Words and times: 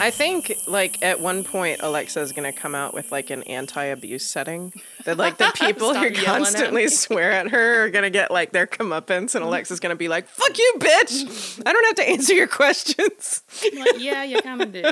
I 0.00 0.10
think 0.10 0.56
like 0.66 1.02
at 1.02 1.20
one 1.20 1.44
point 1.44 1.80
Alexa 1.82 2.20
is 2.20 2.32
gonna 2.32 2.52
come 2.52 2.74
out 2.74 2.94
with 2.94 3.12
like 3.12 3.28
an 3.28 3.42
anti-abuse 3.42 4.24
setting 4.24 4.72
that 5.04 5.18
like 5.18 5.36
the 5.36 5.52
people 5.54 5.94
who 5.94 6.10
constantly 6.12 6.84
at 6.84 6.92
swear 6.92 7.32
at 7.32 7.50
her 7.50 7.84
are 7.84 7.90
gonna 7.90 8.08
get 8.10 8.30
like 8.30 8.52
their 8.52 8.66
comeuppance, 8.66 9.34
and 9.34 9.44
Alexa's 9.44 9.78
gonna 9.78 9.96
be 9.96 10.08
like, 10.08 10.26
"Fuck 10.26 10.56
you, 10.56 10.74
bitch! 10.78 11.62
I 11.66 11.72
don't 11.72 11.84
have 11.84 11.96
to 11.96 12.08
answer 12.08 12.32
your 12.34 12.46
questions." 12.46 13.42
Like, 13.62 13.98
yeah, 13.98 14.24
you 14.24 14.40
kind 14.40 14.62
of 14.62 14.72
did. 14.72 14.86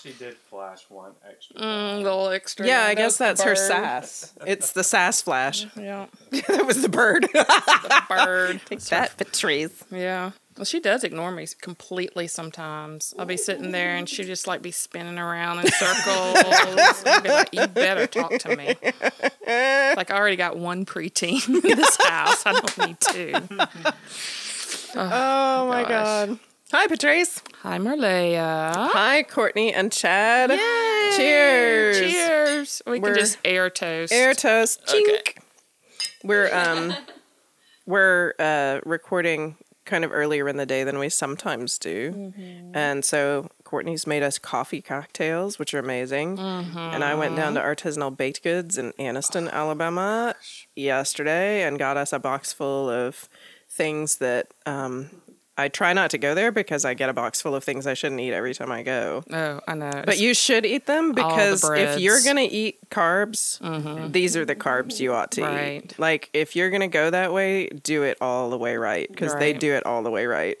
she 0.00 0.12
did 0.12 0.36
flash 0.48 0.84
one 0.88 1.12
extra. 1.28 1.56
Mm, 1.56 2.02
little 2.02 2.28
extra. 2.28 2.66
Yeah, 2.66 2.84
I 2.84 2.94
guess 2.94 3.18
that's 3.18 3.42
her 3.42 3.56
sass. 3.56 4.32
It's 4.46 4.72
the 4.72 4.84
sass 4.84 5.20
flash. 5.22 5.66
Yeah, 5.76 6.06
that 6.30 6.66
was 6.66 6.82
the 6.82 6.88
bird. 6.88 7.24
the 7.32 8.02
bird. 8.08 8.60
Take 8.66 8.80
that, 8.80 9.16
Patrice. 9.16 9.84
Yeah. 9.90 10.30
Well, 10.56 10.64
she 10.64 10.80
does 10.80 11.04
ignore 11.04 11.30
me 11.32 11.46
completely 11.60 12.26
sometimes. 12.28 13.12
I'll 13.18 13.26
be 13.26 13.36
sitting 13.36 13.72
there 13.72 13.94
and 13.96 14.08
she'll 14.08 14.26
just 14.26 14.46
like 14.46 14.62
be 14.62 14.70
spinning 14.70 15.18
around 15.18 15.58
in 15.58 15.66
circles. 15.70 17.04
I'll 17.06 17.22
be 17.22 17.28
like, 17.28 17.48
you 17.52 17.66
better 17.66 18.06
talk 18.06 18.38
to 18.38 18.56
me. 18.56 18.74
Like, 19.46 20.10
I 20.10 20.16
already 20.16 20.36
got 20.36 20.56
one 20.56 20.86
preteen 20.86 21.46
in 21.48 21.76
this 21.76 21.96
house. 22.02 22.44
I 22.46 22.52
don't 22.52 22.78
need 22.86 23.00
two. 23.00 23.32
Oh, 24.94 24.94
oh 24.96 25.68
my 25.68 25.84
God. 25.86 26.38
Hi, 26.72 26.86
Patrice. 26.88 27.42
Hi, 27.62 27.78
Marleah. 27.78 28.90
Hi, 28.92 29.22
Courtney 29.22 29.72
and 29.72 29.92
Chad. 29.92 30.50
Yay. 30.50 31.12
Cheers. 31.16 31.98
Cheers. 31.98 32.82
We 32.86 32.98
we're 32.98 33.10
can 33.10 33.18
just 33.18 33.38
air 33.44 33.70
toast. 33.70 34.12
Air 34.12 34.34
toast. 34.34 34.84
Chink. 34.86 35.20
Okay. 35.20 35.34
We're 36.24 36.52
um 36.52 36.94
we're 37.86 38.34
uh 38.40 38.80
recording 38.84 39.56
kind 39.86 40.04
of 40.04 40.12
earlier 40.12 40.48
in 40.48 40.56
the 40.56 40.66
day 40.66 40.84
than 40.84 40.98
we 40.98 41.08
sometimes 41.08 41.78
do. 41.78 42.12
Mm-hmm. 42.12 42.72
And 42.74 43.04
so 43.04 43.48
Courtney's 43.64 44.06
made 44.06 44.22
us 44.22 44.38
coffee 44.38 44.82
cocktails, 44.82 45.58
which 45.58 45.72
are 45.72 45.78
amazing. 45.78 46.36
Mm-hmm. 46.36 46.78
And 46.78 47.02
I 47.02 47.14
went 47.14 47.36
down 47.36 47.54
to 47.54 47.60
Artisanal 47.60 48.14
Baked 48.14 48.42
Goods 48.42 48.76
in 48.76 48.92
Anniston, 48.98 49.50
Alabama 49.50 50.34
yesterday 50.74 51.62
and 51.62 51.78
got 51.78 51.96
us 51.96 52.12
a 52.12 52.18
box 52.18 52.52
full 52.52 52.90
of 52.90 53.28
things 53.68 54.16
that 54.16 54.48
um, 54.66 55.10
I 55.58 55.68
try 55.68 55.92
not 55.92 56.10
to 56.10 56.18
go 56.18 56.34
there 56.34 56.52
because 56.52 56.84
I 56.84 56.94
get 56.94 57.08
a 57.08 57.12
box 57.12 57.40
full 57.40 57.54
of 57.54 57.64
things 57.64 57.86
I 57.86 57.94
shouldn't 57.94 58.20
eat 58.20 58.32
every 58.32 58.54
time 58.54 58.70
I 58.70 58.82
go. 58.82 59.24
Oh, 59.32 59.60
I 59.66 59.74
know. 59.74 60.02
But 60.04 60.18
you 60.18 60.34
should 60.34 60.66
eat 60.66 60.86
them 60.86 61.12
because 61.12 61.62
the 61.62 61.74
if 61.74 62.00
you're 62.00 62.22
going 62.22 62.36
to 62.36 62.54
eat 62.54 62.90
carbs, 62.90 63.60
mm-hmm. 63.60 64.12
these 64.12 64.36
are 64.36 64.44
the 64.44 64.56
carbs 64.56 65.00
you 65.00 65.14
ought 65.14 65.30
to 65.32 65.42
right. 65.42 65.84
eat. 65.84 65.98
Like 65.98 66.30
if 66.32 66.56
you're 66.56 66.70
going 66.70 66.82
to 66.82 66.88
go 66.88 67.10
that 67.10 67.32
way, 67.32 67.68
do 67.68 68.02
it 68.02 68.18
all 68.20 68.50
the 68.50 68.58
way 68.58 68.76
right 68.76 69.08
because 69.08 69.32
right. 69.32 69.40
they 69.40 69.52
do 69.52 69.72
it 69.72 69.86
all 69.86 70.02
the 70.02 70.10
way 70.10 70.26
right. 70.26 70.60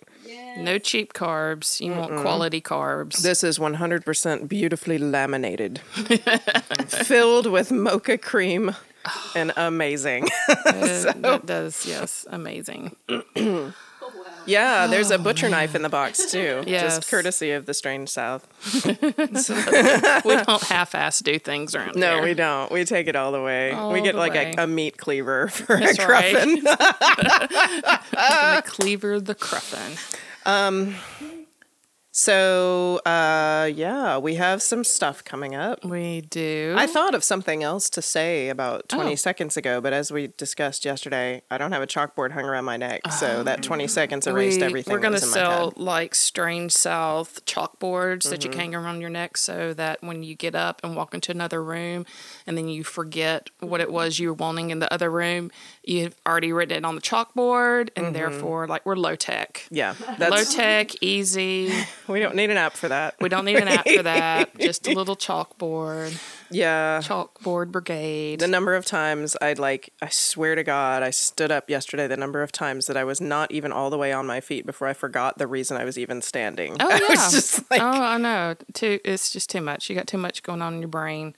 No 0.58 0.78
cheap 0.78 1.12
carbs. 1.12 1.80
You 1.80 1.92
Mm-mm. 1.92 1.98
want 1.98 2.16
quality 2.22 2.60
carbs. 2.60 3.18
This 3.18 3.44
is 3.44 3.58
100% 3.58 4.48
beautifully 4.48 4.98
laminated, 4.98 5.78
filled 6.88 7.46
with 7.46 7.70
mocha 7.70 8.16
cream 8.16 8.74
and 9.34 9.52
amazing. 9.56 10.28
so. 10.48 11.12
That 11.16 11.42
does, 11.44 11.86
yes, 11.86 12.26
amazing. 12.30 12.96
Yeah, 14.46 14.86
there's 14.86 15.10
a 15.10 15.18
butcher 15.18 15.48
knife 15.48 15.74
in 15.74 15.82
the 15.82 15.88
box 15.88 16.30
too. 16.30 16.44
Yes. 16.66 16.96
Just 16.96 17.10
courtesy 17.10 17.52
of 17.52 17.66
the 17.66 17.74
strange 17.74 18.08
South. 18.08 18.46
we 18.84 20.36
don't 20.36 20.62
half-ass 20.62 21.20
do 21.20 21.38
things 21.38 21.74
around 21.74 21.96
no, 21.96 22.14
here. 22.14 22.22
we 22.22 22.34
don't. 22.34 22.70
We 22.72 22.84
take 22.84 23.06
it 23.06 23.16
all 23.16 23.30
the 23.30 23.42
way. 23.42 23.72
All 23.72 23.92
we 23.92 24.00
get 24.00 24.14
like 24.14 24.34
a, 24.34 24.62
a, 24.62 24.66
meat 24.66 24.98
cleaver 24.98 25.48
for 25.48 25.78
That's 25.78 25.98
a 25.98 26.04
cruffin. 26.04 26.64
Right. 28.14 28.62
cleaver, 28.64 29.20
the 29.20 29.34
cruffin. 29.34 29.96
Um, 30.44 30.94
so, 32.18 32.96
uh, 33.04 33.70
yeah, 33.74 34.16
we 34.16 34.36
have 34.36 34.62
some 34.62 34.84
stuff 34.84 35.22
coming 35.22 35.54
up. 35.54 35.84
We 35.84 36.22
do. 36.22 36.74
I 36.74 36.86
thought 36.86 37.14
of 37.14 37.22
something 37.22 37.62
else 37.62 37.90
to 37.90 38.00
say 38.00 38.48
about 38.48 38.88
20 38.88 39.12
oh. 39.12 39.14
seconds 39.16 39.58
ago, 39.58 39.82
but 39.82 39.92
as 39.92 40.10
we 40.10 40.28
discussed 40.28 40.86
yesterday, 40.86 41.42
I 41.50 41.58
don't 41.58 41.72
have 41.72 41.82
a 41.82 41.86
chalkboard 41.86 42.30
hung 42.30 42.46
around 42.46 42.64
my 42.64 42.78
neck, 42.78 43.06
so 43.12 43.42
that 43.42 43.62
20 43.62 43.86
seconds 43.86 44.26
erased 44.26 44.60
we, 44.60 44.66
everything. 44.66 44.94
We're 44.94 45.00
going 45.00 45.12
to 45.12 45.20
sell 45.20 45.74
like 45.76 46.14
Strange 46.14 46.72
South 46.72 47.44
chalkboards 47.44 48.20
mm-hmm. 48.20 48.30
that 48.30 48.44
you 48.44 48.48
mm-hmm. 48.48 48.60
can 48.60 48.72
hang 48.72 48.74
around 48.74 49.02
your 49.02 49.10
neck 49.10 49.36
so 49.36 49.74
that 49.74 50.02
when 50.02 50.22
you 50.22 50.34
get 50.34 50.54
up 50.54 50.80
and 50.82 50.96
walk 50.96 51.12
into 51.12 51.32
another 51.32 51.62
room 51.62 52.06
and 52.46 52.56
then 52.56 52.70
you 52.70 52.82
forget 52.82 53.50
what 53.60 53.82
it 53.82 53.92
was 53.92 54.18
you 54.18 54.28
were 54.28 54.34
wanting 54.34 54.70
in 54.70 54.78
the 54.78 54.90
other 54.90 55.10
room, 55.10 55.50
you've 55.86 56.14
already 56.26 56.52
written 56.52 56.76
it 56.78 56.84
on 56.84 56.96
the 56.96 57.00
chalkboard, 57.00 57.90
and 57.96 58.06
mm-hmm. 58.06 58.12
therefore, 58.12 58.66
like, 58.66 58.84
we're 58.84 58.96
low 58.96 59.14
tech. 59.14 59.66
Yeah. 59.70 59.94
low 60.18 60.44
tech, 60.44 61.02
easy. 61.02 61.72
We 62.08 62.20
don't 62.20 62.36
need 62.36 62.50
an 62.50 62.56
app 62.56 62.74
for 62.74 62.86
that. 62.88 63.16
We 63.20 63.28
don't 63.28 63.44
need 63.44 63.56
an 63.56 63.66
app 63.66 63.88
for 63.88 64.04
that. 64.04 64.56
Just 64.60 64.86
a 64.86 64.92
little 64.92 65.16
chalkboard. 65.16 66.16
Yeah. 66.52 67.00
Chalkboard 67.02 67.72
brigade. 67.72 68.38
The 68.38 68.46
number 68.46 68.76
of 68.76 68.84
times 68.84 69.36
I'd 69.42 69.58
like, 69.58 69.92
I 70.00 70.08
swear 70.08 70.54
to 70.54 70.62
God, 70.62 71.02
I 71.02 71.10
stood 71.10 71.50
up 71.50 71.68
yesterday, 71.68 72.06
the 72.06 72.16
number 72.16 72.44
of 72.44 72.52
times 72.52 72.86
that 72.86 72.96
I 72.96 73.02
was 73.02 73.20
not 73.20 73.50
even 73.50 73.72
all 73.72 73.90
the 73.90 73.98
way 73.98 74.12
on 74.12 74.24
my 74.24 74.40
feet 74.40 74.66
before 74.66 74.86
I 74.86 74.92
forgot 74.92 75.38
the 75.38 75.48
reason 75.48 75.76
I 75.76 75.84
was 75.84 75.98
even 75.98 76.22
standing. 76.22 76.76
Oh, 76.78 76.88
yeah. 76.88 76.98
I 77.08 77.14
just 77.14 77.68
like, 77.72 77.82
oh, 77.82 77.84
I 77.84 78.18
know. 78.18 78.54
Too, 78.72 79.00
it's 79.04 79.32
just 79.32 79.50
too 79.50 79.60
much. 79.60 79.90
You 79.90 79.96
got 79.96 80.06
too 80.06 80.18
much 80.18 80.44
going 80.44 80.62
on 80.62 80.74
in 80.74 80.80
your 80.80 80.88
brain. 80.88 81.34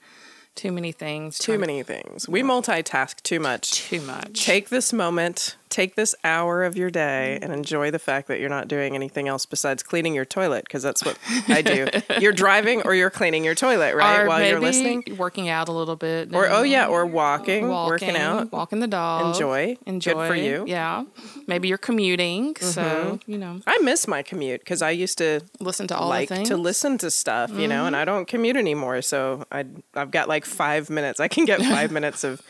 Too 0.59 0.73
many 0.73 0.91
things. 0.91 1.37
Too 1.37 1.57
many 1.57 1.83
things. 1.83 2.27
We 2.27 2.43
multitask 2.43 3.23
too 3.23 3.39
much. 3.39 3.87
Too 3.87 4.01
much. 4.01 4.43
Take 4.43 4.67
this 4.67 4.91
moment 4.91 5.55
take 5.69 5.95
this 5.95 6.15
hour 6.23 6.63
of 6.63 6.75
your 6.75 6.89
day 6.89 7.37
and 7.41 7.53
enjoy 7.53 7.91
the 7.91 7.99
fact 7.99 8.27
that 8.27 8.39
you're 8.39 8.49
not 8.49 8.67
doing 8.67 8.95
anything 8.95 9.27
else 9.27 9.45
besides 9.45 9.83
cleaning 9.83 10.15
your 10.15 10.25
toilet 10.25 10.65
because 10.65 10.81
that's 10.81 11.03
what 11.05 11.17
I 11.47 11.61
do. 11.61 11.87
you're 12.19 12.33
driving 12.33 12.81
or 12.81 12.95
you're 12.95 13.09
cleaning 13.09 13.45
your 13.45 13.55
toilet, 13.55 13.95
right? 13.95 14.21
Or 14.21 14.27
while 14.27 14.45
you're 14.45 14.59
listening. 14.59 15.03
Working 15.17 15.49
out 15.49 15.69
a 15.69 15.71
little 15.71 15.95
bit. 15.95 16.33
Or 16.33 16.47
oh 16.47 16.63
yeah, 16.63 16.87
or 16.87 17.05
walking, 17.05 17.67
walking 17.67 17.89
working 17.89 18.17
out, 18.17 18.51
walking 18.51 18.79
the 18.79 18.87
dog. 18.87 19.35
Enjoy. 19.35 19.77
Enjoy. 19.85 20.13
Good 20.13 20.27
for 20.27 20.35
you. 20.35 20.65
Yeah. 20.67 21.05
Maybe 21.47 21.67
you're 21.67 21.77
commuting, 21.77 22.53
mm-hmm. 22.53 22.65
so 22.65 23.19
you 23.27 23.37
know. 23.37 23.61
I 23.67 23.77
miss 23.79 24.07
my 24.07 24.23
commute 24.23 24.61
because 24.61 24.81
I 24.81 24.91
used 24.91 25.17
to 25.19 25.41
listen 25.59 25.87
to 25.87 25.97
all 25.97 26.09
like 26.09 26.29
to 26.29 26.57
listen 26.57 26.97
to 26.99 27.11
stuff, 27.11 27.51
you 27.51 27.57
mm-hmm. 27.57 27.69
know, 27.69 27.85
and 27.85 27.95
I 27.95 28.05
don't 28.05 28.27
commute 28.27 28.57
anymore. 28.57 29.01
So 29.01 29.45
I 29.51 29.65
I've 29.93 30.11
got 30.11 30.27
like 30.27 30.45
five 30.45 30.89
minutes. 30.89 31.19
I 31.19 31.27
can 31.27 31.45
get 31.45 31.61
five 31.61 31.91
minutes 31.99 32.23
of 32.23 32.41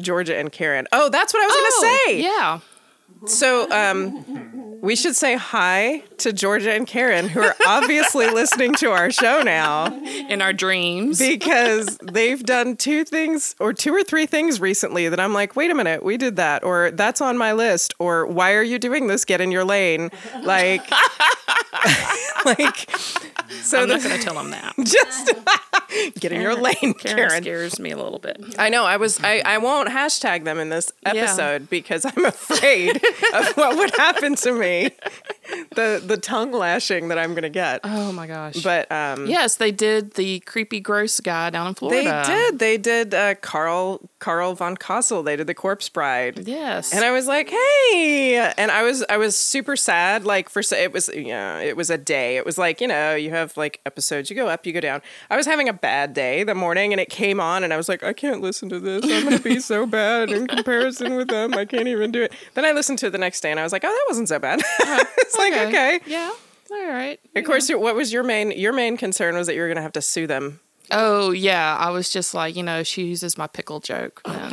Georgia 0.00 0.36
and 0.36 0.50
Karen. 0.50 0.86
Oh, 0.92 1.08
that's 1.08 1.32
what 1.32 1.42
I 1.42 1.46
was 1.46 1.54
oh, 1.56 1.80
gonna 1.80 1.94
say. 1.94 2.22
Yeah. 2.22 2.60
So 3.26 3.70
um, 3.70 4.80
we 4.80 4.94
should 4.94 5.16
say 5.16 5.36
hi 5.36 6.02
to 6.18 6.32
Georgia 6.32 6.72
and 6.72 6.86
Karen, 6.86 7.28
who 7.28 7.40
are 7.40 7.56
obviously 7.66 8.30
listening 8.30 8.74
to 8.74 8.90
our 8.90 9.10
show 9.10 9.42
now. 9.42 9.86
In 10.28 10.42
our 10.42 10.52
dreams. 10.52 11.18
Because 11.18 11.98
they've 12.02 12.42
done 12.42 12.76
two 12.76 13.04
things 13.04 13.56
or 13.58 13.72
two 13.72 13.92
or 13.92 14.04
three 14.04 14.26
things 14.26 14.60
recently 14.60 15.08
that 15.08 15.18
I'm 15.18 15.32
like, 15.32 15.56
wait 15.56 15.70
a 15.70 15.74
minute, 15.74 16.04
we 16.04 16.16
did 16.16 16.36
that. 16.36 16.62
Or 16.62 16.90
that's 16.92 17.20
on 17.20 17.36
my 17.36 17.52
list. 17.52 17.94
Or 17.98 18.26
why 18.26 18.54
are 18.54 18.62
you 18.62 18.78
doing 18.78 19.06
this? 19.08 19.24
Get 19.24 19.40
in 19.40 19.50
your 19.50 19.64
lane. 19.64 20.10
Like, 20.42 20.88
like, 22.44 22.90
so 23.62 23.82
I'm 23.82 23.88
not 23.88 24.02
going 24.02 24.18
to 24.18 24.22
tell 24.22 24.34
them 24.34 24.50
that. 24.50 24.74
Just 24.82 25.32
get 26.20 26.32
in 26.32 26.40
your 26.40 26.54
lane, 26.54 26.94
Karen. 26.94 27.16
Karen. 27.28 27.42
scares 27.42 27.78
me 27.78 27.90
a 27.90 27.96
little 27.96 28.18
bit. 28.18 28.42
I 28.58 28.68
know. 28.68 28.84
I 28.84 28.96
was. 28.96 29.22
I, 29.22 29.42
I 29.44 29.58
won't 29.58 29.88
hashtag 29.88 30.44
them 30.44 30.58
in 30.58 30.68
this 30.68 30.92
episode 31.04 31.62
yeah. 31.62 31.66
because 31.70 32.04
I'm 32.04 32.24
afraid 32.24 32.96
of 32.96 33.56
what 33.56 33.76
would 33.76 33.94
happen 33.96 34.34
to 34.36 34.52
me. 34.52 34.90
The 35.74 36.02
the 36.04 36.16
tongue 36.16 36.52
lashing 36.52 37.08
that 37.08 37.18
I'm 37.18 37.30
going 37.30 37.42
to 37.42 37.48
get. 37.48 37.80
Oh 37.84 38.12
my 38.12 38.26
gosh. 38.26 38.62
But 38.62 38.90
um, 38.90 39.26
yes, 39.26 39.56
they 39.56 39.70
did 39.70 40.14
the 40.14 40.40
creepy 40.40 40.80
gross 40.80 41.20
guy 41.20 41.50
down 41.50 41.68
in 41.68 41.74
Florida. 41.74 42.22
They 42.26 42.34
did. 42.34 42.58
They 42.58 42.78
did 42.78 43.14
uh, 43.14 43.34
Carl 43.36 44.00
Carl 44.18 44.54
von 44.54 44.76
Cosel. 44.76 45.22
They 45.24 45.36
did 45.36 45.46
the 45.46 45.54
Corpse 45.54 45.88
Bride. 45.88 46.46
Yes. 46.46 46.92
And 46.92 47.04
I 47.04 47.12
was 47.12 47.26
like, 47.26 47.48
hey, 47.48 48.52
and 48.56 48.70
I 48.70 48.82
was 48.82 49.04
I 49.08 49.16
was 49.16 49.36
super 49.36 49.76
sad. 49.76 50.24
Like 50.24 50.48
for 50.48 50.62
it 50.72 50.92
was 50.92 51.10
yeah, 51.14 51.60
it 51.60 51.76
was 51.76 51.90
a 51.90 51.98
day. 51.98 52.36
It 52.36 52.44
was 52.44 52.58
like 52.58 52.80
you 52.80 52.88
know 52.88 53.14
you 53.14 53.30
have 53.36 53.56
like 53.56 53.80
episodes. 53.86 54.30
You 54.30 54.36
go 54.36 54.48
up, 54.48 54.66
you 54.66 54.72
go 54.72 54.80
down. 54.80 55.02
I 55.30 55.36
was 55.36 55.46
having 55.46 55.68
a 55.68 55.72
bad 55.72 56.14
day 56.14 56.42
the 56.44 56.54
morning, 56.54 56.92
and 56.92 57.00
it 57.00 57.08
came 57.08 57.40
on, 57.40 57.64
and 57.64 57.72
I 57.72 57.76
was 57.76 57.88
like, 57.88 58.02
I 58.02 58.12
can't 58.12 58.40
listen 58.40 58.68
to 58.70 58.80
this. 58.80 59.04
I'm 59.04 59.24
gonna 59.24 59.38
be 59.38 59.60
so 59.72 59.86
bad 59.86 60.30
in 60.30 60.46
comparison 60.46 61.14
with 61.14 61.28
them. 61.28 61.54
I 61.54 61.64
can't 61.64 61.88
even 61.88 62.10
do 62.12 62.22
it. 62.22 62.32
Then 62.54 62.64
I 62.64 62.72
listened 62.72 62.98
to 63.00 63.06
it 63.06 63.10
the 63.10 63.18
next 63.18 63.40
day, 63.40 63.50
and 63.50 63.60
I 63.60 63.62
was 63.62 63.72
like, 63.72 63.84
oh, 63.84 63.88
that 63.88 64.04
wasn't 64.08 64.28
so 64.28 64.38
bad. 64.38 64.60
Uh-huh. 64.60 65.04
it's 65.18 65.34
okay. 65.38 65.50
like 65.50 65.68
okay, 65.68 66.00
yeah. 66.06 66.32
All 66.70 66.88
right. 66.88 67.20
Of 67.34 67.44
course, 67.44 67.70
what 67.70 67.94
was 67.94 68.12
your 68.12 68.24
main 68.24 68.50
your 68.50 68.72
main 68.72 68.96
concern 68.96 69.36
was 69.36 69.46
that 69.46 69.54
you 69.54 69.60
were 69.60 69.68
going 69.68 69.76
to 69.76 69.82
have 69.82 69.92
to 69.92 70.02
sue 70.02 70.26
them. 70.26 70.60
Oh 70.90 71.30
yeah, 71.32 71.76
I 71.76 71.90
was 71.90 72.10
just 72.10 72.34
like, 72.34 72.54
you 72.56 72.62
know, 72.62 72.82
she 72.82 73.04
uses 73.04 73.36
my 73.36 73.46
pickle 73.46 73.80
joke. 73.80 74.20
And, 74.24 74.52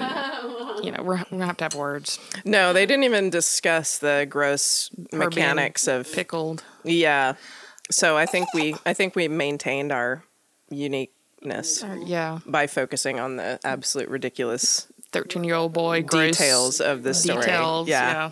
you 0.83 0.91
know, 0.91 1.03
we're, 1.03 1.17
we're 1.17 1.23
gonna 1.29 1.45
have 1.45 1.57
to 1.57 1.65
have 1.65 1.75
words. 1.75 2.19
No, 2.43 2.73
they 2.73 2.85
didn't 2.85 3.03
even 3.03 3.29
discuss 3.29 3.99
the 3.99 4.25
gross 4.29 4.89
Her 5.11 5.19
mechanics 5.19 5.87
of 5.87 6.11
pickled. 6.11 6.63
yeah. 6.83 7.33
So 7.91 8.17
I 8.17 8.25
think 8.25 8.53
we 8.53 8.75
I 8.85 8.93
think 8.93 9.15
we 9.15 9.27
maintained 9.27 9.91
our 9.91 10.23
uniqueness 10.69 11.83
Yeah, 12.05 12.39
by 12.45 12.67
focusing 12.67 13.19
on 13.19 13.35
the 13.37 13.59
absolute 13.63 14.09
ridiculous 14.09 14.87
thirteen-year-old 15.11 15.73
boy. 15.73 16.01
gross 16.03 16.37
details 16.37 16.81
of 16.81 17.03
the 17.03 17.13
story. 17.13 17.41
Details. 17.41 17.87
yeah. 17.87 18.11
Yeah. 18.13 18.31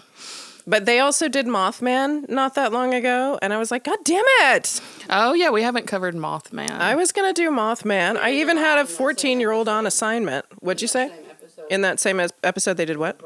But 0.68 0.86
they 0.86 1.00
also 1.00 1.28
did 1.28 1.48
Mothman 1.48 2.30
not 2.30 2.54
that 2.54 2.72
long 2.72 2.94
ago, 2.94 3.38
and 3.42 3.52
I 3.52 3.58
was 3.58 3.72
like, 3.72 3.84
God 3.84 3.98
damn 4.04 4.24
it! 4.54 4.80
Oh 5.10 5.34
yeah, 5.34 5.50
we 5.50 5.64
haven't 5.64 5.88
covered 5.88 6.16
Mothman. 6.16 6.70
I 6.70 6.96
was 6.96 7.12
gonna 7.12 7.34
do 7.34 7.50
Mothman. 7.50 8.16
I 8.18 8.34
even 8.34 8.58
had 8.58 8.78
a 8.78 8.86
14 8.86 9.40
year 9.40 9.52
old 9.52 9.68
on 9.68 9.86
assignment. 9.88 10.46
What'd 10.60 10.82
you 10.82 10.88
say? 10.88 11.12
In 11.70 11.82
that 11.82 12.00
same 12.00 12.20
episode, 12.44 12.78
they 12.78 12.86
did 12.86 12.98
what? 12.98 13.20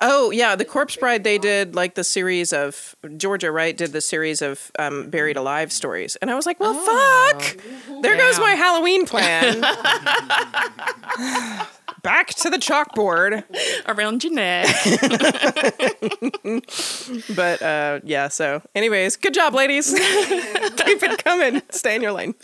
Oh 0.00 0.30
yeah, 0.30 0.56
the 0.56 0.64
Corpse 0.64 0.96
Bride. 0.96 1.24
They 1.24 1.38
did 1.38 1.74
like 1.74 1.94
the 1.94 2.04
series 2.04 2.52
of 2.52 2.94
Georgia, 3.16 3.50
right? 3.50 3.76
Did 3.76 3.92
the 3.92 4.00
series 4.00 4.42
of 4.42 4.70
um, 4.78 5.10
buried 5.10 5.36
alive 5.36 5.72
stories, 5.72 6.16
and 6.16 6.30
I 6.30 6.34
was 6.34 6.46
like, 6.46 6.60
well, 6.60 6.74
fuck. 6.74 7.56
There 8.02 8.16
goes 8.16 8.38
my 8.38 8.52
Halloween 8.52 9.06
plan. 9.06 9.64
Back 12.06 12.28
to 12.34 12.50
the 12.50 12.58
chalkboard. 12.58 13.42
around 13.88 14.22
your 14.22 14.32
neck. 14.32 14.66
But 17.34 17.62
uh, 17.62 18.00
yeah, 18.04 18.28
so 18.28 18.62
anyways, 18.74 19.16
good 19.16 19.34
job, 19.34 19.54
ladies. 19.54 19.90
Keep 19.94 21.02
it 21.02 21.24
coming. 21.24 21.62
Stay 21.70 21.96
in 21.96 22.02
your 22.02 22.12
lane. 22.12 22.34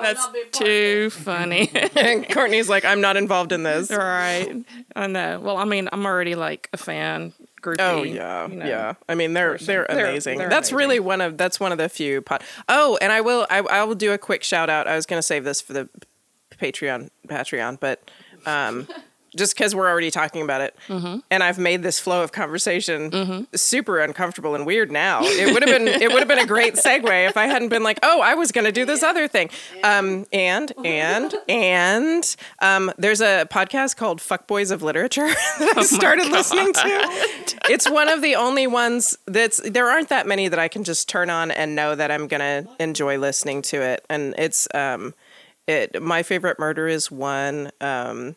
That's 0.00 0.26
too 0.52 1.10
funny. 1.10 1.70
And 1.96 2.28
Courtney's 2.28 2.68
like, 2.68 2.84
I'm 2.84 3.00
not 3.00 3.16
involved 3.16 3.52
in 3.52 3.62
this. 3.62 3.90
right. 3.90 4.64
I 4.94 5.06
know. 5.06 5.40
Well, 5.40 5.56
I 5.56 5.64
mean, 5.64 5.88
I'm 5.92 6.06
already 6.06 6.34
like 6.34 6.68
a 6.72 6.76
fan 6.76 7.32
groupie. 7.62 7.76
Oh 7.80 8.02
yeah, 8.02 8.46
you 8.48 8.56
know. 8.56 8.66
yeah. 8.66 8.94
I 9.08 9.14
mean, 9.14 9.32
they're 9.34 9.58
they're 9.58 9.86
They're- 9.88 10.06
amazing. 10.06 10.38
they're 10.38 10.48
that's 10.48 10.72
really 10.72 11.00
one 11.00 11.20
of 11.20 11.36
that's 11.38 11.58
one 11.60 11.72
of 11.72 11.78
the 11.78 11.88
few 11.88 12.20
pod. 12.22 12.42
Oh, 12.68 12.98
and 13.00 13.12
I 13.12 13.20
will 13.20 13.46
I, 13.50 13.58
I 13.58 13.84
will 13.84 13.94
do 13.96 14.12
a 14.12 14.18
quick 14.18 14.42
shout 14.44 14.70
out. 14.70 14.86
I 14.86 14.94
was 14.96 15.06
going 15.06 15.18
to 15.18 15.26
save 15.26 15.44
this 15.44 15.60
for 15.60 15.72
the 15.72 15.88
Patreon 16.60 17.08
Patreon, 17.28 17.78
but 17.80 18.10
um, 18.46 18.86
just 19.36 19.54
because 19.54 19.74
we're 19.74 19.86
already 19.88 20.10
talking 20.10 20.40
about 20.40 20.62
it, 20.62 20.74
Mm-hmm. 20.88 21.18
and 21.30 21.42
I've 21.44 21.58
made 21.58 21.82
this 21.82 22.00
flow 22.00 22.22
of 22.24 22.32
conversation 22.32 23.46
super 23.54 23.98
uncomfortable 23.98 24.54
and 24.54 24.64
weird. 24.64 24.90
Now 24.90 25.20
it 25.22 25.52
would 25.52 25.62
have 25.62 25.78
been 25.78 25.86
it 26.02 26.08
would 26.10 26.20
have 26.20 26.28
been 26.28 26.38
a 26.38 26.46
great 26.46 26.74
segue 26.76 27.28
if 27.28 27.36
I 27.36 27.44
hadn't 27.46 27.68
been 27.68 27.82
like, 27.82 27.98
oh, 28.02 28.22
I 28.22 28.34
was 28.34 28.52
going 28.52 28.64
to 28.64 28.72
do 28.72 28.86
this 28.86 29.02
other 29.02 29.28
thing. 29.28 29.50
Um, 29.84 30.24
and 30.32 30.72
and 30.82 31.34
and 31.46 32.36
um, 32.62 32.90
there's 32.96 33.20
a 33.20 33.46
podcast 33.50 33.96
called 33.96 34.20
Fuckboys 34.20 34.70
of 34.72 34.82
Literature 34.82 35.26
that 35.58 35.74
I 35.76 35.82
started 35.82 36.28
listening 36.28 36.72
to. 36.72 37.54
It's 37.70 37.88
one 37.90 38.08
of 38.08 38.22
the 38.22 38.34
only 38.34 38.66
ones 38.66 39.18
that's 39.26 39.58
there 39.58 39.90
aren't 39.90 40.08
that 40.08 40.26
many 40.26 40.48
that 40.48 40.58
I 40.58 40.68
can 40.68 40.84
just 40.84 41.06
turn 41.06 41.28
on 41.28 41.50
and 41.50 41.76
know 41.76 41.94
that 41.94 42.10
I'm 42.10 42.28
gonna 42.28 42.64
enjoy 42.80 43.18
listening 43.18 43.60
to 43.62 43.82
it. 43.82 44.06
And 44.08 44.34
it's 44.38 44.66
um, 44.74 45.12
it 45.68 46.02
my 46.02 46.22
favorite 46.24 46.58
murder 46.58 46.88
is 46.88 47.10
one. 47.10 47.70
Um, 47.80 48.34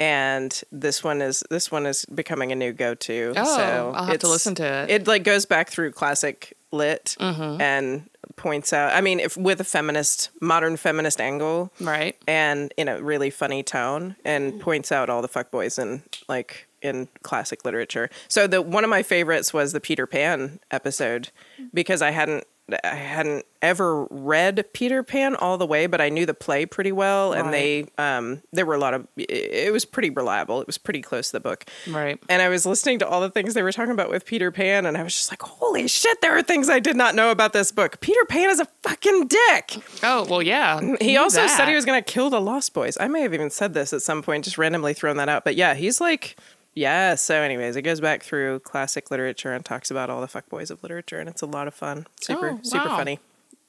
and 0.00 0.60
this 0.72 1.04
one 1.04 1.22
is 1.22 1.44
this 1.50 1.70
one 1.70 1.86
is 1.86 2.04
becoming 2.06 2.50
a 2.52 2.56
new 2.56 2.72
go-to. 2.72 3.32
Oh, 3.36 3.56
so 3.56 3.92
I'll 3.94 4.06
have 4.06 4.18
to 4.20 4.28
listen 4.28 4.54
to 4.56 4.64
it. 4.82 4.90
It 4.90 5.06
like 5.06 5.22
goes 5.24 5.46
back 5.46 5.70
through 5.70 5.92
classic 5.92 6.56
lit 6.72 7.16
Mm-hmm. 7.20 7.60
and 7.60 8.10
points 8.36 8.72
out. 8.72 8.92
I 8.92 9.00
mean, 9.00 9.20
if 9.20 9.36
with 9.36 9.60
a 9.60 9.64
feminist, 9.64 10.30
modern 10.40 10.76
feminist 10.76 11.20
angle, 11.20 11.70
Right. 11.80 12.16
and 12.26 12.74
in 12.76 12.88
a 12.88 13.00
really 13.00 13.30
funny 13.30 13.62
tone 13.62 14.16
and 14.24 14.60
points 14.60 14.90
out 14.90 15.08
all 15.08 15.22
the 15.22 15.28
fuckboys 15.28 15.80
in 15.80 16.02
like 16.28 16.66
in 16.82 17.06
classic 17.22 17.64
literature. 17.64 18.10
So 18.28 18.48
the 18.48 18.60
one 18.60 18.82
of 18.82 18.90
my 18.90 19.04
favorites 19.04 19.54
was 19.54 19.72
the 19.72 19.80
Peter 19.80 20.06
Pan 20.08 20.58
episode 20.72 21.30
because 21.72 22.02
I 22.02 22.10
hadn't 22.10 22.44
I 22.82 22.94
hadn't 22.94 23.44
ever 23.60 24.04
read 24.06 24.64
Peter 24.72 25.02
Pan 25.02 25.36
all 25.36 25.58
the 25.58 25.66
way, 25.66 25.86
but 25.86 26.00
I 26.00 26.08
knew 26.08 26.24
the 26.24 26.32
play 26.34 26.64
pretty 26.64 26.92
well, 26.92 27.32
and 27.34 27.52
they 27.52 27.86
um 27.98 28.40
there 28.54 28.64
were 28.64 28.74
a 28.74 28.78
lot 28.78 28.94
of 28.94 29.06
it 29.18 29.70
was 29.72 29.84
pretty 29.84 30.08
reliable. 30.08 30.60
It 30.62 30.66
was 30.66 30.78
pretty 30.78 31.02
close 31.02 31.26
to 31.28 31.32
the 31.32 31.40
book, 31.40 31.66
Right. 31.86 32.18
and 32.28 32.40
I 32.40 32.48
was 32.48 32.64
listening 32.64 32.98
to 33.00 33.08
all 33.08 33.20
the 33.20 33.28
things 33.30 33.52
they 33.52 33.62
were 33.62 33.72
talking 33.72 33.92
about 33.92 34.08
with 34.10 34.24
Peter 34.24 34.50
Pan, 34.50 34.86
and 34.86 34.96
I 34.96 35.02
was 35.02 35.12
just 35.14 35.30
like, 35.30 35.42
holy 35.42 35.86
shit, 35.88 36.20
there 36.22 36.36
are 36.36 36.42
things 36.42 36.70
I 36.70 36.80
did 36.80 36.96
not 36.96 37.14
know 37.14 37.30
about 37.30 37.52
this 37.52 37.70
book. 37.70 38.00
Peter 38.00 38.24
Pan 38.26 38.48
is 38.48 38.60
a 38.60 38.66
fucking 38.82 39.28
dick. 39.28 39.76
Oh 40.02 40.24
well, 40.28 40.40
yeah. 40.42 40.80
He 41.00 41.12
Knew 41.12 41.20
also 41.20 41.46
said 41.46 41.68
he 41.68 41.74
was 41.74 41.84
going 41.84 42.02
to 42.02 42.12
kill 42.12 42.30
the 42.30 42.40
Lost 42.40 42.72
Boys. 42.72 42.96
I 42.98 43.08
may 43.08 43.20
have 43.22 43.34
even 43.34 43.50
said 43.50 43.74
this 43.74 43.92
at 43.92 44.00
some 44.02 44.22
point, 44.22 44.44
just 44.44 44.56
randomly 44.56 44.94
thrown 44.94 45.18
that 45.18 45.28
out. 45.28 45.44
But 45.44 45.54
yeah, 45.54 45.74
he's 45.74 46.00
like, 46.00 46.36
yeah. 46.74 47.14
So, 47.14 47.34
anyways, 47.40 47.76
it 47.76 47.82
goes 47.82 48.00
back 48.00 48.22
through 48.22 48.60
classic 48.60 49.10
literature 49.10 49.52
and 49.52 49.64
talks 49.64 49.90
about 49.90 50.10
all 50.10 50.20
the 50.20 50.26
fuckboys 50.28 50.70
of 50.70 50.82
literature, 50.82 51.18
and 51.20 51.28
it's 51.28 51.42
a 51.42 51.46
lot 51.46 51.68
of 51.68 51.74
fun. 51.74 52.06
Super, 52.20 52.50
Oh, 52.50 52.60
super 52.62 52.88
funny, 52.88 53.18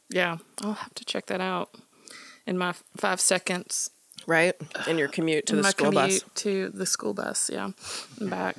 Yeah, 0.10 0.38
I'll 0.64 0.74
have 0.74 0.94
to 0.96 1.06
check 1.06 1.26
that 1.28 1.42
out 1.42 1.70
in 2.46 2.58
my 2.58 2.74
five 2.98 3.20
seconds. 3.20 3.90
right? 4.28 4.54
In 4.88 4.98
your 4.98 5.08
commute 5.08 5.46
to 5.48 5.54
in 5.54 5.58
the 5.58 5.64
my 5.64 5.70
school 5.70 5.92
commute 5.92 6.24
bus. 6.24 6.30
to 6.36 6.70
the 6.70 6.86
school 6.86 7.14
bus. 7.14 7.50
Yeah, 7.52 7.72
and 8.20 8.30
back. 8.30 8.58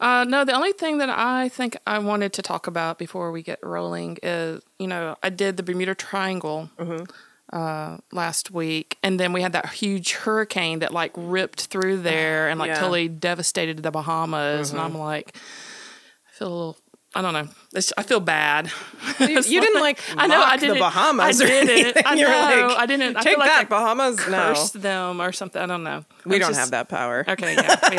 Uh, 0.00 0.24
no, 0.28 0.44
the 0.44 0.52
only 0.52 0.72
thing 0.72 0.98
that 0.98 1.08
I 1.10 1.48
think 1.48 1.76
I 1.86 1.98
wanted 2.00 2.32
to 2.32 2.42
talk 2.42 2.66
about 2.66 2.98
before 2.98 3.30
we 3.30 3.42
get 3.42 3.60
rolling 3.62 4.18
is, 4.22 4.60
you 4.78 4.88
know, 4.88 5.16
I 5.22 5.30
did 5.30 5.56
the 5.56 5.62
Bermuda 5.62 5.94
Triangle 5.94 6.70
Mm-hmm. 6.78 7.04
Uh, 7.52 7.98
last 8.12 8.50
week, 8.50 8.96
and 9.02 9.20
then 9.20 9.32
we 9.32 9.42
had 9.42 9.52
that 9.52 9.68
huge 9.70 10.12
hurricane 10.12 10.78
that 10.80 10.92
like 10.92 11.12
ripped 11.16 11.66
through 11.66 11.98
there 12.02 12.48
and 12.48 12.58
like 12.58 12.68
Yeah. 12.68 12.80
totally 12.80 13.08
devastated 13.08 13.82
the 13.82 13.90
Bahamas. 13.90 14.70
And 14.72 14.80
I'm 14.80 14.96
like, 14.96 15.36
I 15.36 16.32
feel 16.38 16.48
a 16.48 16.50
little. 16.50 16.76
I 17.14 17.20
don't 17.20 17.34
know. 17.34 17.46
It's, 17.74 17.92
I 17.98 18.04
feel 18.04 18.20
bad. 18.20 18.72
You, 19.20 19.28
you 19.28 19.60
didn't 19.60 19.82
like 19.82 20.00
I 20.16 20.26
know. 20.26 20.40
I 20.42 20.56
didn't. 20.56 20.76
the 20.76 20.80
Bahamas. 20.80 21.42
I 21.42 21.44
didn't. 21.46 22.06
I 22.06 22.14
You're 22.14 22.30
know. 22.30 22.68
like, 22.68 22.78
I 22.78 22.86
didn't. 22.86 23.16
I 23.18 23.20
Take 23.22 23.32
feel 23.32 23.38
like 23.38 23.50
that, 23.50 23.60
I 23.66 23.68
Bahamas. 23.68 24.16
No, 24.16 24.24
cursed 24.54 24.80
them 24.80 25.20
or 25.20 25.30
something. 25.30 25.60
I 25.60 25.66
don't 25.66 25.84
know. 25.84 26.06
we 26.24 26.36
I'm 26.36 26.40
don't 26.40 26.50
just- 26.52 26.60
have 26.60 26.70
that 26.70 26.88
power. 26.88 27.22
Okay, 27.28 27.54
yeah, 27.54 27.76
we 27.90 27.96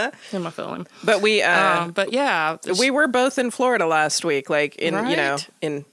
don't. 0.00 0.14
In 0.32 0.40
my 0.42 0.48
feeling. 0.50 0.86
But 1.04 1.20
we, 1.20 1.42
uh, 1.42 1.82
Um, 1.82 1.90
but 1.90 2.14
yeah, 2.14 2.56
we 2.78 2.90
were 2.90 3.06
both 3.06 3.38
in 3.38 3.50
Florida 3.50 3.84
last 3.86 4.24
week, 4.24 4.48
like 4.48 4.76
in 4.76 4.94
you 5.10 5.16
know 5.16 5.36
in 5.60 5.84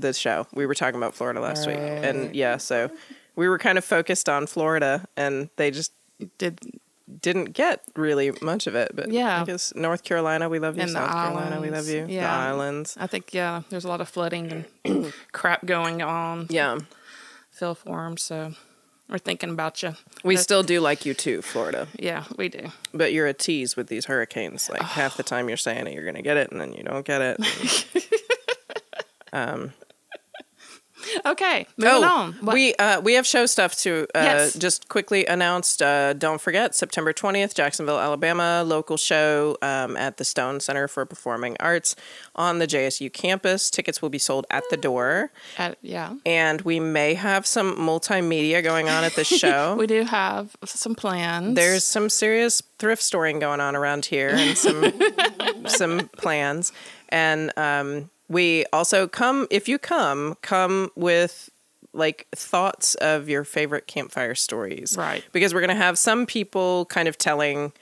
the 0.00 0.12
show. 0.12 0.46
We 0.54 0.66
were 0.66 0.74
talking 0.74 0.96
about 0.96 1.14
Florida 1.14 1.40
last 1.40 1.66
week, 1.66 1.76
and 1.78 2.34
yeah, 2.34 2.56
so 2.56 2.90
we 3.34 3.48
were 3.48 3.58
kind 3.58 3.78
of 3.78 3.84
focused 3.84 4.28
on 4.28 4.46
Florida, 4.46 5.06
and 5.16 5.48
they 5.56 5.70
just 5.70 5.92
did 6.38 6.60
didn't 7.22 7.52
get 7.52 7.82
really 7.94 8.32
much 8.42 8.66
of 8.66 8.74
it. 8.74 8.90
But 8.94 9.12
Yeah. 9.12 9.40
I 9.42 9.44
guess 9.44 9.72
North 9.76 10.02
Carolina, 10.02 10.48
we 10.48 10.58
love 10.58 10.74
you. 10.76 10.82
And 10.82 10.90
South 10.90 11.08
Carolina, 11.12 11.60
we 11.60 11.70
love 11.70 11.86
you. 11.86 12.04
The 12.04 12.14
Yeah. 12.14 12.36
islands, 12.50 12.96
I 12.98 13.06
think 13.06 13.32
yeah, 13.32 13.62
there's 13.70 13.84
a 13.84 13.88
lot 13.88 14.00
of 14.00 14.08
flooding 14.08 14.64
and 14.84 15.12
crap 15.32 15.64
going 15.66 16.02
on. 16.02 16.46
yeah. 16.50 16.78
Feel 17.50 17.76
for 17.76 18.02
them, 18.04 18.16
so 18.16 18.54
we're 19.08 19.18
thinking 19.18 19.50
about 19.50 19.82
you. 19.84 19.94
We 20.24 20.34
That's- 20.34 20.42
still 20.42 20.64
do 20.64 20.80
like 20.80 21.06
you 21.06 21.14
too, 21.14 21.42
Florida. 21.42 21.86
yeah, 21.96 22.24
we 22.36 22.48
do. 22.48 22.72
But 22.92 23.12
you're 23.12 23.28
a 23.28 23.32
tease 23.34 23.76
with 23.76 23.86
these 23.86 24.06
hurricanes. 24.06 24.68
Like 24.68 24.82
half 24.82 25.16
the 25.16 25.22
time 25.32 25.46
you're 25.48 25.56
saying 25.56 25.86
it, 25.86 25.94
you're 25.94 26.04
gonna 26.04 26.22
get 26.22 26.36
it, 26.36 26.50
and 26.50 26.60
then 26.60 26.72
you 26.72 26.82
don't 26.82 27.06
get 27.06 27.20
it. 27.22 27.36
Um, 29.32 29.72
Okay, 31.24 31.66
moving 31.76 32.04
on. 32.04 32.32
What- 32.40 32.52
Oh, 32.52 32.54
we 32.54 32.74
uh, 32.76 33.00
we 33.00 33.14
have 33.14 33.26
show 33.26 33.46
stuff 33.46 33.74
to 33.78 34.06
uh, 34.14 34.20
Yes. 34.22 34.54
just 34.54 34.88
quickly 34.88 35.26
announced. 35.26 35.82
Uh, 35.82 36.12
don't 36.12 36.40
forget 36.40 36.74
September 36.74 37.12
twentieth, 37.12 37.54
Jacksonville, 37.54 37.98
Alabama, 37.98 38.62
local 38.66 38.96
show 38.96 39.56
um, 39.62 39.96
at 39.96 40.16
the 40.16 40.24
Stone 40.24 40.60
Center 40.60 40.86
for 40.88 41.04
Performing 41.04 41.56
Arts 41.60 41.96
on 42.34 42.58
the 42.58 42.66
JSU 42.66 43.12
campus. 43.12 43.68
Tickets 43.70 44.00
will 44.00 44.08
be 44.10 44.18
sold 44.18 44.46
at 44.50 44.62
the 44.70 44.76
door, 44.76 45.30
at, 45.58 45.76
yeah, 45.82 46.14
and 46.24 46.60
we 46.62 46.78
may 46.80 47.14
have 47.14 47.46
some 47.46 47.76
multimedia 47.76 48.62
going 48.62 48.88
on 48.88 49.04
at 49.04 49.14
the 49.14 49.24
show. 49.42 49.74
we 49.76 49.86
do 49.86 50.04
have 50.04 50.56
some 50.64 50.94
plans. 50.94 51.54
There's 51.54 51.84
some 51.84 52.08
serious 52.08 52.62
thrift 52.78 53.02
storing 53.02 53.38
going 53.38 53.60
on 53.60 53.74
around 53.76 54.06
here, 54.06 54.30
and 54.30 54.56
some 54.56 54.92
some 55.66 56.08
plans. 56.16 56.72
And 57.08 57.52
um, 57.56 58.10
we 58.28 58.64
also 58.72 59.06
come 59.06 59.46
if 59.50 59.68
you 59.68 59.78
come, 59.78 60.36
come 60.42 60.90
with 60.94 61.50
like 61.92 62.26
thoughts 62.34 62.94
of 62.96 63.28
your 63.28 63.42
favorite 63.44 63.86
campfire 63.86 64.34
stories, 64.34 64.96
Right. 64.98 65.24
Because 65.32 65.54
we're 65.54 65.60
gonna 65.60 65.74
have 65.74 65.98
some 65.98 66.26
people 66.26 66.84
kind 66.86 67.08
of 67.08 67.16
telling 67.16 67.72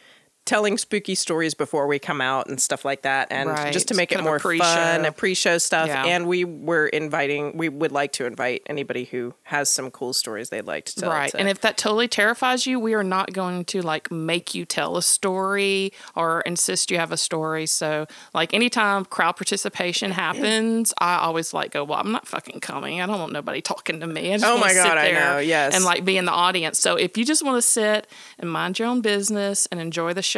telling 0.44 0.76
spooky 0.76 1.14
stories 1.14 1.54
before 1.54 1.86
we 1.86 1.98
come 1.98 2.20
out 2.20 2.48
and 2.48 2.60
stuff 2.60 2.84
like 2.84 3.00
that, 3.02 3.28
and 3.30 3.48
Right. 3.48 3.72
just 3.72 3.88
to 3.88 3.94
make 3.94 4.12
it 4.12 4.22
more 4.22 4.38
pre-show. 4.38 4.62
fun, 4.64 5.04
a 5.06 5.12
pre-show 5.12 5.56
stuff. 5.58 5.88
Yeah. 5.88 6.04
And 6.04 6.26
we 6.26 6.44
were 6.44 6.86
inviting, 6.88 7.56
we 7.56 7.68
would 7.70 7.92
like 7.92 8.12
to 8.12 8.26
invite 8.26 8.62
anybody 8.66 9.04
who 9.04 9.32
has 9.44 9.70
some 9.70 9.90
cool 9.90 10.12
stories 10.12 10.50
they'd 10.50 10.66
like 10.66 10.84
to 10.86 10.96
tell. 11.00 11.10
Right. 11.10 11.30
to- 11.30 11.38
And 11.38 11.48
if 11.48 11.60
that 11.62 11.78
totally 11.78 12.08
terrifies 12.08 12.66
you, 12.66 12.78
we 12.78 12.92
are 12.92 13.02
not 13.02 13.32
going 13.32 13.64
to 13.66 13.80
like 13.80 14.10
make 14.10 14.54
you 14.54 14.66
tell 14.66 14.98
a 14.98 15.02
story 15.02 15.92
or 16.14 16.42
insist 16.42 16.90
you 16.90 16.98
have 16.98 17.10
a 17.12 17.16
story. 17.16 17.64
So, 17.66 18.06
like, 18.34 18.52
anytime 18.52 19.06
crowd 19.06 19.36
participation 19.36 20.10
happens, 20.10 20.92
I 20.98 21.16
always 21.16 21.54
like 21.54 21.70
go, 21.72 21.84
Well, 21.84 21.98
I'm 21.98 22.12
not 22.12 22.28
fucking 22.28 22.60
coming. 22.60 23.00
I 23.00 23.06
don't 23.06 23.18
want 23.18 23.32
nobody 23.32 23.62
talking 23.62 23.98
to 24.00 24.06
me. 24.06 24.34
I 24.34 24.36
just 24.36 24.44
Oh 24.44 24.58
my 24.58 24.72
sit 24.72 24.84
God, 24.84 24.98
I 24.98 25.10
know, 25.12 25.38
yes. 25.38 25.74
And 25.74 25.84
like 25.84 26.04
be 26.04 26.18
in 26.18 26.26
the 26.26 26.32
audience. 26.32 26.78
So, 26.78 26.96
if 26.96 27.16
you 27.16 27.24
just 27.24 27.42
want 27.42 27.56
to 27.56 27.62
sit 27.62 28.06
and 28.38 28.50
mind 28.50 28.78
your 28.78 28.88
own 28.88 29.00
business 29.00 29.66
and 29.72 29.80
enjoy 29.80 30.12
the 30.12 30.20
show, 30.22 30.33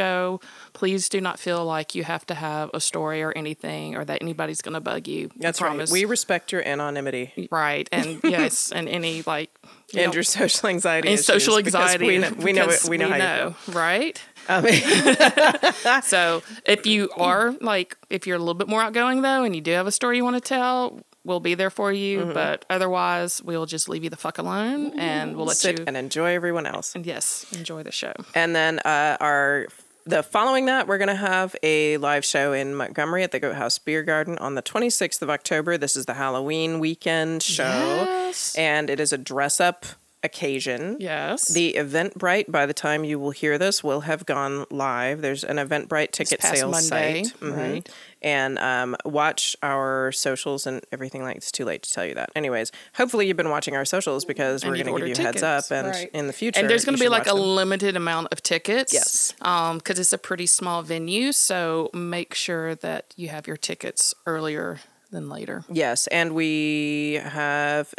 please 0.72 1.08
do 1.08 1.20
not 1.20 1.38
feel 1.38 1.64
like 1.64 1.94
you 1.94 2.04
have 2.04 2.26
to 2.26 2.34
have 2.34 2.70
a 2.74 2.80
story 2.80 3.22
or 3.22 3.32
anything 3.32 3.96
or 3.96 4.04
that 4.04 4.22
anybody's 4.22 4.62
going 4.62 4.74
to 4.74 4.80
bug 4.80 5.08
you. 5.08 5.30
That's 5.36 5.60
right. 5.60 5.88
We 5.90 6.04
respect 6.04 6.52
your 6.52 6.66
anonymity 6.66 7.48
right. 7.50 7.88
And 7.92 8.20
yes, 8.24 8.72
and 8.72 8.88
any 8.88 9.22
like, 9.26 9.50
and 9.94 10.06
know, 10.06 10.12
your 10.12 10.22
social 10.22 10.68
anxiety 10.68 11.08
and 11.08 11.20
social 11.20 11.58
anxiety. 11.58 12.06
We 12.06 12.18
know, 12.18 12.32
we 12.38 12.52
know, 12.52 12.68
it, 12.68 12.84
we 12.88 12.98
know 12.98 13.10
how 13.10 13.16
know, 13.16 13.54
right? 13.72 14.20
So 16.04 16.42
if 16.64 16.86
you 16.86 17.10
are 17.16 17.54
like, 17.60 17.96
if 18.10 18.26
you're 18.26 18.36
a 18.36 18.38
little 18.38 18.54
bit 18.54 18.68
more 18.68 18.82
outgoing 18.82 19.22
though, 19.22 19.44
and 19.44 19.54
you 19.54 19.60
do 19.60 19.72
have 19.72 19.86
a 19.86 19.92
story 19.92 20.16
you 20.18 20.24
want 20.24 20.36
to 20.36 20.40
tell, 20.40 21.00
we'll 21.26 21.40
be 21.40 21.54
there 21.54 21.70
for 21.70 21.92
you. 21.92 22.20
Mm-hmm. 22.20 22.32
But 22.32 22.64
otherwise, 22.70 23.42
we'll 23.42 23.66
just 23.66 23.88
leave 23.88 24.04
you 24.04 24.10
the 24.10 24.16
fuck 24.16 24.38
alone, 24.38 24.98
and 24.98 25.36
we'll 25.36 25.46
let 25.46 25.56
Sit 25.56 25.80
you. 25.80 25.84
and 25.86 25.96
enjoy 25.96 26.34
everyone 26.34 26.66
else. 26.66 26.94
And 26.94 27.04
yes, 27.04 27.44
enjoy 27.52 27.82
the 27.82 27.92
show. 27.92 28.12
And 28.34 28.54
then 28.54 28.78
uh, 28.80 29.16
our 29.20 29.66
the 30.06 30.22
following 30.22 30.66
that, 30.66 30.86
we're 30.86 30.98
going 30.98 31.08
to 31.08 31.14
have 31.14 31.56
a 31.62 31.96
live 31.98 32.24
show 32.24 32.52
in 32.52 32.74
Montgomery 32.74 33.22
at 33.24 33.32
the 33.32 33.40
Goat 33.40 33.56
House 33.56 33.78
Beer 33.78 34.02
Garden 34.02 34.38
on 34.38 34.54
the 34.54 34.62
26th 34.62 35.20
of 35.20 35.30
October. 35.30 35.76
This 35.76 35.96
is 35.96 36.06
the 36.06 36.14
Halloween 36.14 36.78
weekend 36.78 37.42
show, 37.42 37.64
Yes. 37.64 38.54
and 38.56 38.88
it 38.88 39.00
is 39.00 39.12
a 39.12 39.18
dress 39.18 39.60
up 39.60 39.84
occasion. 40.22 40.96
Yes. 40.98 41.48
The 41.52 41.74
Eventbrite, 41.74 42.50
by 42.50 42.66
the 42.66 42.74
time 42.74 43.04
you 43.04 43.18
will 43.18 43.30
hear 43.30 43.58
this, 43.58 43.84
will 43.84 44.00
have 44.00 44.26
gone 44.26 44.66
live. 44.70 45.22
There's 45.22 45.44
an 45.44 45.56
Eventbrite 45.56 46.10
ticket 46.10 46.42
sales 46.42 46.72
Monday, 46.90 47.24
site. 47.24 47.40
Mhm. 47.40 47.56
right. 47.56 47.88
And 48.22 48.58
um, 48.58 48.96
watch 49.04 49.56
our 49.62 50.10
socials 50.10 50.66
and 50.66 50.84
everything 50.90 51.22
like 51.22 51.36
It's 51.36 51.52
too 51.52 51.64
late 51.64 51.82
to 51.84 51.90
tell 51.90 52.04
you 52.04 52.14
that. 52.14 52.30
Anyways, 52.34 52.72
hopefully 52.94 53.28
you've 53.28 53.36
been 53.36 53.50
watching 53.50 53.76
our 53.76 53.84
socials 53.84 54.24
because 54.24 54.62
And 54.62 54.72
we're 54.72 54.82
going 54.82 55.00
to 55.00 55.06
give 55.06 55.18
you 55.18 55.24
heads 55.24 55.42
up. 55.42 55.70
And 55.70 55.88
right. 55.88 56.10
in 56.12 56.26
the 56.26 56.32
future, 56.32 56.58
and 56.60 56.68
there's 56.68 56.84
going 56.84 56.96
to 56.96 57.02
be 57.02 57.08
like 57.08 57.26
a 57.26 57.30
them. 57.30 57.38
limited 57.40 57.94
amount 57.96 58.28
of 58.32 58.42
tickets. 58.42 58.92
Yes. 58.92 59.34
Um, 59.42 59.78
because 59.78 59.98
it's 59.98 60.12
a 60.12 60.18
pretty 60.18 60.46
small 60.46 60.82
venue, 60.82 61.30
so 61.32 61.90
make 61.92 62.34
sure 62.34 62.74
that 62.76 63.12
you 63.16 63.28
have 63.28 63.46
your 63.46 63.56
tickets 63.56 64.12
earlier 64.26 64.80
than 65.12 65.28
later. 65.28 65.64
Yes, 65.70 66.08
and 66.08 66.34
we 66.34 67.20
have, 67.22 67.94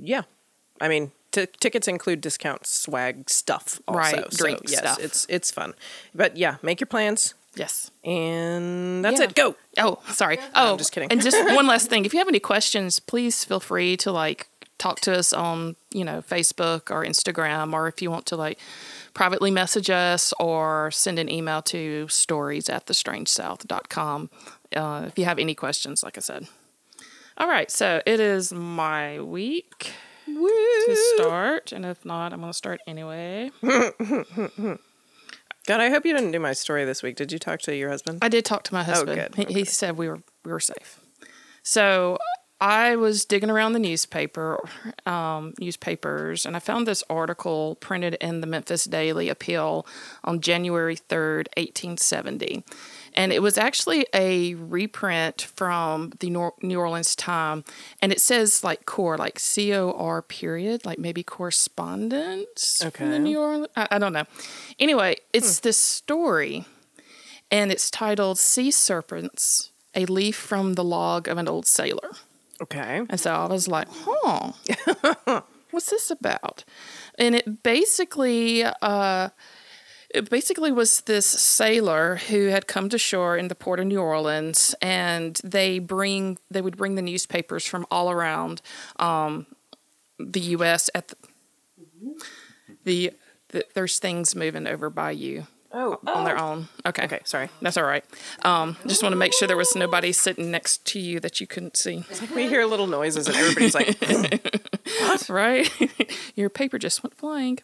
yeah, 0.00 0.22
I 0.80 0.88
mean, 0.88 1.12
t- 1.32 1.46
tickets 1.60 1.88
include 1.88 2.20
discount 2.20 2.66
swag 2.66 3.28
stuff, 3.30 3.80
also. 3.88 3.98
Right, 3.98 4.32
So, 4.32 4.38
drink 4.44 4.60
yes, 4.66 4.78
stuff. 4.80 4.98
it's 5.00 5.26
it's 5.28 5.50
fun, 5.50 5.74
but 6.14 6.36
yeah, 6.36 6.56
make 6.62 6.80
your 6.80 6.86
plans, 6.86 7.34
Yes. 7.54 7.90
and 8.04 9.04
that's 9.04 9.18
Yeah. 9.20 9.26
it. 9.26 9.34
Go. 9.34 9.56
Oh, 9.78 9.98
sorry. 10.10 10.38
Oh, 10.54 10.76
just 10.76 10.92
kidding. 10.92 11.10
And 11.10 11.22
just 11.22 11.36
one 11.54 11.66
last 11.66 11.88
thing. 11.90 12.04
If 12.04 12.12
you 12.12 12.18
have 12.18 12.28
any 12.28 12.40
questions, 12.40 12.98
please 13.00 13.44
feel 13.44 13.60
free 13.60 13.96
to 13.98 14.12
like 14.12 14.48
talk 14.78 15.00
to 15.00 15.12
us 15.18 15.32
on, 15.34 15.76
you 15.92 16.04
know, 16.04 16.22
Facebook 16.22 16.90
or 16.90 17.04
Instagram, 17.04 17.72
or 17.74 17.86
if 17.86 18.00
you 18.00 18.10
want 18.10 18.24
to 18.26 18.36
like 18.36 18.58
privately 19.12 19.50
message 19.50 19.90
us 19.90 20.32
or 20.40 20.90
send 20.90 21.18
an 21.18 21.28
email 21.28 21.60
to 21.60 22.08
stories 22.08 22.68
at 22.70 22.86
thestrangesouth.com 22.86 24.30
uh, 24.74 25.04
if 25.06 25.18
you 25.18 25.24
have 25.26 25.38
any 25.38 25.54
questions, 25.54 26.02
like 26.02 26.16
I 26.16 26.20
said. 26.20 26.46
All 27.36 27.48
right. 27.48 27.70
So 27.70 28.00
it 28.06 28.20
is 28.20 28.52
my 28.52 29.20
week 29.20 29.92
to 30.34 31.14
start. 31.16 31.72
And 31.72 31.84
if 31.84 32.04
not, 32.04 32.32
I'm 32.32 32.40
going 32.40 32.52
to 32.52 32.56
start 32.56 32.80
anyway. 32.86 33.50
God, 35.66 35.80
I 35.80 35.90
hope 35.90 36.06
you 36.06 36.12
didn't 36.14 36.32
do 36.32 36.40
my 36.40 36.52
story 36.52 36.84
this 36.84 37.02
week. 37.02 37.16
Did 37.16 37.32
you 37.32 37.38
talk 37.38 37.60
to 37.62 37.76
your 37.76 37.90
husband? 37.90 38.18
I 38.22 38.28
did 38.28 38.44
talk 38.44 38.64
to 38.64 38.74
my 38.74 38.82
husband. 38.82 39.20
Oh, 39.20 39.28
good. 39.36 39.48
He, 39.48 39.60
he 39.60 39.64
said 39.64 39.96
we 39.96 40.08
were 40.08 40.20
we 40.44 40.52
were 40.52 40.60
safe. 40.60 41.00
So 41.62 42.18
I 42.60 42.96
was 42.96 43.24
digging 43.24 43.50
around 43.50 43.72
the 43.72 43.78
newspaper, 43.78 44.58
um, 45.06 45.54
newspapers, 45.58 46.44
and 46.44 46.56
I 46.56 46.58
found 46.58 46.86
this 46.86 47.02
article 47.08 47.76
printed 47.76 48.14
in 48.20 48.40
the 48.42 48.46
Memphis 48.46 48.84
Daily 48.84 49.28
Appeal 49.28 49.86
on 50.24 50.40
January 50.40 50.96
third, 50.96 51.48
eighteen 51.56 51.96
seventy, 51.96 52.64
and 53.14 53.32
it 53.32 53.42
was 53.42 53.58
actually 53.58 54.06
a 54.14 54.54
reprint 54.54 55.42
from 55.42 56.12
the 56.20 56.30
New 56.62 56.78
Orleans 56.78 57.16
Time, 57.16 57.64
and 58.00 58.12
it 58.12 58.20
says 58.20 58.62
like 58.64 58.86
core, 58.86 59.16
like 59.16 59.38
C 59.38 59.74
O 59.74 59.92
R 59.92 60.22
period, 60.22 60.84
like 60.84 60.98
maybe 60.98 61.22
correspondence 61.22 62.82
okay. 62.84 63.04
from 63.04 63.10
the 63.10 63.18
New 63.18 63.40
Orleans. 63.40 63.68
I, 63.76 63.88
I 63.92 63.98
don't 63.98 64.12
know. 64.12 64.24
Anyway, 64.78 65.16
it's 65.32 65.60
this 65.60 65.76
story 65.76 66.64
and 67.50 67.72
it's 67.72 67.90
titled 67.90 68.38
Sea 68.38 68.70
Serpents 68.70 69.72
A 69.94 70.06
Leaf 70.06 70.36
from 70.36 70.74
the 70.74 70.84
Log 70.84 71.28
of 71.28 71.38
an 71.38 71.48
Old 71.48 71.66
Sailor. 71.66 72.10
Okay. 72.62 73.02
And 73.08 73.18
so 73.18 73.32
I 73.32 73.46
was 73.46 73.68
like, 73.68 73.88
huh, 73.90 74.52
what's 75.70 75.90
this 75.90 76.10
about? 76.10 76.64
And 77.18 77.34
it 77.34 77.62
basically, 77.62 78.64
uh, 78.64 79.30
it 80.12 80.28
basically 80.30 80.72
was 80.72 81.02
this 81.02 81.26
sailor 81.26 82.16
who 82.16 82.46
had 82.46 82.66
come 82.66 82.88
to 82.88 82.98
shore 82.98 83.36
in 83.36 83.48
the 83.48 83.54
port 83.54 83.80
of 83.80 83.86
New 83.86 84.00
Orleans, 84.00 84.74
and 84.82 85.40
they 85.44 85.78
bring 85.78 86.38
they 86.50 86.60
would 86.60 86.76
bring 86.76 86.96
the 86.96 87.02
newspapers 87.02 87.64
from 87.64 87.86
all 87.90 88.10
around 88.10 88.60
um, 88.98 89.46
the 90.18 90.40
U.S. 90.40 90.90
at 90.94 91.08
the, 91.08 91.16
the, 92.84 93.12
the 93.48 93.64
there's 93.74 93.98
things 93.98 94.34
moving 94.34 94.66
over 94.66 94.90
by 94.90 95.12
you 95.12 95.46
Oh, 95.72 96.00
on 96.04 96.24
their 96.24 96.36
own. 96.36 96.68
Okay, 96.84 97.04
okay. 97.04 97.20
Sorry. 97.24 97.48
that's 97.62 97.76
all 97.76 97.84
right. 97.84 98.04
Um, 98.42 98.76
just 98.86 99.04
want 99.04 99.12
to 99.12 99.16
make 99.16 99.32
sure 99.32 99.46
there 99.46 99.56
was 99.56 99.76
nobody 99.76 100.10
sitting 100.10 100.50
next 100.50 100.84
to 100.86 100.98
you 100.98 101.20
that 101.20 101.40
you 101.40 101.46
couldn't 101.46 101.76
see. 101.76 102.04
We 102.34 102.48
hear 102.48 102.64
little 102.64 102.88
noises, 102.88 103.28
and 103.28 103.36
everybody's 103.36 103.74
like, 103.74 103.96
what? 105.00 105.28
right? 105.28 105.70
Your 106.34 106.50
paper 106.50 106.76
just 106.78 107.04
went 107.04 107.14
flying. 107.14 107.58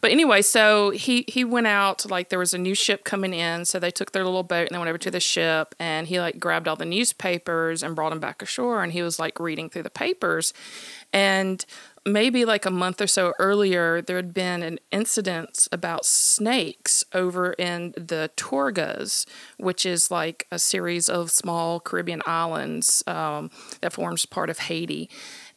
But 0.00 0.12
anyway, 0.12 0.40
so 0.40 0.90
he 0.90 1.26
he 1.28 1.44
went 1.44 1.66
out 1.66 2.10
like 2.10 2.30
there 2.30 2.38
was 2.38 2.54
a 2.54 2.58
new 2.58 2.74
ship 2.74 3.04
coming 3.04 3.34
in, 3.34 3.66
so 3.66 3.78
they 3.78 3.90
took 3.90 4.12
their 4.12 4.24
little 4.24 4.42
boat 4.42 4.68
and 4.68 4.74
they 4.74 4.78
went 4.78 4.88
over 4.88 4.98
to 4.98 5.10
the 5.10 5.20
ship 5.20 5.74
and 5.78 6.06
he 6.06 6.20
like 6.20 6.38
grabbed 6.38 6.68
all 6.68 6.76
the 6.76 6.86
newspapers 6.86 7.82
and 7.82 7.94
brought 7.94 8.10
them 8.10 8.20
back 8.20 8.40
ashore 8.40 8.82
and 8.82 8.92
he 8.92 9.02
was 9.02 9.18
like 9.18 9.38
reading 9.38 9.68
through 9.68 9.82
the 9.82 9.90
papers 9.90 10.54
and 11.12 11.66
maybe 12.04 12.44
like 12.44 12.66
a 12.66 12.70
month 12.70 13.00
or 13.00 13.06
so 13.06 13.32
earlier 13.38 14.02
there 14.02 14.16
had 14.16 14.34
been 14.34 14.62
an 14.62 14.78
incident 14.90 15.68
about 15.70 16.04
snakes 16.04 17.04
over 17.12 17.52
in 17.52 17.92
the 17.92 18.30
Torgas, 18.36 19.26
which 19.58 19.86
is 19.86 20.10
like 20.10 20.46
a 20.50 20.58
series 20.58 21.08
of 21.08 21.30
small 21.30 21.80
Caribbean 21.80 22.22
islands 22.26 23.04
um, 23.06 23.50
that 23.80 23.92
forms 23.92 24.26
part 24.26 24.50
of 24.50 24.58
Haiti 24.60 25.08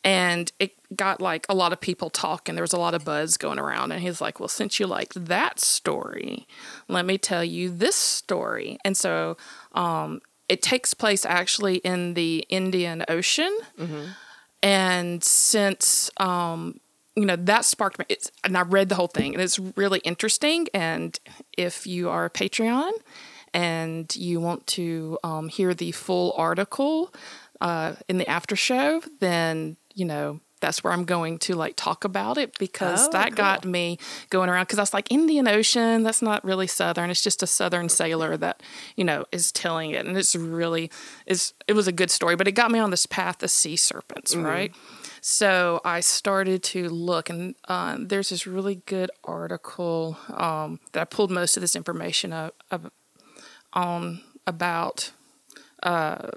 and 0.05 0.51
it 0.59 0.73
got 0.95 1.19
like 1.19 1.47
a 1.49 1.55
lot 1.55 1.73
of 1.73 1.81
people 1.81 2.11
talking. 2.11 2.53
There 2.53 2.61
was 2.63 2.73
a 2.73 2.79
lot 2.79 2.93
of 2.93 3.03
buzz 3.03 3.37
going 3.37 3.57
around, 3.57 3.91
and 3.91 4.01
he's 4.01 4.21
like, 4.21 4.39
"Well, 4.39 4.47
since 4.47 4.79
you 4.79 4.85
like 4.85 5.11
that 5.15 5.59
story, 5.59 6.47
let 6.87 7.05
me 7.05 7.17
tell 7.17 7.43
you 7.43 7.71
this 7.71 7.95
story." 7.95 8.77
And 8.85 8.95
so, 8.95 9.35
um, 9.73 10.21
it 10.47 10.61
takes 10.61 10.93
place 10.93 11.25
actually 11.25 11.77
in 11.77 12.13
the 12.13 12.45
Indian 12.49 13.03
Ocean, 13.09 13.57
and 14.65 15.23
since 15.23 16.09
um, 16.17 16.79
you 17.15 17.25
know 17.25 17.35
that 17.35 17.65
sparked 17.65 17.99
me, 17.99 18.05
it's, 18.09 18.31
and 18.43 18.57
I 18.57 18.63
read 18.63 18.89
the 18.89 18.95
whole 18.95 19.07
thing, 19.07 19.35
and 19.35 19.41
it's 19.41 19.59
really 19.59 19.99
interesting. 19.99 20.67
And 20.73 21.17
if 21.55 21.85
you 21.85 22.09
are 22.09 22.25
a 22.25 22.29
Patreon 22.31 22.91
and 23.53 24.13
you 24.15 24.41
want 24.41 24.65
to 24.67 25.19
um, 25.23 25.49
hear 25.49 25.75
the 25.75 25.91
full 25.91 26.33
article 26.35 27.13
uh, 27.61 27.93
in 28.09 28.17
the 28.17 28.27
after 28.27 28.55
show, 28.55 29.03
then 29.19 29.77
you 29.93 30.03
know 30.03 30.41
that's 30.65 30.83
where 30.83 30.91
I'm 30.93 31.05
going 31.05 31.37
to 31.39 31.55
like 31.55 31.75
talk 31.75 32.03
about 32.03 32.37
it 32.37 32.57
because 32.59 33.07
Oh, 33.07 33.11
that 33.11 33.29
cool. 33.29 33.35
got 33.37 33.65
me 33.65 33.97
going 34.29 34.49
around 34.49 34.63
because 34.65 34.79
I 34.79 34.81
was 34.81 34.93
like 34.93 35.11
Indian 35.11 35.47
Ocean 35.47 36.03
that's 36.03 36.21
not 36.21 36.43
really 36.43 36.67
southern 36.67 37.09
it's 37.09 37.23
just 37.23 37.43
a 37.43 37.47
southern 37.47 37.87
sailor 37.89 38.35
that 38.37 38.61
you 38.95 39.03
know 39.03 39.25
is 39.31 39.51
telling 39.51 39.91
it 39.91 40.05
and 40.05 40.17
it's 40.17 40.35
really 40.35 40.89
is 41.25 41.53
it 41.67 41.73
was 41.73 41.87
a 41.87 41.91
good 41.91 42.09
story 42.11 42.35
but 42.35 42.47
it 42.47 42.53
got 42.53 42.71
me 42.71 42.79
on 42.79 42.89
this 42.91 43.05
path 43.05 43.41
of 43.43 43.51
sea 43.51 43.75
serpents 43.75 44.33
Mm-hmm. 44.33 44.45
right 44.45 44.75
so 45.21 45.81
I 45.83 46.01
started 46.01 46.61
to 46.73 46.87
look 46.89 47.29
and 47.31 47.55
uh, 47.67 47.97
there's 47.99 48.29
this 48.29 48.45
really 48.45 48.81
good 48.85 49.09
article 49.23 50.17
um, 50.29 50.79
that 50.91 51.01
I 51.01 51.05
pulled 51.05 51.31
most 51.31 51.57
of 51.57 51.61
this 51.61 51.75
information 51.75 52.31
up, 52.31 52.53
up 52.69 52.93
on 53.73 54.21
about 54.45 55.11
uh, 55.81 56.29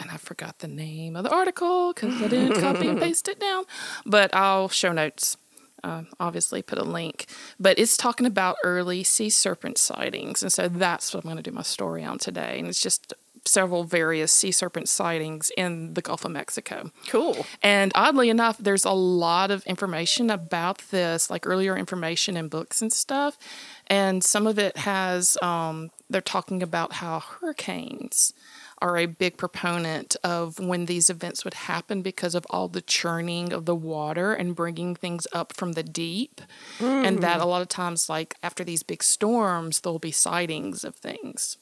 and 0.00 0.10
I 0.10 0.16
forgot 0.16 0.58
the 0.60 0.68
name 0.68 1.16
of 1.16 1.24
the 1.24 1.30
article 1.30 1.92
because 1.92 2.20
I 2.22 2.28
didn't 2.28 2.60
copy 2.60 2.88
and 2.88 3.00
paste 3.06 3.28
it 3.28 3.38
down. 3.40 3.64
But 4.06 4.34
I'll 4.34 4.68
show 4.68 4.92
notes 4.92 5.36
Uh, 5.82 6.02
obviously, 6.18 6.60
put 6.62 6.78
a 6.78 6.84
link, 6.84 7.24
but 7.58 7.78
it's 7.78 7.96
talking 7.96 8.26
about 8.26 8.56
early 8.62 9.02
sea 9.02 9.30
serpent 9.30 9.78
sightings, 9.78 10.42
and 10.42 10.52
so 10.52 10.68
that's 10.68 11.14
what 11.14 11.24
I'm 11.24 11.30
going 11.30 11.42
to 11.42 11.50
do 11.50 11.56
my 11.56 11.62
story 11.62 12.04
on 12.04 12.18
today. 12.18 12.58
And 12.58 12.68
it's 12.68 12.82
just 12.82 13.14
several 13.46 13.84
various 13.84 14.30
sea 14.30 14.52
serpent 14.52 14.88
sightings 14.90 15.50
in 15.56 15.94
the 15.94 16.02
Gulf 16.02 16.26
of 16.26 16.32
Mexico. 16.32 16.90
Cool. 17.08 17.46
And 17.62 17.90
oddly 17.94 18.28
enough, 18.28 18.58
there's 18.58 18.84
a 18.84 18.92
lot 18.92 19.50
of 19.50 19.64
information 19.64 20.28
about 20.28 20.78
this, 20.90 21.30
like 21.30 21.46
earlier 21.46 21.74
information 21.76 22.36
in 22.36 22.48
books 22.48 22.82
and 22.82 22.92
stuff. 22.92 23.38
And 23.86 24.22
some 24.22 24.46
of 24.46 24.58
it 24.58 24.76
has, 24.76 25.38
um, 25.40 25.90
they're 26.10 26.20
talking 26.20 26.62
about 26.62 26.92
how 26.94 27.20
hurricanes 27.20 28.34
are 28.80 28.96
a 28.96 29.06
big 29.06 29.36
proponent 29.36 30.16
of 30.24 30.58
when 30.58 30.86
these 30.86 31.10
events 31.10 31.44
would 31.44 31.54
happen 31.54 32.02
because 32.02 32.34
of 32.34 32.46
all 32.50 32.68
the 32.68 32.80
churning 32.80 33.52
of 33.52 33.66
the 33.66 33.74
water 33.74 34.32
and 34.32 34.56
bringing 34.56 34.94
things 34.94 35.26
up 35.32 35.54
from 35.54 35.72
the 35.72 35.82
deep. 35.82 36.40
And 36.80 37.20
that 37.20 37.40
mm. 37.40 37.42
a 37.42 37.46
lot 37.46 37.62
of 37.62 37.68
times, 37.68 38.08
like 38.08 38.34
after 38.42 38.64
these 38.64 38.82
big 38.82 39.02
storms, 39.02 39.80
there'll 39.80 39.98
be 39.98 40.12
sightings 40.12 40.84
of 40.84 40.96
things. 40.96 41.58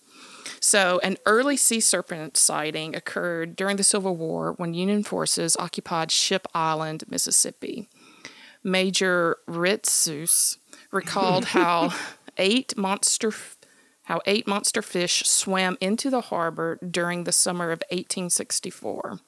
So, 0.60 1.00
an 1.02 1.16
early 1.26 1.56
sea 1.56 1.80
serpent 1.80 2.36
sighting 2.36 2.96
occurred 2.96 3.54
during 3.54 3.76
the 3.76 3.84
Civil 3.84 4.16
War 4.16 4.54
when 4.56 4.74
Union 4.74 5.04
forces 5.04 5.56
occupied 5.58 6.10
Ship 6.10 6.46
Island, 6.54 7.04
Mississippi. 7.08 7.88
Major 8.64 9.36
Ritzus 9.48 10.58
recalled 10.90 11.44
how 11.56 11.92
eight 12.36 12.76
monster 12.76 13.30
how 14.08 14.22
eight 14.24 14.46
monster 14.46 14.80
fish 14.80 15.22
swam 15.26 15.76
into 15.82 16.08
the 16.08 16.22
harbor 16.22 16.78
during 16.90 17.24
the 17.24 17.32
summer 17.32 17.66
of 17.66 17.82
1864. 17.90 19.20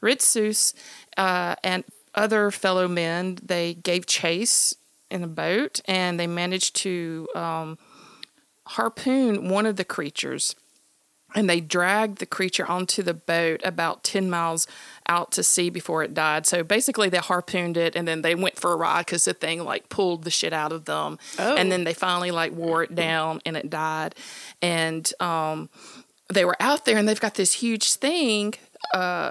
Ritzus 0.00 0.72
uh, 1.16 1.56
and 1.64 1.82
other 2.14 2.52
fellow 2.52 2.86
men 2.86 3.38
they 3.42 3.74
gave 3.74 4.06
chase 4.06 4.76
in 5.10 5.24
a 5.24 5.28
boat 5.28 5.80
and 5.86 6.20
they 6.20 6.28
managed 6.28 6.76
to 6.76 7.26
um, 7.34 7.76
harpoon 8.68 9.48
one 9.48 9.66
of 9.66 9.74
the 9.74 9.84
creatures 9.84 10.54
and 11.34 11.50
they 11.50 11.60
dragged 11.60 12.18
the 12.18 12.26
creature 12.26 12.66
onto 12.66 13.02
the 13.02 13.14
boat 13.14 13.60
about 13.64 14.04
10 14.04 14.30
miles 14.30 14.66
out 15.08 15.32
to 15.32 15.42
sea 15.42 15.68
before 15.68 16.02
it 16.02 16.14
died. 16.14 16.46
So 16.46 16.62
basically, 16.62 17.08
they 17.08 17.18
harpooned 17.18 17.76
it 17.76 17.96
and 17.96 18.06
then 18.06 18.22
they 18.22 18.34
went 18.34 18.58
for 18.58 18.72
a 18.72 18.76
ride 18.76 19.06
because 19.06 19.24
the 19.24 19.34
thing 19.34 19.64
like 19.64 19.88
pulled 19.88 20.24
the 20.24 20.30
shit 20.30 20.52
out 20.52 20.72
of 20.72 20.84
them. 20.84 21.18
Oh. 21.38 21.56
And 21.56 21.70
then 21.70 21.84
they 21.84 21.94
finally 21.94 22.30
like 22.30 22.52
wore 22.52 22.82
it 22.82 22.94
down 22.94 23.40
and 23.44 23.56
it 23.56 23.68
died. 23.68 24.14
And 24.62 25.10
um, 25.20 25.68
they 26.32 26.44
were 26.44 26.56
out 26.60 26.84
there 26.84 26.96
and 26.96 27.08
they've 27.08 27.20
got 27.20 27.34
this 27.34 27.54
huge 27.54 27.94
thing. 27.94 28.54
Uh, 28.92 29.30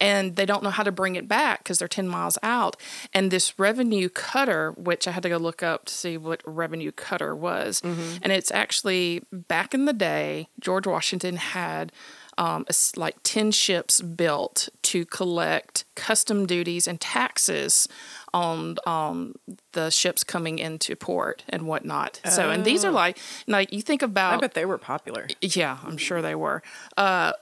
and 0.00 0.36
they 0.36 0.44
don't 0.46 0.62
know 0.62 0.70
how 0.70 0.82
to 0.82 0.92
bring 0.92 1.16
it 1.16 1.26
back 1.28 1.60
because 1.64 1.78
they're 1.78 1.88
10 1.88 2.06
miles 2.08 2.38
out. 2.42 2.76
And 3.14 3.30
this 3.30 3.58
revenue 3.58 4.08
cutter, 4.08 4.72
which 4.72 5.08
I 5.08 5.12
had 5.12 5.22
to 5.22 5.28
go 5.28 5.36
look 5.38 5.62
up 5.62 5.86
to 5.86 5.92
see 5.94 6.16
what 6.18 6.42
revenue 6.44 6.92
cutter 6.92 7.34
was, 7.34 7.80
Mm-hmm. 7.80 8.18
and 8.22 8.32
it's 8.32 8.50
actually 8.50 9.22
back 9.32 9.72
in 9.74 9.84
the 9.86 9.92
day, 9.92 10.48
George 10.60 10.86
Washington 10.86 11.36
had 11.36 11.92
um, 12.38 12.66
like 12.96 13.16
10 13.22 13.50
ships 13.50 14.02
built 14.02 14.68
to 14.82 15.06
collect 15.06 15.84
custom 15.94 16.44
duties 16.46 16.86
and 16.86 17.00
taxes 17.00 17.88
on 18.34 18.76
um, 18.86 19.34
the 19.72 19.88
ships 19.88 20.22
coming 20.22 20.58
into 20.58 20.94
port 20.96 21.44
and 21.48 21.62
whatnot. 21.66 22.20
So, 22.28 22.50
and 22.50 22.62
these 22.66 22.84
are 22.84 22.90
like, 22.90 23.18
like 23.46 23.72
you 23.72 23.80
think 23.80 24.02
about. 24.02 24.34
Oh. 24.34 24.36
I 24.36 24.40
bet 24.40 24.52
they 24.52 24.66
were 24.66 24.76
popular. 24.76 25.28
Yeah, 25.40 25.78
I'm 25.82 25.96
sure 25.96 26.20
they 26.20 26.34
were. 26.34 26.62
Uh, 26.98 27.32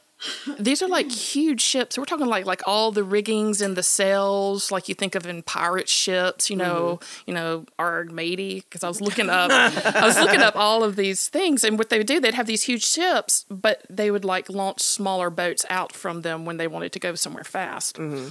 these 0.59 0.83
are 0.83 0.89
like 0.89 1.11
huge 1.11 1.61
ships. 1.61 1.99
We're 1.99 2.05
talking 2.05 2.27
like 2.27 2.47
like 2.47 2.63
all 2.67 2.93
the 2.93 3.05
riggings 3.05 3.61
and 3.61 3.77
the 3.77 3.83
sails, 3.83 4.71
like 4.71 4.89
you 4.89 4.95
think 4.95 5.15
of 5.15 5.27
in 5.27 5.43
pirate 5.43 5.89
ships. 5.89 6.51
You 6.51 6.57
know, 6.57 6.99
mm-hmm. 7.01 7.31
you 7.31 7.35
know, 7.35 7.67
Armady. 7.79 8.63
Because 8.65 8.85
I 8.85 8.89
was 8.89 9.01
looking 9.01 9.31
up, 9.31 9.51
I 9.51 10.07
was 10.07 10.19
looking 10.19 10.41
up 10.41 10.57
all 10.57 10.85
of 10.85 10.97
these 10.97 11.29
things, 11.29 11.65
and 11.65 11.79
what 11.79 11.91
they 11.91 11.99
would 11.99 12.07
do, 12.07 12.21
they'd 12.21 12.35
have 12.35 12.47
these 12.47 12.63
huge 12.63 12.85
ships, 12.85 13.45
but 13.51 13.83
they 13.89 14.11
would 14.11 14.25
like 14.25 14.49
launch 14.49 14.81
smaller 14.81 15.31
boats 15.31 15.65
out 15.71 15.93
from 15.93 16.23
them 16.23 16.45
when 16.45 16.57
they 16.57 16.67
wanted 16.67 16.93
to 16.93 17.01
go 17.01 17.15
somewhere 17.15 17.45
fast. 17.45 17.97
Mm-hmm. 17.97 18.29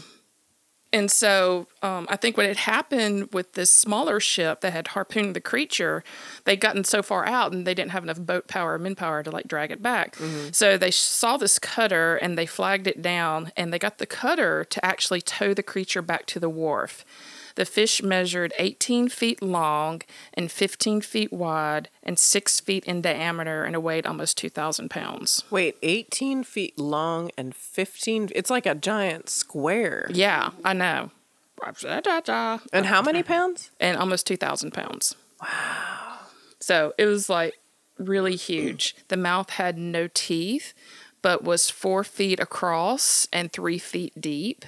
And 0.93 1.09
so 1.09 1.67
um, 1.81 2.05
I 2.07 2.15
think 2.15 2.37
what 2.37 2.45
had 2.45 2.57
happened 2.57 3.33
with 3.33 3.53
this 3.53 3.71
smaller 3.71 4.19
ship 4.19 4.61
that 4.61 4.71
had 4.73 4.89
harpooned 4.89 5.35
the 5.35 5.41
creature, 5.41 6.03
they'd 6.45 6.61
gotten 6.61 6.83
so 6.83 7.01
far 7.01 7.25
out 7.25 7.51
and 7.51 7.65
they 7.65 7.73
didn't 7.73 7.91
have 7.91 8.03
enough 8.03 8.19
boat 8.19 8.47
power 8.47 8.73
or 8.73 8.79
men 8.79 8.93
power 8.95 9.23
to 9.23 9.31
like 9.31 9.47
drag 9.47 9.71
it 9.71 9.81
back. 9.81 10.15
So 10.51 10.77
they 10.77 10.91
saw 10.91 11.35
this 11.37 11.57
cutter 11.57 12.15
and 12.17 12.37
they 12.37 12.45
flagged 12.45 12.85
it 12.85 13.01
down 13.01 13.51
and 13.57 13.73
they 13.73 13.79
got 13.79 13.97
the 13.97 14.05
cutter 14.05 14.63
to 14.65 14.85
actually 14.85 15.21
tow 15.21 15.55
the 15.55 15.63
creature 15.63 16.03
back 16.03 16.27
to 16.27 16.39
the 16.39 16.49
wharf. 16.49 17.03
The 17.55 17.65
fish 17.65 18.01
measured 18.01 18.53
18 18.57 19.09
feet 19.09 19.41
long 19.41 20.01
and 20.33 20.51
15 20.51 21.01
feet 21.01 21.31
wide 21.31 21.89
and 22.01 22.17
6 22.17 22.59
feet 22.61 22.85
in 22.85 23.01
diameter 23.01 23.63
and 23.63 23.75
it 23.75 23.83
weighed 23.83 24.05
almost 24.05 24.37
2,000 24.37 24.89
pounds. 24.89 25.43
Wait, 25.49 25.77
18 25.81 26.43
feet 26.43 26.77
long 26.79 27.29
and 27.37 27.55
15. 27.55 28.29
It's 28.33 28.49
like 28.49 28.65
a 28.65 28.75
giant 28.75 29.29
square. 29.29 30.07
Yeah, 30.11 30.51
I 30.65 30.73
know. 30.73 31.11
And 32.73 32.85
how 32.87 33.01
many 33.01 33.23
pounds? 33.23 33.71
and 33.79 33.97
almost 33.97 34.27
2,000 34.27 34.71
pounds. 34.71 35.15
Wow. 35.41 36.19
So 36.59 36.93
it 36.97 37.05
was 37.05 37.29
like 37.29 37.55
really 37.97 38.35
huge. 38.35 38.95
The 39.07 39.17
mouth 39.17 39.51
had 39.51 39.77
no 39.77 40.09
teeth, 40.13 40.73
but 41.21 41.43
was 41.43 41.69
four 41.69 42.03
feet 42.03 42.39
across 42.39 43.27
and 43.31 43.51
three 43.51 43.77
feet 43.77 44.19
deep. 44.19 44.65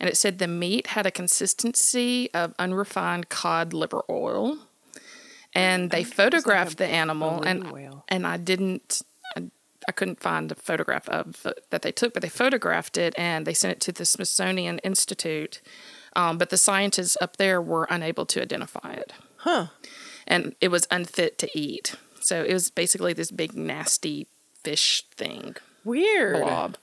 And 0.00 0.08
it 0.08 0.16
said 0.16 0.38
the 0.38 0.48
meat 0.48 0.88
had 0.88 1.06
a 1.06 1.10
consistency 1.10 2.32
of 2.32 2.54
unrefined 2.58 3.28
cod 3.28 3.72
liver 3.72 4.02
oil. 4.08 4.58
And 5.52 5.90
they 5.90 6.04
photographed 6.04 6.78
the 6.78 6.86
animal, 6.86 7.42
and 7.42 7.70
whale. 7.70 8.04
and 8.08 8.24
I 8.26 8.36
didn't, 8.36 9.02
I, 9.36 9.50
I 9.88 9.92
couldn't 9.92 10.20
find 10.20 10.50
a 10.50 10.54
photograph 10.54 11.08
of 11.08 11.44
that 11.70 11.82
they 11.82 11.90
took, 11.92 12.14
but 12.14 12.22
they 12.22 12.28
photographed 12.28 12.96
it 12.96 13.14
and 13.18 13.46
they 13.46 13.52
sent 13.54 13.72
it 13.72 13.80
to 13.80 13.92
the 13.92 14.04
Smithsonian 14.04 14.78
Institute. 14.78 15.60
Um, 16.14 16.38
but 16.38 16.50
the 16.50 16.56
scientists 16.56 17.16
up 17.20 17.36
there 17.36 17.60
were 17.60 17.86
unable 17.90 18.26
to 18.26 18.40
identify 18.40 18.92
it. 18.92 19.12
Huh. 19.38 19.66
And 20.26 20.54
it 20.60 20.68
was 20.68 20.86
unfit 20.90 21.36
to 21.38 21.48
eat. 21.58 21.96
So 22.20 22.44
it 22.44 22.52
was 22.52 22.70
basically 22.70 23.12
this 23.12 23.30
big, 23.32 23.54
nasty 23.54 24.28
fish 24.62 25.04
thing, 25.16 25.56
Weird. 25.84 26.42
blob, 26.42 26.76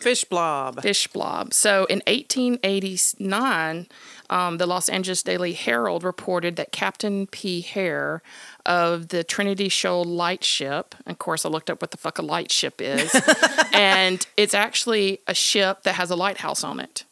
Fish 0.00 0.24
blob. 0.24 0.80
fish 0.82 1.06
blob. 1.08 1.52
So 1.52 1.84
in 1.86 2.02
1889, 2.06 3.86
um, 4.30 4.58
the 4.58 4.66
Los 4.66 4.88
Angeles 4.88 5.22
Daily 5.22 5.52
Herald 5.52 6.04
reported 6.04 6.56
that 6.56 6.72
Captain 6.72 7.26
P. 7.26 7.60
Hare 7.60 8.22
of 8.64 9.08
the 9.08 9.24
Trinity 9.24 9.68
Shoal 9.68 10.04
Lightship, 10.04 10.94
of 11.06 11.18
course, 11.18 11.44
I 11.44 11.48
looked 11.48 11.68
up 11.68 11.82
what 11.82 11.90
the 11.90 11.96
fuck 11.96 12.18
a 12.18 12.22
lightship 12.22 12.80
is, 12.80 13.14
and 13.72 14.26
it's 14.36 14.54
actually 14.54 15.20
a 15.26 15.34
ship 15.34 15.82
that 15.82 15.96
has 15.96 16.10
a 16.10 16.16
lighthouse 16.16 16.64
on 16.64 16.80
it. 16.80 17.04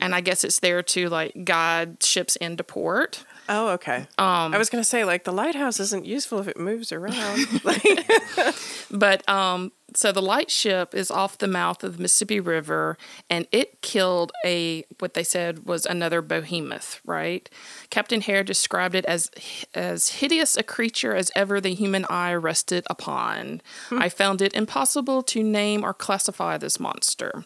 And 0.00 0.14
I 0.14 0.20
guess 0.20 0.42
it's 0.44 0.58
there 0.58 0.82
to 0.82 1.08
like 1.08 1.44
guide 1.44 2.02
ships 2.02 2.36
into 2.36 2.64
port. 2.64 3.24
Oh, 3.48 3.72
okay. 3.72 4.06
Um, 4.18 4.54
I 4.54 4.58
was 4.58 4.70
going 4.70 4.82
to 4.82 4.88
say, 4.88 5.04
like, 5.04 5.24
the 5.24 5.32
lighthouse 5.32 5.78
isn't 5.80 6.06
useful 6.06 6.38
if 6.38 6.48
it 6.48 6.58
moves 6.58 6.92
around. 6.92 7.46
But 8.94 9.28
um, 9.28 9.72
so 9.94 10.12
the 10.12 10.22
lightship 10.22 10.94
is 10.94 11.10
off 11.10 11.38
the 11.38 11.48
mouth 11.48 11.82
of 11.82 11.96
the 11.96 12.02
Mississippi 12.02 12.38
River, 12.38 12.96
and 13.28 13.48
it 13.50 13.82
killed 13.82 14.30
a 14.46 14.84
what 15.00 15.14
they 15.14 15.24
said 15.24 15.66
was 15.66 15.84
another 15.84 16.22
behemoth. 16.22 17.00
Right? 17.04 17.50
Captain 17.90 18.20
Hare 18.20 18.44
described 18.44 18.94
it 18.94 19.04
as 19.06 19.30
as 19.74 20.10
hideous 20.10 20.56
a 20.56 20.62
creature 20.62 21.14
as 21.14 21.32
ever 21.34 21.60
the 21.60 21.74
human 21.74 22.04
eye 22.08 22.34
rested 22.34 22.84
upon. 22.88 23.62
I 23.90 24.08
found 24.08 24.40
it 24.40 24.54
impossible 24.54 25.24
to 25.24 25.42
name 25.42 25.84
or 25.84 25.92
classify 25.92 26.56
this 26.56 26.78
monster. 26.78 27.44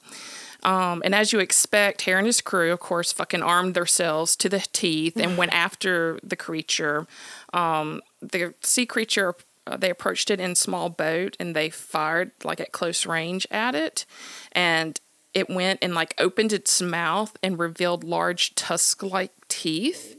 Um, 0.64 1.02
and 1.04 1.14
as 1.14 1.32
you 1.32 1.38
expect, 1.38 2.02
Hare 2.02 2.18
and 2.18 2.26
his 2.26 2.40
crew, 2.40 2.72
of 2.72 2.80
course, 2.80 3.12
fucking 3.12 3.42
armed 3.42 3.74
themselves 3.74 4.36
to 4.36 4.48
the 4.48 4.60
teeth 4.72 5.16
and 5.16 5.36
went 5.36 5.52
after 5.54 6.18
the 6.22 6.36
creature. 6.36 7.06
Um, 7.52 8.02
the 8.20 8.54
sea 8.60 8.86
creature, 8.86 9.34
uh, 9.66 9.76
they 9.76 9.90
approached 9.90 10.30
it 10.30 10.40
in 10.40 10.54
small 10.54 10.88
boat 10.88 11.36
and 11.38 11.54
they 11.54 11.70
fired 11.70 12.32
like 12.44 12.60
at 12.60 12.72
close 12.72 13.06
range 13.06 13.46
at 13.50 13.74
it, 13.74 14.04
and 14.52 15.00
it 15.34 15.48
went 15.48 15.78
and 15.82 15.94
like 15.94 16.14
opened 16.18 16.52
its 16.52 16.82
mouth 16.82 17.36
and 17.42 17.58
revealed 17.58 18.02
large 18.02 18.54
tusk-like 18.54 19.32
teeth. 19.48 20.16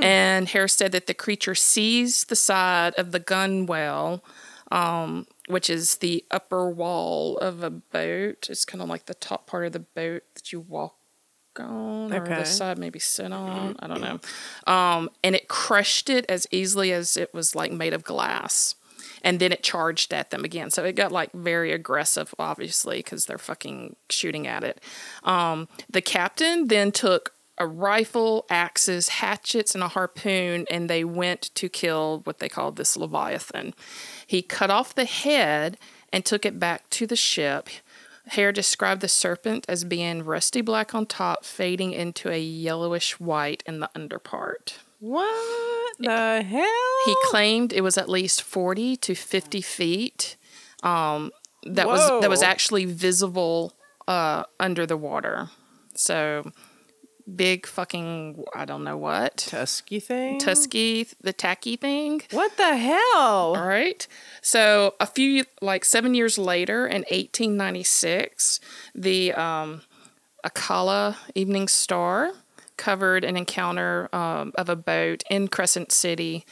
And 0.00 0.48
Hare 0.48 0.68
said 0.68 0.92
that 0.92 1.06
the 1.06 1.14
creature 1.14 1.54
seized 1.54 2.28
the 2.28 2.36
side 2.36 2.94
of 2.96 3.12
the 3.12 3.20
gunwale 3.20 4.22
um, 4.70 5.26
which 5.48 5.68
is 5.68 5.96
the 5.96 6.24
upper 6.30 6.70
wall 6.70 7.36
of 7.38 7.62
a 7.62 7.70
boat. 7.70 8.48
It's 8.48 8.64
kind 8.64 8.82
of 8.82 8.88
like 8.88 9.06
the 9.06 9.14
top 9.14 9.46
part 9.46 9.66
of 9.66 9.72
the 9.72 9.80
boat 9.80 10.22
that 10.34 10.52
you 10.52 10.60
walk 10.60 10.96
on, 11.58 12.12
or 12.12 12.22
Okay. 12.22 12.36
the 12.36 12.44
side 12.44 12.78
maybe 12.78 12.98
sit 12.98 13.32
on. 13.32 13.76
I 13.80 13.86
don't 13.86 14.00
know. 14.00 14.20
Um, 14.72 15.10
and 15.22 15.34
it 15.34 15.48
crushed 15.48 16.08
it 16.08 16.24
as 16.28 16.46
easily 16.50 16.92
as 16.92 17.16
it 17.16 17.34
was 17.34 17.54
like 17.54 17.72
made 17.72 17.92
of 17.92 18.04
glass. 18.04 18.74
And 19.24 19.38
then 19.38 19.52
it 19.52 19.62
charged 19.62 20.12
at 20.12 20.30
them 20.30 20.44
again. 20.44 20.70
So 20.70 20.84
it 20.84 20.94
got 20.96 21.12
like 21.12 21.32
very 21.32 21.70
aggressive, 21.72 22.34
obviously, 22.38 22.98
because 22.98 23.26
they're 23.26 23.38
fucking 23.38 23.94
shooting 24.10 24.46
at 24.48 24.64
it. 24.64 24.82
Um, 25.22 25.68
the 25.88 26.00
captain 26.00 26.66
then 26.68 26.90
took 26.90 27.32
a 27.58 27.66
rifle, 27.66 28.46
axes, 28.50 29.08
hatchets, 29.08 29.74
and 29.76 29.84
a 29.84 29.88
harpoon, 29.88 30.66
and 30.70 30.88
they 30.90 31.04
went 31.04 31.50
to 31.54 31.68
kill 31.68 32.22
what 32.24 32.38
they 32.40 32.48
called 32.48 32.76
this 32.76 32.96
Leviathan. 32.96 33.74
He 34.32 34.40
cut 34.40 34.70
off 34.70 34.94
the 34.94 35.04
head 35.04 35.76
and 36.10 36.24
took 36.24 36.46
it 36.46 36.58
back 36.58 36.88
to 36.88 37.06
the 37.06 37.16
ship. 37.16 37.68
Hare 38.28 38.50
described 38.50 39.02
the 39.02 39.08
serpent 39.08 39.66
as 39.68 39.84
being 39.84 40.24
rusty 40.24 40.62
black 40.62 40.94
on 40.94 41.04
top, 41.04 41.44
fading 41.44 41.92
into 41.92 42.30
a 42.30 42.40
yellowish 42.40 43.20
white 43.20 43.62
in 43.66 43.80
the 43.80 43.90
underpart. 43.94 44.78
What 45.00 45.98
the 45.98 46.42
hell? 46.42 47.04
He 47.04 47.14
claimed 47.24 47.74
it 47.74 47.82
was 47.82 47.98
at 47.98 48.08
least 48.08 48.42
40 48.42 48.96
to 48.96 49.14
50 49.14 49.60
feet. 49.60 50.38
Um, 50.82 51.30
that 51.66 51.86
was 51.86 52.22
that 52.22 52.30
was 52.30 52.42
actually 52.42 52.86
visible 52.86 53.74
uh, 54.08 54.44
under 54.58 54.86
the 54.86 54.96
water. 54.96 55.50
So 55.94 56.50
big 57.34 57.66
fucking 57.66 58.44
I 58.54 58.64
don't 58.64 58.84
know 58.84 58.96
what 58.96 59.38
Tusky 59.38 60.00
thing. 60.00 60.38
tusky 60.38 61.06
the 61.20 61.32
tacky 61.32 61.76
thing. 61.76 62.22
What 62.30 62.56
the 62.56 62.76
hell? 62.76 63.54
All 63.56 63.66
right. 63.66 64.06
So 64.40 64.94
a 65.00 65.06
few 65.06 65.44
like 65.60 65.84
seven 65.84 66.14
years 66.14 66.38
later, 66.38 66.86
in 66.86 67.02
1896, 67.02 68.60
the 68.94 69.32
um, 69.32 69.82
Ocala 70.44 71.16
Evening 71.34 71.68
Star 71.68 72.32
covered 72.76 73.24
an 73.24 73.36
encounter 73.36 74.08
um, 74.12 74.52
of 74.56 74.68
a 74.68 74.76
boat 74.76 75.22
in 75.30 75.48
Crescent 75.48 75.92
City. 75.92 76.44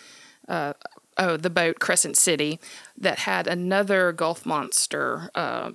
Uh, 0.48 0.74
oh, 1.18 1.37
the 1.37 1.50
boat 1.50 1.80
Crescent 1.80 2.16
City 2.16 2.61
that 2.96 3.20
had 3.20 3.46
another 3.46 4.12
Gulf 4.12 4.46
monster 4.46 5.30
uh, 5.35 5.72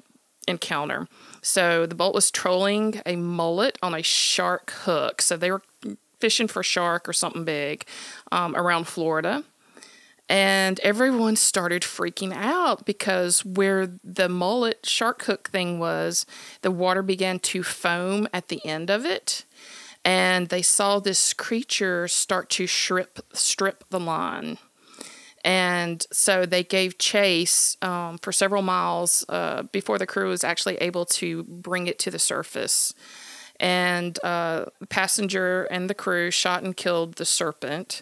encounter. 0.47 1.08
So 1.45 1.86
the 1.86 1.93
boat 1.93 2.15
was 2.15 2.31
trolling 2.31 3.03
a 3.05 3.15
mullet 3.15 3.77
on 3.84 3.93
a 3.93 4.01
shark 4.01 4.71
hook. 4.71 5.21
So 5.21 5.38
they 5.38 5.51
were 5.51 5.62
fishing 6.19 6.47
for 6.47 6.63
shark 6.63 7.08
or 7.08 7.13
something 7.13 7.45
big 7.45 7.86
um, 8.31 8.55
around 8.55 8.88
Florida. 8.88 9.43
And 10.27 10.79
everyone 10.79 11.36
started 11.36 11.84
freaking 11.84 12.34
out 12.34 12.84
because 12.84 13.45
where 13.45 13.88
the 14.03 14.27
mullet 14.27 14.88
shark 14.88 15.25
hook 15.25 15.51
thing 15.51 15.77
was, 15.77 16.25
the 16.63 16.71
water 16.71 17.03
began 17.03 17.38
to 17.39 17.62
foam 17.62 18.27
at 18.34 18.47
the 18.47 18.65
end 18.65 18.89
of 18.89 19.05
it. 19.05 19.45
And 20.03 20.49
they 20.49 20.63
saw 20.63 20.99
this 20.99 21.31
creature 21.31 22.08
start 22.08 22.49
to 22.51 22.65
strip, 22.65 23.19
strip 23.34 23.84
the 23.91 23.99
line. 23.99 24.58
And 25.45 26.03
so 26.12 26.47
they 26.47 26.63
gave 26.63 26.97
chase 26.97 27.77
um, 27.84 28.17
for 28.17 28.31
several 28.31 28.63
miles 28.63 29.23
uh, 29.29 29.62
before 29.71 29.99
the 29.99 30.08
crew 30.08 30.29
was 30.29 30.43
actually 30.43 30.77
able 30.77 31.05
to 31.05 31.43
bring 31.43 31.86
it 31.86 31.99
to 31.99 32.12
the 32.12 32.17
surface. 32.17 32.95
And 33.60 34.17
uh, 34.23 34.65
the 34.79 34.88
passenger 34.88 35.65
and 35.65 35.88
the 35.88 35.93
crew 35.93 36.31
shot 36.31 36.63
and 36.63 36.75
killed 36.75 37.15
the 37.15 37.25
serpent. 37.25 38.01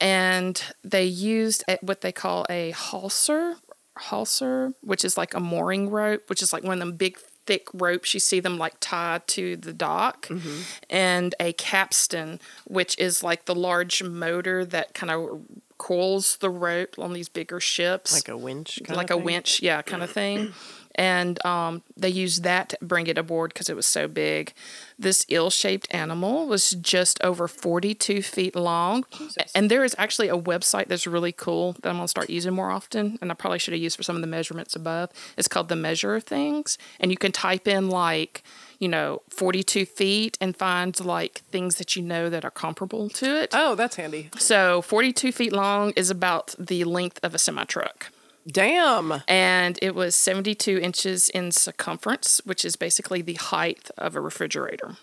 And 0.00 0.62
they 0.84 1.04
used 1.04 1.64
what 1.80 2.02
they 2.02 2.12
call 2.12 2.46
a 2.48 2.70
halser, 2.72 3.56
halser, 3.98 4.72
which 4.80 5.04
is 5.04 5.18
like 5.18 5.34
a 5.34 5.40
mooring 5.40 5.90
rope, 5.90 6.30
which 6.30 6.40
is 6.40 6.52
like 6.52 6.62
one 6.62 6.74
of 6.74 6.78
them 6.78 6.96
big 6.96 7.18
thick 7.46 7.66
ropes 7.72 8.14
you 8.14 8.20
see 8.20 8.40
them 8.40 8.58
like 8.58 8.74
tied 8.80 9.26
to 9.28 9.56
the 9.56 9.72
dock, 9.72 10.28
mm-hmm. 10.28 10.62
and 10.88 11.34
a 11.40 11.52
capstan, 11.54 12.40
which 12.66 12.98
is 12.98 13.22
like 13.22 13.44
the 13.46 13.54
large 13.54 14.02
motor 14.02 14.64
that 14.64 14.94
kind 14.94 15.10
of 15.10 15.42
coils 15.78 16.36
the 16.36 16.50
rope 16.50 16.98
on 16.98 17.14
these 17.14 17.28
bigger 17.28 17.58
ships 17.58 18.12
Like 18.12 18.28
a 18.28 18.36
winch. 18.36 18.80
Kind 18.84 18.96
like 18.96 19.10
a 19.10 19.16
winch, 19.16 19.62
yeah, 19.62 19.82
kind 19.82 20.02
of 20.02 20.10
thing. 20.10 20.52
And 20.96 21.44
um, 21.46 21.82
they 21.96 22.08
used 22.08 22.42
that 22.42 22.70
to 22.70 22.78
bring 22.82 23.06
it 23.06 23.16
aboard 23.16 23.52
because 23.52 23.68
it 23.68 23.76
was 23.76 23.86
so 23.86 24.08
big. 24.08 24.52
This 24.98 25.24
ill-shaped 25.28 25.86
animal 25.90 26.46
was 26.46 26.70
just 26.72 27.22
over 27.22 27.48
42 27.48 28.22
feet 28.22 28.56
long, 28.56 29.04
and 29.54 29.70
there 29.70 29.84
is 29.84 29.94
actually 29.98 30.28
a 30.28 30.36
website 30.36 30.88
that's 30.88 31.06
really 31.06 31.32
cool 31.32 31.72
that 31.80 31.88
I'm 31.88 31.96
gonna 31.96 32.08
start 32.08 32.28
using 32.28 32.52
more 32.52 32.70
often. 32.70 33.18
And 33.22 33.30
I 33.30 33.34
probably 33.34 33.58
should 33.58 33.72
have 33.72 33.82
used 33.82 33.96
for 33.96 34.02
some 34.02 34.16
of 34.16 34.22
the 34.22 34.28
measurements 34.28 34.76
above. 34.76 35.10
It's 35.36 35.48
called 35.48 35.68
the 35.68 35.76
Measure 35.76 36.16
of 36.16 36.24
Things, 36.24 36.76
and 36.98 37.10
you 37.10 37.16
can 37.16 37.32
type 37.32 37.66
in 37.66 37.88
like 37.88 38.42
you 38.78 38.88
know 38.88 39.22
42 39.28 39.86
feet 39.86 40.36
and 40.40 40.56
find 40.56 40.98
like 41.04 41.42
things 41.50 41.76
that 41.76 41.96
you 41.96 42.02
know 42.02 42.28
that 42.28 42.44
are 42.44 42.50
comparable 42.50 43.08
to 43.10 43.42
it. 43.42 43.50
Oh, 43.54 43.74
that's 43.74 43.96
handy. 43.96 44.30
So 44.36 44.82
42 44.82 45.32
feet 45.32 45.52
long 45.52 45.92
is 45.96 46.10
about 46.10 46.54
the 46.58 46.84
length 46.84 47.20
of 47.22 47.34
a 47.34 47.38
semi 47.38 47.64
truck 47.64 48.10
Damn. 48.46 49.22
and 49.28 49.78
it 49.82 49.94
was 49.94 50.16
72 50.16 50.78
inches 50.78 51.28
in 51.28 51.52
circumference, 51.52 52.40
which 52.44 52.64
is 52.64 52.76
basically 52.76 53.22
the 53.22 53.34
height 53.34 53.90
of 53.98 54.16
a 54.16 54.20
refrigerator. 54.20 54.96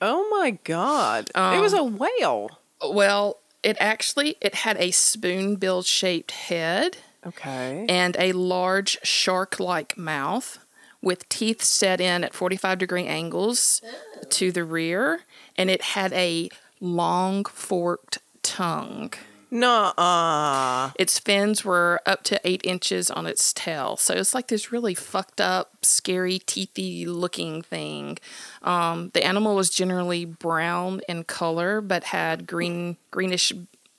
Oh 0.00 0.28
my 0.40 0.52
god. 0.64 1.30
it 1.34 1.60
was 1.60 1.72
a 1.72 1.78
um, 1.80 1.98
whale. 1.98 2.60
Well, 2.88 3.38
it 3.62 3.76
actually 3.80 4.36
it 4.40 4.54
had 4.54 4.76
a 4.78 4.90
spoon-bill 4.92 5.82
shaped 5.82 6.30
head 6.30 6.98
Okay. 7.26 7.84
and 7.88 8.16
a 8.18 8.32
large 8.32 8.96
shark-like 9.02 9.98
mouth 9.98 10.58
with 11.02 11.28
teeth 11.28 11.62
set 11.62 12.00
in 12.00 12.22
at 12.24 12.34
45 12.34 12.78
degree 12.78 13.06
angles 13.06 13.82
to 14.30 14.52
the 14.52 14.64
rear 14.64 15.20
and 15.56 15.68
it 15.68 15.82
had 15.82 16.12
a 16.12 16.48
long 16.80 17.44
forked 17.44 18.18
tongue. 18.42 19.12
Nuh-uh. 19.50 20.90
Its 20.98 21.18
fins 21.18 21.64
were 21.64 22.00
up 22.04 22.22
to 22.24 22.40
eight 22.44 22.60
inches 22.64 23.10
on 23.10 23.26
its 23.26 23.52
tail. 23.52 23.96
So 23.96 24.14
it's 24.14 24.34
like 24.34 24.48
this 24.48 24.72
really 24.72 24.94
fucked 24.94 25.40
up, 25.40 25.86
scary, 25.86 26.38
teethy 26.38 27.06
looking 27.06 27.62
thing. 27.62 28.18
Um, 28.62 29.10
the 29.14 29.24
animal 29.24 29.56
was 29.56 29.70
generally 29.70 30.24
brown 30.24 31.00
in 31.08 31.24
color, 31.24 31.80
but 31.80 32.04
had 32.04 32.46
green, 32.46 32.98
greenish 33.10 33.52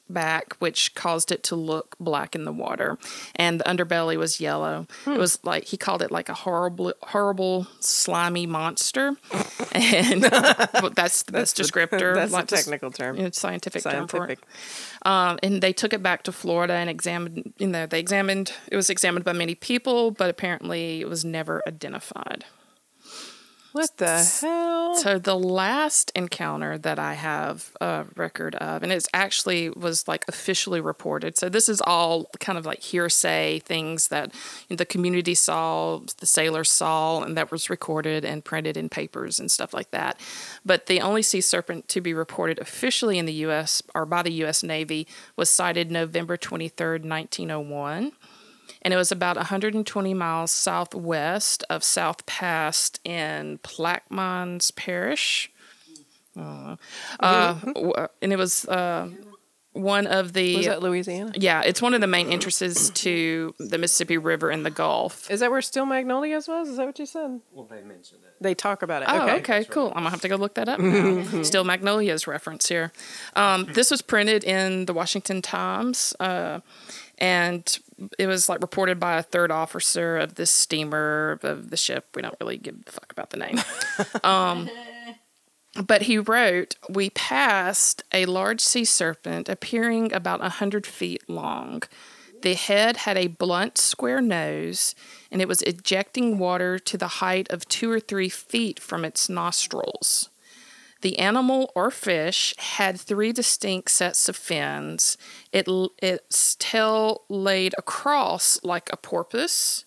back, 0.09 0.55
which 0.59 0.95
caused 0.95 1.31
it 1.31 1.43
to 1.43 1.55
look 1.55 1.95
black 1.99 2.35
in 2.35 2.45
the 2.45 2.51
water. 2.51 2.97
And 3.35 3.59
the 3.59 3.63
underbelly 3.63 4.17
was 4.17 4.39
yellow. 4.39 4.87
It 5.05 5.17
was 5.17 5.39
like 5.43 5.65
he 5.65 5.77
called 5.77 6.01
it 6.01 6.11
like 6.11 6.29
a 6.29 6.33
horrible, 6.33 6.93
horrible, 7.03 7.67
slimy 7.79 8.45
monster. 8.45 9.15
And 9.71 10.21
but 10.21 10.95
that's 10.95 11.23
the 11.23 11.31
best 11.31 11.57
descriptor. 11.57 12.15
That's 12.19 12.33
like 12.33 12.45
a 12.45 12.55
technical 12.55 12.91
term. 12.91 13.17
It's 13.17 13.39
scientific, 13.39 13.83
term 13.83 14.07
for 14.07 14.27
it. 14.27 14.39
Scientific. 14.39 15.05
Um, 15.05 15.39
and 15.43 15.61
they 15.61 15.73
took 15.73 15.93
it 15.93 16.03
back 16.03 16.23
to 16.23 16.31
Florida 16.31 16.73
and 16.73 16.89
examined. 16.89 17.53
You 17.57 17.67
know, 17.67 17.85
they 17.85 17.99
examined. 17.99 18.51
It 18.71 18.75
was 18.75 18.89
examined 18.89 19.25
by 19.25 19.33
many 19.33 19.55
people, 19.55 20.11
but 20.11 20.29
apparently 20.29 21.01
it 21.01 21.07
was 21.07 21.23
never 21.23 21.61
identified. 21.67 22.45
What 23.71 23.97
the 23.97 24.23
hell? 24.23 24.95
So 24.95 25.19
the 25.19 25.37
last 25.37 26.11
encounter 26.15 26.77
that 26.79 26.97
I 26.97 27.13
have 27.13 27.75
a 27.79 28.05
record 28.15 28.55
of, 28.55 28.81
and 28.81 28.91
it's 28.91 29.07
actually 29.13 29.69
was 29.69 30.07
like 30.07 30.25
officially 30.27 30.81
reported. 30.81 31.37
So 31.37 31.49
this 31.49 31.69
is 31.69 31.79
all 31.85 32.25
kind 32.39 32.57
of 32.57 32.65
like 32.65 32.81
hearsay 32.81 33.59
things 33.59 34.07
that 34.07 34.33
the 34.69 34.85
community 34.85 35.35
saw, 35.35 36.01
the 36.17 36.25
sailors 36.25 36.71
saw, 36.71 37.21
and 37.21 37.37
that 37.37 37.51
was 37.51 37.69
recorded 37.69 38.25
and 38.25 38.43
printed 38.43 38.75
in 38.75 38.89
papers 38.89 39.39
and 39.39 39.51
stuff 39.51 39.73
like 39.73 39.91
that. 39.91 40.19
But 40.65 40.87
the 40.87 41.01
only 41.01 41.21
sea 41.21 41.41
serpent 41.41 41.87
to 41.89 42.01
be 42.01 42.13
reported 42.13 42.57
officially 42.59 43.19
in 43.19 43.27
the 43.27 43.33
U.S. 43.33 43.83
or 43.93 44.05
by 44.05 44.23
the 44.23 44.33
U.S. 44.33 44.63
Navy 44.63 45.07
was 45.35 45.49
sighted 45.49 45.91
November 45.91 46.37
twenty 46.37 46.69
third, 46.69 47.05
nineteen 47.05 47.51
oh 47.51 47.59
one 47.59 48.13
and 48.81 48.93
it 48.93 48.97
was 48.97 49.11
about 49.11 49.35
120 49.35 50.13
miles 50.13 50.51
southwest 50.51 51.63
of 51.69 51.83
South 51.83 52.25
Pass 52.25 52.91
in 53.03 53.59
Plaquemines 53.59 54.75
Parish. 54.75 55.51
Uh, 56.37 56.77
uh, 57.19 58.07
and 58.21 58.31
it 58.31 58.37
was 58.37 58.65
uh, 58.65 59.09
one 59.73 60.07
of 60.07 60.33
the 60.33 60.57
Was 60.57 60.65
that 60.65 60.81
Louisiana? 60.81 61.31
yeah, 61.35 61.61
it's 61.61 61.81
one 61.81 61.93
of 61.93 62.01
the 62.01 62.07
main 62.07 62.29
entrances 62.31 62.89
to 62.91 63.53
the 63.59 63.77
Mississippi 63.77 64.17
River 64.17 64.49
and 64.49 64.65
the 64.65 64.71
Gulf. 64.71 65.29
Is 65.29 65.41
that 65.41 65.51
where 65.51 65.61
Steel 65.61 65.85
Magnolias 65.85 66.47
was? 66.47 66.69
Is 66.69 66.77
that 66.77 66.85
what 66.85 66.97
you 66.99 67.05
said? 67.05 67.39
Well, 67.53 67.65
they 67.69 67.81
mentioned 67.81 68.21
it. 68.23 68.33
They 68.41 68.55
talk 68.55 68.81
about 68.81 69.03
it. 69.03 69.09
Oh, 69.11 69.23
okay. 69.23 69.35
okay, 69.37 69.63
cool. 69.65 69.89
I'm 69.89 70.03
gonna 70.03 70.09
have 70.09 70.21
to 70.21 70.27
go 70.27 70.37
look 70.37 70.55
that 70.55 70.69
up 70.69 70.79
now. 70.79 71.43
Steel 71.43 71.63
Magnolia's 71.63 72.25
reference 72.25 72.67
here. 72.67 72.91
Um, 73.35 73.65
this 73.73 73.91
was 73.91 74.01
printed 74.01 74.43
in 74.43 74.85
the 74.85 74.93
Washington 74.93 75.41
Times, 75.41 76.15
uh, 76.19 76.61
and 77.17 77.79
it 78.17 78.27
was 78.27 78.47
like 78.49 78.61
reported 78.61 78.99
by 78.99 79.17
a 79.17 79.23
third 79.23 79.51
officer 79.51 80.17
of 80.17 80.35
this 80.35 80.49
steamer 80.51 81.37
of 81.43 81.69
the 81.69 81.77
ship. 81.77 82.07
We 82.15 82.21
don't 82.21 82.35
really 82.39 82.57
give 82.57 82.75
a 82.87 82.91
fuck 82.91 83.11
about 83.11 83.29
the 83.29 83.37
name. 83.37 83.59
um, 84.23 84.69
but 85.75 86.03
he 86.03 86.17
wrote, 86.17 86.75
"We 86.89 87.09
passed 87.09 88.03
a 88.11 88.25
large 88.25 88.61
sea 88.61 88.85
serpent 88.85 89.49
appearing 89.49 90.13
about 90.13 90.43
a 90.43 90.49
hundred 90.49 90.85
feet 90.87 91.29
long." 91.29 91.83
The 92.41 92.53
head 92.53 92.97
had 92.97 93.17
a 93.17 93.27
blunt, 93.27 93.77
square 93.77 94.21
nose, 94.21 94.95
and 95.29 95.41
it 95.41 95.47
was 95.47 95.61
ejecting 95.63 96.39
water 96.39 96.79
to 96.79 96.97
the 96.97 97.19
height 97.19 97.49
of 97.49 97.67
two 97.67 97.91
or 97.91 97.99
three 97.99 98.29
feet 98.29 98.79
from 98.79 99.03
its 99.03 99.27
nostrils. 99.27 100.29
The 101.01 101.19
animal 101.19 101.71
or 101.75 101.91
fish 101.91 102.53
had 102.57 102.99
three 102.99 103.31
distinct 103.31 103.91
sets 103.91 104.27
of 104.29 104.35
fins. 104.35 105.17
It, 105.51 105.67
its 106.01 106.55
tail 106.55 107.23
laid 107.29 107.73
across 107.77 108.59
like 108.63 108.89
a 108.91 108.97
porpoise, 108.97 109.85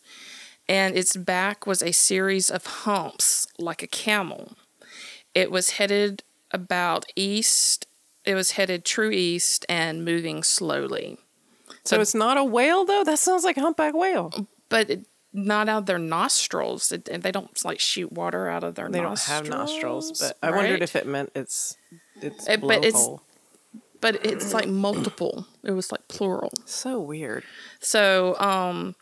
and 0.69 0.97
its 0.97 1.17
back 1.17 1.67
was 1.67 1.83
a 1.83 1.93
series 1.93 2.51
of 2.51 2.67
humps 2.67 3.47
like 3.59 3.83
a 3.83 3.87
camel. 3.87 4.57
It 5.35 5.51
was 5.51 5.71
headed 5.71 6.23
about 6.51 7.07
east. 7.17 7.87
It 8.25 8.35
was 8.35 8.53
headed 8.53 8.85
true 8.85 9.11
east 9.11 9.67
and 9.69 10.05
moving 10.05 10.43
slowly, 10.43 11.19
So 11.85 12.01
it's 12.01 12.15
not 12.15 12.37
a 12.39 12.45
whale 12.45 12.85
though. 12.85 13.03
That 13.05 13.19
sounds 13.19 13.43
like 13.45 13.57
a 13.57 13.61
humpback 13.61 13.95
whale. 13.95 14.47
but 14.69 14.91
it, 14.91 15.07
not 15.33 15.69
out 15.69 15.79
of 15.79 15.87
their 15.87 15.99
nostrils. 15.99 16.93
It, 16.93 17.09
and 17.09 17.23
they 17.23 17.33
don't 17.33 17.65
like 17.65 17.81
shoot 17.81 18.13
water 18.13 18.49
out 18.49 18.63
of 18.65 18.75
their 18.75 18.89
nostrils. 18.89 19.27
They 19.27 19.49
nostrils. 19.49 19.49
don't 19.49 19.59
have 19.59 19.69
nostrils, 19.69 20.21
but 20.21 20.39
I 20.43 20.51
wondered 20.55 20.83
if 20.83 20.95
it 20.95 21.07
meant 21.07 21.33
it's 21.35 21.77
it's 22.21 22.49
Eh, 22.49 22.57
but 22.57 22.85
it's-. 22.85 23.09
But 24.01 24.27
it's 24.27 24.53
like 24.53 24.67
multiple. 24.69 25.47
It 25.63 25.71
was 25.73 25.93
like 25.93 26.09
plural. 26.09 26.51
so 26.65 26.99
weird. 27.01 27.45
So, 27.79 28.37
um, 28.41 28.97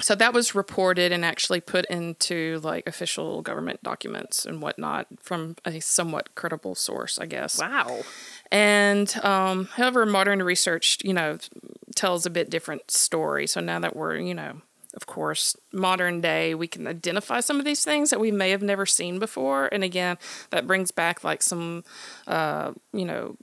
so 0.00 0.14
that 0.16 0.32
was 0.32 0.54
reported 0.54 1.12
and 1.12 1.24
actually 1.24 1.60
put 1.60 1.84
into 1.86 2.60
like 2.62 2.86
official 2.88 3.42
government 3.42 3.82
documents 3.82 4.44
and 4.44 4.60
whatnot 4.60 5.06
from 5.20 5.56
a 5.64 5.80
somewhat 5.80 6.34
credible 6.34 6.74
source, 6.74 7.18
I 7.18 7.26
guess. 7.26 7.60
Wow. 7.60 8.02
And 8.50 9.14
um, 9.24 9.66
however, 9.76 10.04
modern 10.04 10.42
research, 10.42 10.98
you 11.04 11.12
know, 11.12 11.38
tells 11.94 12.26
a 12.26 12.30
bit 12.30 12.50
different 12.50 12.90
story. 12.90 13.46
So 13.46 13.60
now 13.60 13.78
that 13.80 13.94
we're, 13.94 14.16
you 14.16 14.34
know, 14.34 14.62
of 14.94 15.06
course, 15.06 15.56
modern 15.72 16.20
day, 16.20 16.54
we 16.54 16.66
can 16.66 16.86
identify 16.86 17.40
some 17.40 17.58
of 17.58 17.64
these 17.64 17.84
things 17.84 18.10
that 18.10 18.20
we 18.20 18.30
may 18.30 18.50
have 18.50 18.62
never 18.62 18.86
seen 18.86 19.18
before. 19.18 19.68
And 19.72 19.82
again, 19.82 20.18
that 20.50 20.66
brings 20.66 20.90
back 20.90 21.24
like 21.24 21.42
some, 21.42 21.84
uh, 22.26 22.72
you 22.92 23.04
know, 23.04 23.36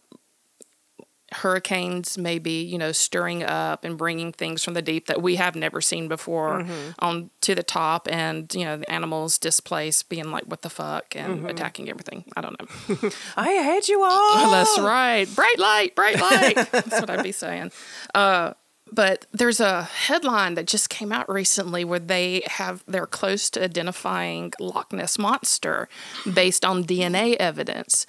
hurricanes 1.34 2.18
maybe 2.18 2.52
you 2.52 2.78
know 2.78 2.92
stirring 2.92 3.44
up 3.44 3.84
and 3.84 3.98
bringing 3.98 4.32
things 4.32 4.64
from 4.64 4.74
the 4.74 4.82
deep 4.82 5.08
that 5.08 5.22
we 5.22 5.36
have 5.38 5.56
never 5.56 5.82
seen 5.82 6.08
before 6.08 6.66
on 7.00 7.30
to 7.42 7.56
the 7.56 7.64
top 7.64 8.08
and 8.12 8.54
you 8.54 8.66
know 8.66 8.78
the 8.78 8.92
animals 8.92 9.38
displaced 9.38 10.10
being 10.10 10.32
like 10.32 10.44
what 10.46 10.62
the 10.62 10.70
fuck 10.70 11.16
and 11.16 11.50
attacking 11.50 11.90
everything 11.90 12.24
i 12.36 12.42
don't 12.42 12.60
know 12.60 13.10
I 13.38 13.50
had 13.50 13.88
you 13.88 14.04
all. 14.04 14.52
that's 14.52 14.80
right. 14.80 15.28
Bright 15.36 15.60
light, 15.60 15.96
bright 15.96 16.20
light. 16.20 16.56
That's 16.72 17.00
what 17.00 17.10
I'd 17.10 17.24
be 17.24 17.32
saying. 17.32 17.72
Uh, 18.14 18.54
but 18.92 19.26
there's 19.32 19.60
a 19.60 19.84
headline 19.84 20.56
that 20.56 20.68
just 20.68 20.90
came 20.90 21.12
out 21.12 21.30
recently 21.30 21.86
where 21.86 22.00
they 22.00 22.44
have 22.48 22.84
they're 22.88 23.08
close 23.08 23.50
to 23.52 23.64
identifying 23.64 24.52
Loch 24.60 24.92
Ness 24.92 25.18
monster 25.18 25.88
based 26.34 26.66
on 26.66 26.84
DNA 26.84 27.36
evidence. 27.38 28.06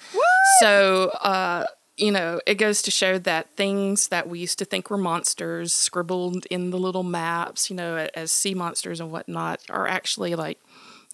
So 0.59 1.09
uh, 1.21 1.65
you 1.97 2.11
know, 2.11 2.39
it 2.47 2.55
goes 2.55 2.81
to 2.83 2.91
show 2.91 3.17
that 3.19 3.51
things 3.55 4.07
that 4.07 4.27
we 4.27 4.39
used 4.39 4.59
to 4.59 4.65
think 4.65 4.89
were 4.89 4.97
monsters 4.97 5.73
scribbled 5.73 6.45
in 6.47 6.71
the 6.71 6.79
little 6.79 7.03
maps, 7.03 7.69
you 7.69 7.75
know, 7.75 8.07
as 8.15 8.31
sea 8.31 8.53
monsters 8.53 8.99
and 8.99 9.11
whatnot, 9.11 9.61
are 9.69 9.87
actually 9.87 10.35
like 10.35 10.59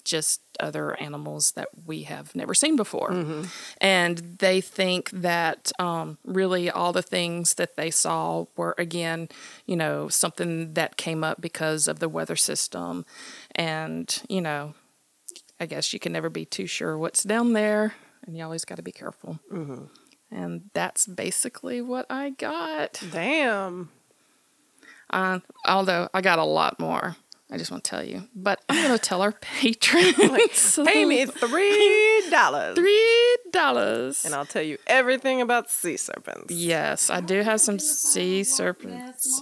just 0.05 0.41
other 0.59 0.97
animals 0.99 1.51
that 1.51 1.67
we 1.85 2.03
have 2.03 2.33
never 2.33 2.53
seen 2.53 2.75
before. 2.77 3.11
And 3.81 4.37
they 4.39 4.61
think 4.61 5.09
that 5.11 5.71
um, 5.77 6.17
really 6.23 6.69
all 6.69 6.93
the 6.93 7.01
things 7.01 7.55
that 7.55 7.75
they 7.75 7.91
saw 7.91 8.45
were, 8.55 8.73
again, 8.77 9.27
you 9.65 9.75
know, 9.75 10.07
something 10.07 10.73
that 10.75 10.95
came 10.97 11.23
up 11.23 11.41
because 11.41 11.87
of 11.87 11.99
the 11.99 12.09
weather 12.09 12.37
system. 12.37 13.05
And, 13.53 14.21
you 14.29 14.41
know, 14.41 14.73
I 15.59 15.65
guess 15.65 15.91
you 15.91 15.99
can 15.99 16.13
never 16.13 16.29
be 16.29 16.45
too 16.45 16.65
sure 16.65 16.97
what's 16.97 17.23
down 17.23 17.51
there, 17.53 17.93
and 18.25 18.37
you 18.37 18.43
always 18.45 18.63
got 18.63 18.75
to 18.75 18.81
be 18.81 18.93
careful. 18.93 19.39
And 20.31 20.69
that's 20.73 21.07
basically 21.07 21.81
what 21.81 22.05
I 22.09 22.29
got. 22.31 23.01
Damn. 23.11 23.89
Uh, 25.09 25.39
although 25.65 26.07
I 26.13 26.21
got 26.21 26.39
a 26.39 26.43
lot 26.43 26.79
more. 26.79 27.15
I 27.51 27.57
just 27.57 27.71
want 27.71 27.83
to 27.83 27.89
tell 27.89 28.03
you. 28.03 28.27
But 28.35 28.61
I'm 28.69 28.83
going 28.85 28.95
to 28.97 29.03
tell 29.03 29.23
our 29.23 29.31
patrons. 29.41 30.15
Pay 30.85 31.03
me 31.05 31.25
three 31.25 32.23
dollars, 32.29 32.75
Three 32.75 33.37
dollars. 33.51 34.23
and 34.23 34.35
I'll 34.35 34.45
tell 34.45 34.61
you 34.61 34.77
everything 34.85 35.41
about 35.41 35.71
sea 35.71 35.97
serpents. 35.97 36.53
Yes, 36.53 37.09
I 37.09 37.21
do 37.21 37.41
have 37.41 37.59
some 37.59 37.79
sea 37.79 38.43
serpents. 38.43 39.41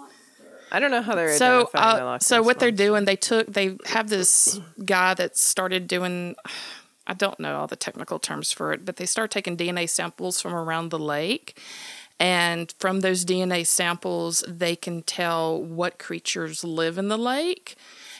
I 0.71 0.79
don't 0.79 0.91
know 0.91 1.01
how 1.01 1.15
they're 1.15 1.37
So, 1.37 1.69
uh, 1.73 2.19
so 2.19 2.41
what 2.41 2.59
they're 2.59 2.71
doing, 2.71 3.05
they 3.05 3.15
took, 3.15 3.47
they 3.47 3.77
have 3.85 4.09
this 4.09 4.59
guy 4.83 5.13
that 5.13 5.37
started 5.37 5.87
doing, 5.87 6.35
I 7.07 7.13
don't 7.13 7.39
know 7.39 7.57
all 7.57 7.67
the 7.67 7.75
technical 7.75 8.19
terms 8.19 8.51
for 8.51 8.73
it, 8.73 8.85
but 8.85 8.97
they 8.97 9.05
start 9.05 9.31
taking 9.31 9.55
DNA 9.57 9.89
samples 9.89 10.41
from 10.41 10.53
around 10.53 10.89
the 10.89 10.99
lake. 10.99 11.59
And 12.19 12.73
from 12.79 12.99
those 12.99 13.23
DNA 13.23 13.65
samples, 13.65 14.43
they 14.47 14.75
can 14.75 15.03
tell 15.03 15.61
what 15.61 15.99
creatures 15.99 16.63
live 16.63 16.97
in 16.97 17.07
the 17.07 17.17
lake. 17.17 17.75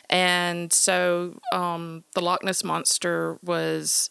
And 0.09 0.71
so 0.71 1.39
um, 1.51 2.03
the 2.13 2.21
Loch 2.21 2.43
Ness 2.43 2.63
Monster 2.63 3.37
was, 3.43 4.09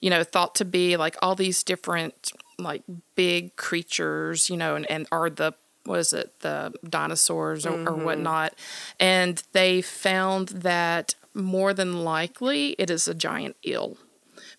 you 0.00 0.10
know, 0.10 0.24
thought 0.24 0.54
to 0.56 0.64
be 0.64 0.96
like 0.96 1.16
all 1.22 1.34
these 1.34 1.62
different, 1.62 2.32
like 2.58 2.82
big 3.14 3.56
creatures, 3.56 4.50
you 4.50 4.56
know, 4.56 4.74
and, 4.74 4.90
and 4.90 5.06
are 5.12 5.30
the 5.30 5.54
was 5.84 6.12
it 6.12 6.40
the 6.40 6.74
dinosaurs 6.88 7.64
or, 7.64 7.88
or 7.88 7.94
whatnot 7.94 8.52
and 8.98 9.44
they 9.52 9.80
found 9.80 10.48
that 10.48 11.14
more 11.32 11.72
than 11.72 12.02
likely 12.02 12.70
it 12.70 12.90
is 12.90 13.06
a 13.06 13.14
giant 13.14 13.54
eel 13.64 13.96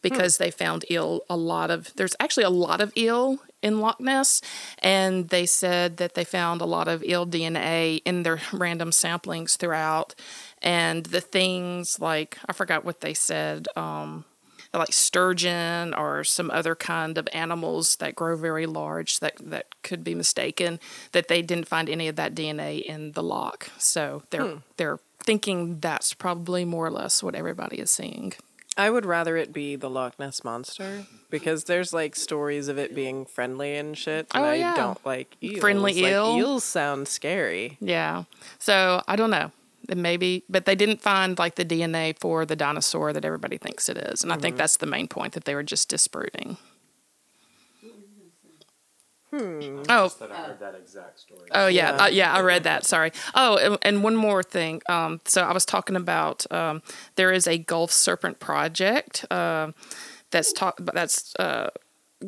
because 0.09 0.37
they 0.37 0.51
found 0.51 0.85
eel 0.89 1.21
a 1.29 1.37
lot 1.37 1.71
of 1.71 1.93
there's 1.95 2.15
actually 2.19 2.43
a 2.43 2.49
lot 2.49 2.81
of 2.81 2.95
eel 2.97 3.39
in 3.61 3.79
Loch 3.79 3.99
Ness 3.99 4.41
and 4.79 5.29
they 5.29 5.45
said 5.45 5.97
that 5.97 6.13
they 6.13 6.23
found 6.23 6.61
a 6.61 6.65
lot 6.65 6.87
of 6.87 7.03
eel 7.03 7.25
DNA 7.25 8.01
in 8.05 8.23
their 8.23 8.39
random 8.53 8.91
samplings 8.91 9.57
throughout 9.57 10.15
and 10.61 11.07
the 11.07 11.21
things 11.21 11.99
like 11.99 12.37
I 12.47 12.53
forgot 12.53 12.85
what 12.85 13.01
they 13.01 13.13
said 13.13 13.67
um 13.75 14.25
like 14.73 14.93
sturgeon 14.93 15.93
or 15.93 16.23
some 16.23 16.51
other 16.51 16.75
kind 16.75 17.17
of 17.17 17.27
animals 17.33 17.95
that 17.97 18.15
grow 18.15 18.35
very 18.35 18.65
large 18.65 19.19
that 19.19 19.35
that 19.39 19.81
could 19.81 20.03
be 20.03 20.13
mistaken 20.13 20.79
that 21.11 21.27
they 21.27 21.41
didn't 21.41 21.67
find 21.67 21.89
any 21.89 22.07
of 22.07 22.15
that 22.15 22.35
DNA 22.35 22.81
in 22.81 23.13
the 23.13 23.23
loch. 23.23 23.69
So 23.77 24.23
they're 24.29 24.61
they're 24.77 24.99
thinking 25.23 25.79
that's 25.79 26.13
probably 26.13 26.65
more 26.65 26.85
or 26.85 26.91
less 26.91 27.23
what 27.23 27.35
everybody 27.35 27.77
is 27.79 27.91
seeing. 27.91 28.33
I 28.77 28.89
would 28.89 29.05
rather 29.05 29.35
it 29.35 29.51
be 29.51 29.75
the 29.75 29.89
Loch 29.89 30.19
Ness 30.19 30.43
monster 30.43 31.05
because 31.29 31.63
there's 31.63 31.93
like 31.93 32.15
stories 32.15 32.67
of 32.67 32.77
it 32.77 32.93
being 32.93 33.25
friendly 33.25 33.75
and 33.75 33.97
shit. 33.97 34.27
And 34.33 34.45
Oh, 34.45 34.47
I 34.47 34.75
don't 34.75 35.03
like 35.05 35.35
eels. 35.41 35.59
Friendly 35.59 35.93
Like, 35.93 36.03
eel? 36.03 36.37
Eels 36.37 36.63
sound 36.63 37.07
scary. 37.07 37.77
Yeah. 37.81 38.23
So 38.59 39.01
I 39.07 39.15
don't 39.15 39.31
know. 39.31 39.51
Maybe, 39.95 40.43
but 40.49 40.65
they 40.65 40.75
didn't 40.75 41.01
find 41.01 41.39
like 41.39 41.55
the 41.55 41.63
DNA 41.63 42.19
for 42.19 42.45
the 42.45 42.57
dinosaur 42.57 43.13
that 43.13 43.23
everybody 43.23 43.57
thinks 43.57 43.87
it 43.87 43.97
is, 43.97 44.21
and 44.21 44.33
I 44.33 44.35
think 44.35 44.55
mm-hmm. 44.55 44.57
that's 44.57 44.77
the 44.77 44.85
main 44.85 45.07
point 45.07 45.31
that 45.31 45.45
they 45.45 45.55
were 45.55 45.63
just 45.63 45.87
disproving. 45.87 46.57
Oh, 49.33 50.07
That 50.19 50.31
I 50.31 50.35
heard 50.35 50.59
that 50.59 50.75
exact 50.75 51.19
story. 51.19 51.49
Oh 51.51 51.67
yeah, 51.67 51.95
yeah. 51.95 52.03
Uh, 52.03 52.07
yeah, 52.07 52.33
I 52.33 52.41
read 52.41 52.63
that. 52.63 52.85
Sorry. 52.85 53.11
Oh, 53.35 53.57
and, 53.57 53.77
and 53.81 54.03
one 54.03 54.15
more 54.15 54.41
thing. 54.41 54.81
Um, 54.87 55.19
so 55.25 55.41
I 55.43 55.53
was 55.53 55.65
talking 55.65 55.95
about 55.95 56.49
um, 56.51 56.81
there 57.15 57.31
is 57.31 57.47
a 57.47 57.57
Gulf 57.57 57.91
Serpent 57.91 58.39
project 58.39 59.25
uh, 59.29 59.71
that's 60.31 60.53
talk 60.53 60.79
that's 60.93 61.35
uh, 61.37 61.69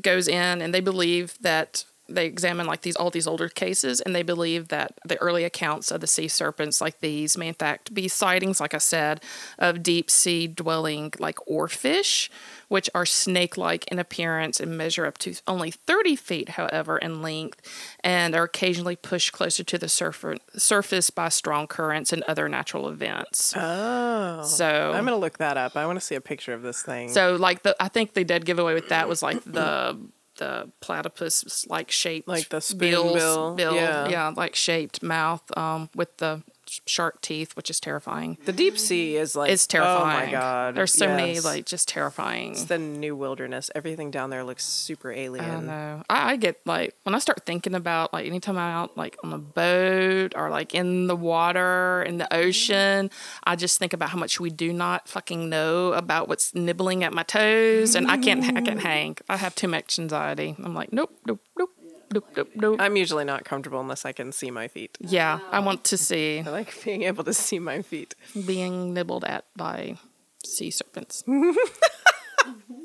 goes 0.02 0.28
in, 0.28 0.62
and 0.62 0.74
they 0.74 0.82
believe 0.82 1.38
that 1.42 1.86
they 2.12 2.26
examine 2.26 2.66
like 2.66 2.82
these 2.82 2.96
all 2.96 3.10
these 3.12 3.28
older 3.28 3.48
cases, 3.50 4.02
and 4.02 4.14
they 4.16 4.24
believe 4.24 4.68
that 4.70 4.98
the 5.06 5.18
early 5.22 5.44
accounts 5.44 5.92
of 5.92 6.02
the 6.02 6.08
sea 6.08 6.28
serpents 6.28 6.82
like 6.82 7.00
these 7.00 7.38
may 7.38 7.48
in 7.48 7.54
fact 7.54 7.94
be 7.94 8.08
sightings, 8.08 8.60
like 8.60 8.74
I 8.74 8.80
said, 8.80 9.22
of 9.58 9.84
deep 9.84 10.10
sea 10.10 10.48
dwelling 10.48 11.14
like 11.20 11.38
oarfish, 11.50 12.30
which 12.70 12.90
are 12.96 13.06
snake-like 13.06 13.86
in 13.92 14.00
appearance 14.00 14.60
and 14.62 14.78
measure 14.78 15.06
up 15.06 15.18
to 15.18 15.36
only 15.48 15.70
30 15.72 16.16
feet, 16.16 16.50
however, 16.50 16.98
in 16.98 17.22
length, 17.22 17.60
and 18.04 18.34
are 18.36 18.44
occasionally 18.44 18.96
pushed 18.96 19.34
closer 19.34 19.64
to 19.66 19.78
the 19.78 19.90
surf- 19.90 20.24
surface 20.56 21.10
by 21.10 21.28
strong 21.30 21.68
currents 21.68 22.14
and 22.14 22.24
other 22.24 22.48
natural 22.48 22.88
events. 22.88 23.54
Oh. 23.58 24.44
So 24.46 24.92
I'm 24.96 25.04
gonna 25.06 25.18
look 25.18 25.40
that 25.40 25.58
up. 25.58 25.76
I 25.76 25.86
want 25.86 26.00
to 26.00 26.06
see 26.06 26.16
a 26.16 26.22
picture 26.22 26.54
of 26.54 26.62
this 26.62 26.82
thing. 26.82 27.10
so 27.10 27.36
like 27.36 27.64
the 27.64 27.76
I 27.84 27.90
think 27.90 28.14
the 28.14 28.24
dead 28.24 28.46
giveaway 28.46 28.74
with 28.74 28.90
that 28.90 29.10
was 29.10 29.22
like 29.22 29.44
the 29.44 29.98
the 30.38 30.72
platypus 30.80 31.66
like 31.68 31.92
shaped 31.92 32.26
Like 32.28 32.48
the 32.48 32.62
spoon 32.62 32.80
bills- 32.92 33.56
bill, 33.58 33.76
yeah. 33.76 34.08
yeah 34.08 34.34
like 34.38 34.56
shaped 34.56 35.04
mouth 35.04 35.42
um 35.58 35.90
with 35.96 36.16
the 36.18 36.42
shark 36.86 37.22
teeth 37.22 37.56
which 37.56 37.70
is 37.70 37.80
terrifying 37.80 38.38
the 38.46 38.54
deep 38.54 38.78
sea 38.78 39.16
is 39.16 39.36
like 39.36 39.52
it's 39.52 39.68
terrifying 39.68 40.00
Oh 40.00 40.26
my 40.26 40.32
god. 40.32 40.76
there's 40.76 40.94
so 40.94 41.08
many 41.08 41.34
yes. 41.36 41.46
like 41.46 41.66
just 41.66 41.88
terrifying 41.88 42.52
It's 42.52 42.66
the 42.66 42.78
new 42.78 43.16
wilderness. 43.16 43.72
Everything 43.76 44.12
down 44.12 44.30
there 44.30 44.44
looks 44.44 44.66
super 44.66 45.12
alien. 45.12 45.46
I 45.46 45.52
don't 45.52 45.66
know. 45.68 46.04
I, 46.10 46.32
I 46.32 46.36
get 46.36 46.60
like 46.66 46.96
when 47.04 47.16
I 47.16 47.20
start 47.20 47.46
thinking 47.46 47.76
about 47.76 48.14
like 48.14 48.26
anytime 48.26 48.58
I'm 48.58 48.76
out 48.76 48.98
like 48.98 49.18
on 49.24 49.34
a 49.34 49.38
boat 49.38 50.34
or 50.36 50.50
like 50.50 50.74
in 50.74 51.08
the 51.08 51.16
water 51.16 52.04
in 52.04 52.18
the 52.18 52.26
mm-hmm. 52.26 52.48
ocean, 52.48 53.12
I 53.44 53.56
just 53.56 53.80
think 53.80 53.94
about 53.94 54.10
how 54.10 54.18
much 54.18 54.40
we 54.40 54.50
do 54.50 54.74
not 54.74 55.08
fucking 55.08 55.50
know 55.50 55.94
about 55.94 56.28
what's 56.28 56.54
nibbling 56.56 57.04
at 57.04 57.14
my 57.14 57.24
toes, 57.24 57.96
and 57.96 58.10
I 58.10 58.18
can't 58.18 58.44
I 58.58 58.62
can't 58.62 58.82
hang. 58.92 59.18
I 59.28 59.38
have 59.38 59.56
too 59.56 59.68
much 59.68 60.00
anxiety. 60.00 60.56
I'm 60.64 60.74
like 60.74 60.94
nope 60.94 61.12
nope 61.26 61.42
nope 61.58 61.70
nope 62.14 62.26
nope 62.36 62.50
nope. 62.56 62.76
I'm 62.80 62.96
usually 62.96 63.26
not 63.26 63.46
comfortable 63.46 63.80
unless 63.80 64.06
I 64.06 64.12
can 64.12 64.32
see 64.32 64.52
my 64.52 64.68
feet. 64.68 64.98
Yeah, 65.00 65.40
I 65.52 65.60
oh. 65.60 65.62
want 65.62 65.84
to 65.86 65.98
see 65.98 66.40
I 66.46 66.50
like 66.50 66.84
being 66.84 67.04
able 67.04 67.24
to 67.24 67.34
see 67.34 67.60
my 67.60 67.82
feet. 67.82 68.16
being 68.46 68.94
nibbled 68.94 69.26
at 69.26 69.46
by 69.56 69.98
sea 70.44 70.72
serpents. 70.72 71.24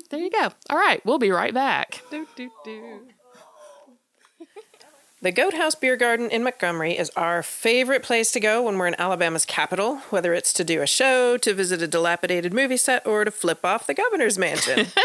There 0.09 0.19
you 0.19 0.29
go. 0.29 0.49
All 0.69 0.77
right, 0.77 1.03
we'll 1.05 1.17
be 1.17 1.31
right 1.31 1.53
back. 1.53 2.01
The 5.21 5.31
Goat 5.31 5.55
House 5.55 5.73
Beer 5.73 5.95
Garden 5.97 6.29
in 6.29 6.43
Montgomery 6.43 6.95
is 6.97 7.09
our 7.15 7.41
favorite 7.41 8.03
place 8.03 8.31
to 8.33 8.39
go 8.39 8.63
when 8.63 8.77
we're 8.77 8.87
in 8.87 8.99
Alabama's 8.99 9.45
capital, 9.45 9.97
whether 10.11 10.33
it's 10.33 10.53
to 10.53 10.63
do 10.63 10.81
a 10.83 10.87
show, 10.87 11.37
to 11.37 11.53
visit 11.53 11.81
a 11.81 11.87
dilapidated 11.87 12.53
movie 12.53 12.77
set, 12.77 13.05
or 13.07 13.25
to 13.25 13.31
flip 13.31 13.65
off 13.65 13.87
the 13.87 13.95
governor's 13.95 14.37
mansion. 14.37 14.87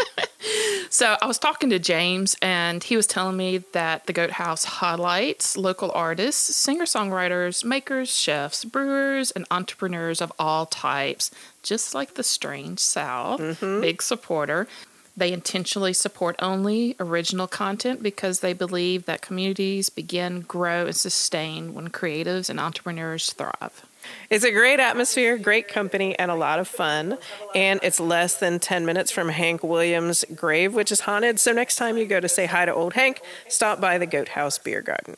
So 0.89 1.17
I 1.21 1.25
was 1.25 1.37
talking 1.39 1.69
to 1.69 1.79
James, 1.79 2.35
and 2.41 2.83
he 2.83 2.95
was 2.95 3.07
telling 3.07 3.37
me 3.37 3.59
that 3.73 4.07
the 4.07 4.13
Goat 4.13 4.31
House 4.31 4.65
highlights 4.65 5.57
local 5.57 5.91
artists, 5.93 6.55
singer 6.55 6.85
songwriters, 6.85 7.63
makers, 7.63 8.13
chefs, 8.13 8.65
brewers, 8.65 9.31
and 9.31 9.45
entrepreneurs 9.51 10.21
of 10.21 10.31
all 10.39 10.65
types, 10.65 11.31
just 11.63 11.93
like 11.93 12.15
the 12.15 12.23
Strange 12.23 12.79
South. 12.79 13.39
Mm-hmm. 13.39 13.81
Big 13.81 14.01
supporter. 14.01 14.67
They 15.15 15.33
intentionally 15.33 15.93
support 15.93 16.35
only 16.39 16.95
original 16.99 17.47
content 17.47 18.01
because 18.01 18.39
they 18.39 18.53
believe 18.53 19.05
that 19.05 19.21
communities 19.21 19.89
begin, 19.89 20.41
grow, 20.41 20.85
and 20.85 20.95
sustain 20.95 21.73
when 21.73 21.89
creatives 21.89 22.49
and 22.49 22.59
entrepreneurs 22.59 23.31
thrive. 23.33 23.85
It's 24.29 24.43
a 24.43 24.51
great 24.51 24.79
atmosphere, 24.79 25.37
great 25.37 25.67
company, 25.67 26.17
and 26.17 26.31
a 26.31 26.35
lot 26.35 26.59
of 26.59 26.67
fun. 26.67 27.17
And 27.55 27.79
it's 27.83 27.99
less 27.99 28.35
than 28.37 28.59
10 28.59 28.85
minutes 28.85 29.11
from 29.11 29.29
Hank 29.29 29.63
Williams' 29.63 30.25
grave, 30.35 30.73
which 30.73 30.91
is 30.91 31.01
haunted. 31.01 31.39
So 31.39 31.51
next 31.51 31.75
time 31.75 31.97
you 31.97 32.05
go 32.05 32.19
to 32.19 32.29
say 32.29 32.45
hi 32.45 32.65
to 32.65 32.73
old 32.73 32.93
Hank, 32.93 33.21
stop 33.47 33.81
by 33.81 33.97
the 33.97 34.05
Goat 34.05 34.29
House 34.29 34.57
Beer 34.57 34.81
Garden. 34.81 35.15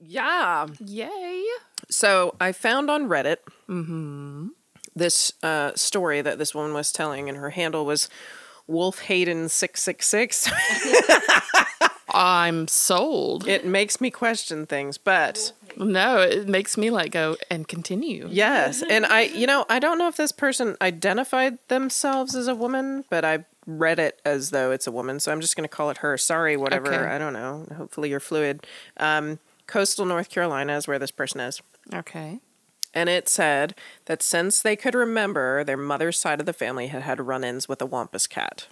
Yeah. 0.00 0.66
Yay! 0.84 1.42
So 1.90 2.34
I 2.40 2.52
found 2.52 2.90
on 2.90 3.08
Reddit 3.08 3.36
this 4.94 5.32
uh, 5.42 5.72
story 5.74 6.20
that 6.20 6.38
this 6.38 6.54
woman 6.54 6.74
was 6.74 6.92
telling, 6.92 7.28
and 7.28 7.38
her 7.38 7.50
handle 7.50 7.84
was 7.86 8.08
Wolf 8.66 9.00
Hayden 9.00 9.48
666. 9.48 10.50
I'm 12.14 12.68
sold. 12.68 13.48
it 13.48 13.64
makes 13.64 14.00
me 14.00 14.10
question 14.10 14.66
things, 14.66 14.98
but 14.98 15.52
No, 15.76 16.20
it 16.20 16.48
makes 16.48 16.76
me 16.76 16.90
like 16.90 17.12
go 17.12 17.36
and 17.50 17.66
continue. 17.66 18.28
yes. 18.30 18.82
And 18.88 19.06
I, 19.06 19.22
you 19.22 19.46
know, 19.46 19.64
I 19.68 19.78
don't 19.78 19.98
know 19.98 20.08
if 20.08 20.16
this 20.16 20.32
person 20.32 20.76
identified 20.80 21.58
themselves 21.68 22.34
as 22.34 22.48
a 22.48 22.54
woman, 22.54 23.04
but 23.10 23.24
I 23.24 23.44
read 23.66 23.98
it 23.98 24.20
as 24.24 24.50
though 24.50 24.70
it's 24.72 24.86
a 24.86 24.92
woman. 24.92 25.20
So 25.20 25.32
I'm 25.32 25.40
just 25.40 25.56
going 25.56 25.68
to 25.68 25.74
call 25.74 25.90
it 25.90 25.98
her. 25.98 26.16
Sorry, 26.18 26.56
whatever. 26.56 26.92
Okay. 26.92 27.14
I 27.14 27.18
don't 27.18 27.32
know. 27.32 27.66
Hopefully 27.76 28.10
you're 28.10 28.20
fluid. 28.20 28.66
Um, 28.96 29.38
Coastal 29.66 30.04
North 30.04 30.28
Carolina 30.30 30.76
is 30.76 30.86
where 30.88 30.98
this 30.98 31.10
person 31.10 31.40
is. 31.40 31.62
Okay. 31.94 32.40
And 32.94 33.08
it 33.08 33.28
said 33.28 33.74
that 34.04 34.22
since 34.22 34.60
they 34.60 34.76
could 34.76 34.94
remember, 34.94 35.64
their 35.64 35.76
mother's 35.76 36.18
side 36.18 36.40
of 36.40 36.46
the 36.46 36.52
family 36.52 36.88
had 36.88 37.02
had 37.02 37.20
run 37.20 37.42
ins 37.44 37.68
with 37.68 37.80
a 37.80 37.86
Wampus 37.86 38.26
cat. 38.26 38.66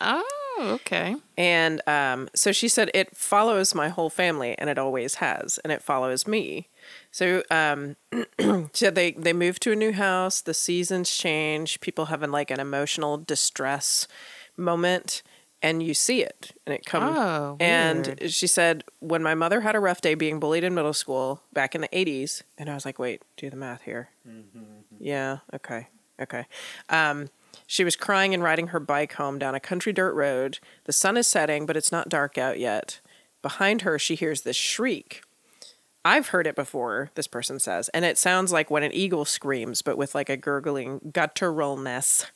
Oh, 0.00 0.24
okay. 0.58 1.16
And 1.36 1.80
um, 1.86 2.28
so 2.34 2.52
she 2.52 2.68
said, 2.68 2.90
it 2.94 3.16
follows 3.16 3.74
my 3.74 3.88
whole 3.88 4.10
family, 4.10 4.54
and 4.58 4.70
it 4.70 4.78
always 4.78 5.16
has, 5.16 5.58
and 5.58 5.72
it 5.72 5.82
follows 5.82 6.26
me. 6.26 6.68
So 7.10 7.42
um, 7.50 7.96
she 8.40 8.66
said 8.72 8.94
they, 8.94 9.12
they 9.12 9.32
moved 9.32 9.62
to 9.62 9.72
a 9.72 9.76
new 9.76 9.92
house, 9.92 10.40
the 10.40 10.54
seasons 10.54 11.14
change, 11.14 11.80
people 11.80 12.06
having 12.06 12.30
like 12.30 12.50
an 12.50 12.60
emotional 12.60 13.18
distress 13.18 14.06
moment, 14.56 15.22
and 15.62 15.82
you 15.82 15.94
see 15.94 16.22
it, 16.22 16.52
and 16.66 16.74
it 16.74 16.84
comes. 16.84 17.16
Oh, 17.16 17.56
and 17.58 18.18
she 18.28 18.46
said, 18.46 18.84
when 19.00 19.22
my 19.22 19.34
mother 19.34 19.62
had 19.62 19.74
a 19.74 19.80
rough 19.80 20.00
day 20.00 20.14
being 20.14 20.38
bullied 20.38 20.64
in 20.64 20.74
middle 20.74 20.92
school 20.92 21.42
back 21.52 21.74
in 21.74 21.80
the 21.80 21.88
80s, 21.88 22.42
and 22.58 22.68
I 22.70 22.74
was 22.74 22.84
like, 22.84 22.98
wait, 22.98 23.22
do 23.36 23.50
the 23.50 23.56
math 23.56 23.82
here. 23.82 24.10
Yeah, 24.98 25.38
okay, 25.54 25.88
okay. 26.20 26.46
Um, 26.88 27.28
she 27.66 27.84
was 27.84 27.96
crying 27.96 28.34
and 28.34 28.42
riding 28.42 28.68
her 28.68 28.80
bike 28.80 29.14
home 29.14 29.38
down 29.38 29.54
a 29.54 29.60
country 29.60 29.92
dirt 29.92 30.14
road. 30.14 30.58
The 30.84 30.92
sun 30.92 31.16
is 31.16 31.26
setting, 31.26 31.66
but 31.66 31.76
it's 31.76 31.92
not 31.92 32.08
dark 32.08 32.36
out 32.38 32.58
yet. 32.58 33.00
Behind 33.42 33.82
her, 33.82 33.98
she 33.98 34.14
hears 34.14 34.42
this 34.42 34.56
shriek. 34.56 35.22
I've 36.04 36.28
heard 36.28 36.46
it 36.46 36.54
before, 36.54 37.10
this 37.16 37.26
person 37.26 37.58
says, 37.58 37.88
and 37.88 38.04
it 38.04 38.16
sounds 38.16 38.52
like 38.52 38.70
when 38.70 38.84
an 38.84 38.92
eagle 38.92 39.24
screams, 39.24 39.82
but 39.82 39.98
with 39.98 40.14
like 40.14 40.28
a 40.28 40.36
gurgling 40.36 41.00
gutturalness 41.00 42.26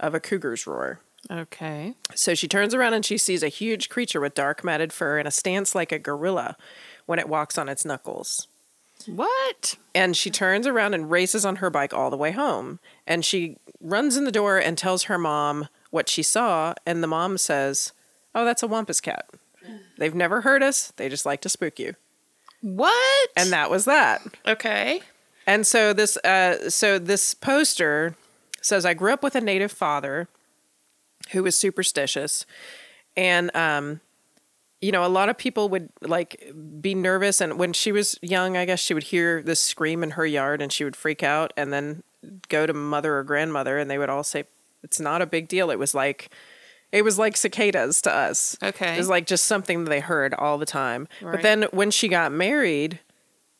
of 0.00 0.14
a 0.14 0.20
cougar's 0.20 0.66
roar. 0.66 1.00
Okay. 1.30 1.94
So 2.14 2.34
she 2.34 2.48
turns 2.48 2.74
around 2.74 2.94
and 2.94 3.04
she 3.04 3.18
sees 3.18 3.42
a 3.42 3.48
huge 3.48 3.88
creature 3.88 4.20
with 4.20 4.34
dark 4.34 4.64
matted 4.64 4.92
fur 4.92 5.18
and 5.18 5.28
a 5.28 5.30
stance 5.30 5.74
like 5.74 5.92
a 5.92 5.98
gorilla 5.98 6.56
when 7.06 7.18
it 7.18 7.28
walks 7.28 7.58
on 7.58 7.68
its 7.68 7.84
knuckles. 7.84 8.48
What? 9.06 9.76
And 9.94 10.16
she 10.16 10.30
turns 10.30 10.66
around 10.66 10.94
and 10.94 11.10
races 11.10 11.44
on 11.44 11.56
her 11.56 11.70
bike 11.70 11.92
all 11.94 12.10
the 12.10 12.16
way 12.16 12.32
home. 12.32 12.78
And 13.06 13.24
she 13.24 13.56
runs 13.80 14.16
in 14.16 14.24
the 14.24 14.32
door 14.32 14.58
and 14.58 14.76
tells 14.76 15.04
her 15.04 15.18
mom 15.18 15.68
what 15.90 16.08
she 16.08 16.22
saw. 16.22 16.74
And 16.86 17.02
the 17.02 17.06
mom 17.06 17.38
says, 17.38 17.92
Oh, 18.34 18.44
that's 18.44 18.62
a 18.62 18.68
Wampus 18.68 19.00
cat. 19.00 19.28
They've 19.98 20.14
never 20.14 20.42
hurt 20.42 20.62
us. 20.62 20.92
They 20.96 21.08
just 21.08 21.26
like 21.26 21.40
to 21.42 21.48
spook 21.48 21.78
you. 21.78 21.94
What? 22.62 23.28
And 23.36 23.50
that 23.50 23.70
was 23.70 23.84
that. 23.86 24.22
okay. 24.46 25.02
And 25.46 25.66
so 25.66 25.92
this, 25.92 26.16
uh, 26.18 26.70
so 26.70 26.98
this 26.98 27.34
poster 27.34 28.14
says, 28.60 28.84
"I 28.86 28.94
grew 28.94 29.12
up 29.12 29.22
with 29.22 29.34
a 29.34 29.40
native 29.40 29.72
father 29.72 30.28
who 31.32 31.42
was 31.42 31.56
superstitious, 31.56 32.46
and 33.16 33.54
um, 33.56 34.00
you 34.80 34.92
know, 34.92 35.04
a 35.04 35.08
lot 35.08 35.28
of 35.28 35.36
people 35.36 35.68
would 35.68 35.90
like 36.00 36.52
be 36.80 36.94
nervous. 36.94 37.40
And 37.40 37.58
when 37.58 37.72
she 37.72 37.92
was 37.92 38.18
young, 38.22 38.56
I 38.56 38.64
guess 38.64 38.80
she 38.80 38.94
would 38.94 39.04
hear 39.04 39.42
this 39.42 39.60
scream 39.60 40.02
in 40.02 40.12
her 40.12 40.26
yard, 40.26 40.62
and 40.62 40.72
she 40.72 40.84
would 40.84 40.96
freak 40.96 41.22
out, 41.22 41.52
and 41.56 41.72
then 41.72 42.02
go 42.48 42.66
to 42.66 42.72
mother 42.72 43.16
or 43.16 43.24
grandmother, 43.24 43.78
and 43.78 43.90
they 43.90 43.98
would 43.98 44.10
all 44.10 44.24
say, 44.24 44.44
"It's 44.82 45.00
not 45.00 45.22
a 45.22 45.26
big 45.26 45.48
deal." 45.48 45.70
It 45.70 45.78
was 45.78 45.94
like. 45.94 46.30
It 46.92 47.02
was 47.02 47.20
like 47.20 47.36
cicadas 47.36 48.02
to 48.02 48.12
us. 48.12 48.58
Okay. 48.60 48.94
It 48.94 48.98
was 48.98 49.08
like 49.08 49.24
just 49.24 49.44
something 49.44 49.84
that 49.84 49.90
they 49.90 50.00
heard 50.00 50.34
all 50.34 50.58
the 50.58 50.66
time. 50.66 51.06
But 51.22 51.40
then 51.40 51.68
when 51.70 51.92
she 51.92 52.08
got 52.08 52.32
married, 52.32 52.98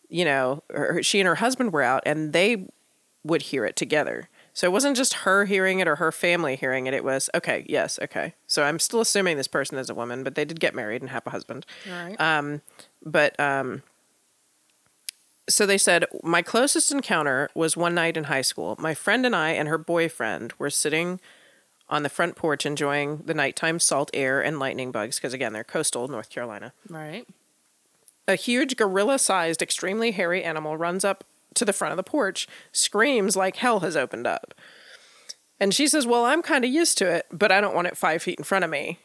you 0.09 0.24
know, 0.24 0.64
her, 0.68 1.00
she 1.04 1.20
and 1.20 1.28
her 1.28 1.37
husband 1.37 1.72
were 1.72 1.83
out 1.83 2.02
and 2.04 2.33
they 2.33 2.66
would 3.22 3.42
hear 3.42 3.64
it 3.64 3.76
together. 3.76 4.28
So 4.60 4.66
it 4.66 4.72
wasn't 4.72 4.94
just 4.94 5.14
her 5.14 5.46
hearing 5.46 5.80
it 5.80 5.88
or 5.88 5.96
her 5.96 6.12
family 6.12 6.54
hearing 6.54 6.86
it. 6.86 6.92
It 6.92 7.02
was, 7.02 7.30
okay, 7.34 7.64
yes, 7.66 7.98
okay. 8.02 8.34
So 8.46 8.62
I'm 8.62 8.78
still 8.78 9.00
assuming 9.00 9.38
this 9.38 9.48
person 9.48 9.78
is 9.78 9.88
a 9.88 9.94
woman, 9.94 10.22
but 10.22 10.34
they 10.34 10.44
did 10.44 10.60
get 10.60 10.74
married 10.74 11.00
and 11.00 11.08
have 11.08 11.26
a 11.26 11.30
husband. 11.30 11.64
Right. 11.90 12.20
Um, 12.20 12.60
but 13.02 13.40
um, 13.40 13.82
so 15.48 15.64
they 15.64 15.78
said, 15.78 16.04
my 16.22 16.42
closest 16.42 16.92
encounter 16.92 17.48
was 17.54 17.74
one 17.74 17.94
night 17.94 18.18
in 18.18 18.24
high 18.24 18.42
school. 18.42 18.76
My 18.78 18.92
friend 18.92 19.24
and 19.24 19.34
I 19.34 19.52
and 19.52 19.66
her 19.66 19.78
boyfriend 19.78 20.52
were 20.58 20.68
sitting 20.68 21.20
on 21.88 22.02
the 22.02 22.10
front 22.10 22.36
porch 22.36 22.66
enjoying 22.66 23.22
the 23.24 23.32
nighttime 23.32 23.78
salt 23.78 24.10
air 24.12 24.42
and 24.42 24.58
lightning 24.58 24.92
bugs 24.92 25.16
because, 25.16 25.32
again, 25.32 25.54
they're 25.54 25.64
coastal 25.64 26.06
North 26.06 26.28
Carolina. 26.28 26.74
right. 26.90 27.26
A 28.28 28.34
huge 28.34 28.76
gorilla 28.76 29.18
sized, 29.18 29.62
extremely 29.62 30.10
hairy 30.10 30.44
animal 30.44 30.76
runs 30.76 31.02
up 31.02 31.24
to 31.54 31.64
the 31.64 31.72
front 31.72 31.92
of 31.92 31.96
the 31.96 32.02
porch, 32.02 32.48
screams 32.72 33.36
like 33.36 33.56
hell 33.56 33.80
has 33.80 33.96
opened 33.96 34.26
up. 34.26 34.54
And 35.58 35.74
she 35.74 35.86
says, 35.86 36.06
Well, 36.06 36.24
I'm 36.24 36.42
kind 36.42 36.64
of 36.64 36.70
used 36.70 36.96
to 36.98 37.10
it, 37.10 37.26
but 37.30 37.52
I 37.52 37.60
don't 37.60 37.74
want 37.74 37.86
it 37.86 37.96
five 37.96 38.22
feet 38.22 38.38
in 38.38 38.44
front 38.44 38.64
of 38.64 38.70
me. 38.70 38.98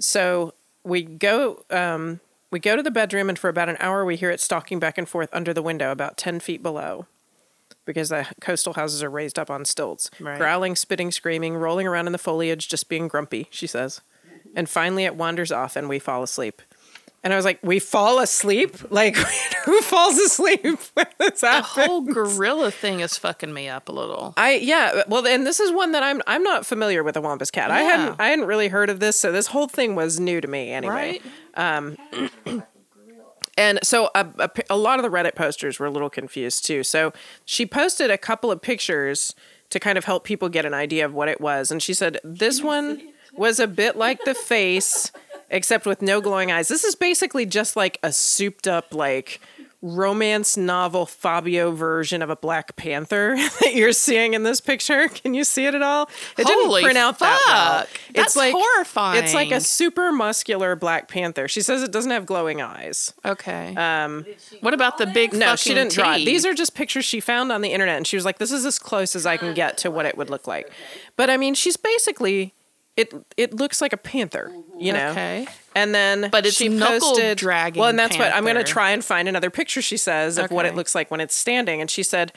So 0.00 0.54
we 0.84 1.02
go. 1.02 1.64
Um, 1.70 2.20
we 2.50 2.60
go 2.60 2.76
to 2.76 2.82
the 2.82 2.90
bedroom, 2.90 3.28
and 3.28 3.38
for 3.38 3.50
about 3.50 3.68
an 3.68 3.76
hour, 3.78 4.04
we 4.04 4.16
hear 4.16 4.30
it 4.30 4.40
stalking 4.40 4.78
back 4.78 4.96
and 4.96 5.06
forth 5.06 5.28
under 5.34 5.52
the 5.52 5.62
window, 5.62 5.92
about 5.92 6.16
10 6.16 6.40
feet 6.40 6.62
below, 6.62 7.06
because 7.84 8.08
the 8.08 8.26
coastal 8.40 8.72
houses 8.72 9.02
are 9.02 9.10
raised 9.10 9.38
up 9.38 9.50
on 9.50 9.66
stilts. 9.66 10.10
Right. 10.18 10.38
Growling, 10.38 10.74
spitting, 10.74 11.10
screaming, 11.10 11.56
rolling 11.56 11.86
around 11.86 12.06
in 12.06 12.12
the 12.12 12.18
foliage, 12.18 12.66
just 12.68 12.88
being 12.88 13.06
grumpy, 13.06 13.48
she 13.50 13.66
says. 13.66 14.00
And 14.56 14.66
finally, 14.66 15.04
it 15.04 15.14
wanders 15.14 15.52
off, 15.52 15.76
and 15.76 15.90
we 15.90 15.98
fall 15.98 16.22
asleep. 16.22 16.62
And 17.24 17.32
I 17.32 17.36
was 17.36 17.44
like, 17.44 17.58
we 17.62 17.80
fall 17.80 18.20
asleep? 18.20 18.76
Like, 18.90 19.16
who 19.64 19.80
falls 19.82 20.16
asleep 20.18 20.64
when 20.94 21.06
this 21.18 21.40
The 21.40 21.48
happens? 21.48 21.66
whole 21.86 22.00
gorilla 22.02 22.70
thing 22.70 23.00
is 23.00 23.18
fucking 23.18 23.52
me 23.52 23.68
up 23.68 23.88
a 23.88 23.92
little. 23.92 24.34
I 24.36 24.54
yeah, 24.54 25.02
well, 25.08 25.26
and 25.26 25.44
this 25.44 25.58
is 25.60 25.72
one 25.72 25.92
that 25.92 26.02
I'm 26.04 26.22
I'm 26.28 26.44
not 26.44 26.64
familiar 26.64 27.02
with 27.02 27.16
a 27.16 27.20
wampus 27.20 27.50
cat. 27.50 27.70
I 27.72 27.82
Yeah. 27.82 27.88
hadn't 27.96 28.20
I 28.20 28.28
hadn't 28.28 28.46
really 28.46 28.68
heard 28.68 28.88
of 28.88 29.00
this, 29.00 29.16
so 29.16 29.32
this 29.32 29.48
whole 29.48 29.66
thing 29.66 29.94
was 29.96 30.20
new 30.20 30.40
to 30.40 30.46
me 30.48 30.70
anyway. 30.70 31.20
Right? 31.56 31.76
Um, 31.76 31.96
and 33.56 33.80
so 33.82 34.10
a, 34.14 34.26
a, 34.38 34.50
a 34.70 34.76
lot 34.76 34.98
of 34.98 35.02
the 35.02 35.10
Reddit 35.10 35.34
posters 35.34 35.78
were 35.78 35.86
a 35.86 35.90
little 35.90 36.10
confused 36.10 36.64
too. 36.64 36.84
So 36.84 37.12
she 37.44 37.66
posted 37.66 38.10
a 38.10 38.18
couple 38.18 38.50
of 38.52 38.62
pictures 38.62 39.34
to 39.70 39.80
kind 39.80 39.98
of 39.98 40.04
help 40.04 40.24
people 40.24 40.48
get 40.48 40.64
an 40.64 40.74
idea 40.74 41.04
of 41.04 41.12
what 41.14 41.28
it 41.28 41.40
was, 41.40 41.70
and 41.70 41.82
she 41.82 41.92
said 41.94 42.18
this 42.24 42.62
one 42.62 43.02
was 43.34 43.60
a 43.60 43.66
bit 43.66 43.96
like 43.96 44.24
the 44.24 44.34
face, 44.34 45.12
except 45.50 45.86
with 45.86 46.02
no 46.02 46.20
glowing 46.20 46.50
eyes. 46.50 46.68
This 46.68 46.84
is 46.84 46.94
basically 46.94 47.46
just 47.46 47.76
like 47.76 47.98
a 48.02 48.12
souped 48.12 48.66
up 48.68 48.94
like 48.94 49.40
romance 49.80 50.56
novel 50.56 51.06
Fabio 51.06 51.70
version 51.70 52.20
of 52.20 52.30
a 52.30 52.36
Black 52.36 52.74
Panther 52.76 53.36
that 53.60 53.74
you're 53.74 53.92
seeing 53.92 54.34
in 54.34 54.42
this 54.42 54.60
picture. 54.60 55.08
Can 55.08 55.34
you 55.34 55.44
see 55.44 55.66
it 55.66 55.74
at 55.74 55.82
all? 55.82 56.10
It 56.36 56.46
Holy 56.46 56.82
didn't 56.82 56.84
print 56.84 56.98
out 56.98 57.18
that 57.20 57.40
well. 57.46 57.80
fuck. 57.84 57.88
That's 58.14 58.34
horrifying. 58.34 59.22
It's 59.22 59.34
like 59.34 59.52
a 59.52 59.60
super 59.60 60.10
muscular 60.10 60.74
Black 60.74 61.08
Panther. 61.08 61.46
She 61.46 61.60
says 61.60 61.82
it 61.82 61.92
doesn't 61.92 62.10
have 62.10 62.26
glowing 62.26 62.60
eyes. 62.60 63.12
Okay. 63.24 63.74
Um, 63.76 64.26
what 64.60 64.74
about 64.74 64.98
the 64.98 65.06
big 65.06 65.32
No, 65.32 65.54
she 65.54 65.74
didn't 65.74 65.92
draw 65.92 66.14
it. 66.14 66.24
These 66.24 66.44
are 66.44 66.54
just 66.54 66.74
pictures 66.74 67.04
she 67.04 67.20
found 67.20 67.52
on 67.52 67.60
the 67.60 67.72
internet, 67.72 67.96
and 67.96 68.06
she 68.06 68.16
was 68.16 68.24
like, 68.24 68.38
"This 68.38 68.50
is 68.50 68.64
as 68.66 68.78
close 68.78 69.14
as 69.14 69.26
I 69.26 69.36
can 69.36 69.54
get 69.54 69.78
to 69.78 69.90
what 69.90 70.06
it 70.06 70.16
would 70.16 70.30
look 70.30 70.46
like." 70.46 70.70
But 71.16 71.30
I 71.30 71.36
mean, 71.36 71.54
she's 71.54 71.76
basically 71.76 72.54
it 72.98 73.14
it 73.36 73.54
looks 73.54 73.80
like 73.80 73.92
a 73.92 73.96
panther, 73.96 74.50
mm-hmm. 74.52 74.80
you 74.80 74.92
know. 74.92 75.10
Okay. 75.12 75.46
And 75.74 75.94
then 75.94 76.28
But 76.32 76.44
it's 76.44 76.56
she 76.56 76.68
knuckle 76.68 77.10
posted, 77.10 77.38
dragging 77.38 77.80
Well, 77.80 77.88
and 77.88 77.98
that's 77.98 78.18
what 78.18 78.34
I'm 78.34 78.42
going 78.42 78.56
to 78.56 78.64
try 78.64 78.90
and 78.90 79.04
find 79.04 79.28
another 79.28 79.50
picture. 79.50 79.80
She 79.80 79.96
says 79.96 80.36
of 80.36 80.50
what 80.50 80.66
it 80.66 80.74
looks 80.74 80.94
like 80.94 81.10
when 81.10 81.20
it's 81.20 81.34
standing, 81.34 81.80
and 81.80 81.88
she 81.88 82.02
said, 82.02 82.32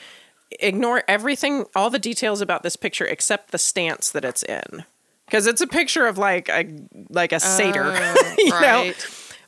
ignore 0.60 1.02
everything, 1.08 1.64
all 1.74 1.90
the 1.90 1.98
details 1.98 2.40
about 2.40 2.62
this 2.62 2.76
picture 2.76 3.04
except 3.04 3.50
the 3.50 3.58
stance 3.58 4.10
that 4.10 4.24
it's 4.24 4.44
in, 4.44 4.84
because 5.26 5.48
it's 5.48 5.60
a 5.60 5.66
picture 5.66 6.06
of 6.06 6.16
like 6.16 6.48
a 6.48 6.64
like 7.10 7.32
a 7.32 7.40
satyr, 7.40 7.82
oh, 7.84 8.34
you 8.38 8.50
know. 8.50 8.84
Oh. 8.86 8.92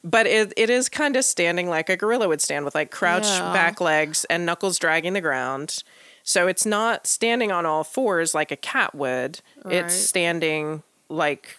But 0.06 0.26
it, 0.26 0.52
it 0.58 0.68
is 0.68 0.90
kind 0.90 1.16
of 1.16 1.24
standing 1.24 1.70
like 1.70 1.88
a 1.88 1.96
gorilla 1.96 2.28
would 2.28 2.42
stand 2.42 2.66
with 2.66 2.74
like 2.74 2.90
crouched 2.90 3.38
Yeah. 3.38 3.52
back 3.54 3.80
legs 3.80 4.26
and 4.26 4.44
knuckles 4.44 4.78
dragging 4.78 5.14
the 5.14 5.22
ground. 5.22 5.82
So 6.24 6.46
it's 6.46 6.66
not 6.66 7.06
standing 7.06 7.50
on 7.50 7.64
all 7.64 7.84
fours 7.84 8.34
like 8.34 8.50
a 8.50 8.56
cat 8.56 8.94
would. 8.94 9.40
Right. 9.64 9.76
It's 9.76 9.94
standing 9.94 10.82
like 11.08 11.58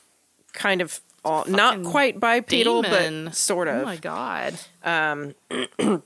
kind 0.54 0.82
of 0.82 1.00
all, 1.24 1.46
not 1.48 1.84
quite 1.84 2.20
bipedal, 2.20 2.84
Demon. 2.84 3.26
but 3.26 3.36
sort 3.36 3.68
of. 3.68 3.82
Oh 3.82 3.86
my 3.86 3.98
god. 3.98 4.56
Um, 4.84 5.36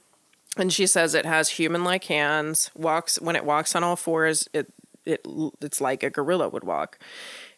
and 0.57 0.71
she 0.73 0.87
says 0.87 1.13
it 1.13 1.25
has 1.25 1.49
human-like 1.49 2.05
hands. 2.05 2.71
Walks 2.75 3.19
when 3.21 3.35
it 3.35 3.45
walks 3.45 3.75
on 3.75 3.83
all 3.83 3.95
fours. 3.95 4.47
It 4.53 4.71
it 5.05 5.25
it's 5.61 5.81
like 5.81 6.03
a 6.03 6.09
gorilla 6.09 6.49
would 6.49 6.63
walk, 6.63 6.99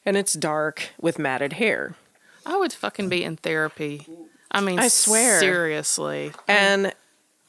and 0.06 0.18
it's 0.18 0.34
dark 0.34 0.90
with 1.00 1.20
matted 1.20 1.54
hair. 1.54 1.96
I 2.46 2.58
would 2.58 2.74
fucking 2.74 3.10
be 3.10 3.24
in 3.24 3.38
therapy. 3.38 4.08
I 4.52 4.62
mean, 4.62 4.80
I 4.80 4.88
swear. 4.90 5.40
seriously. 5.40 6.32
and 6.48 6.94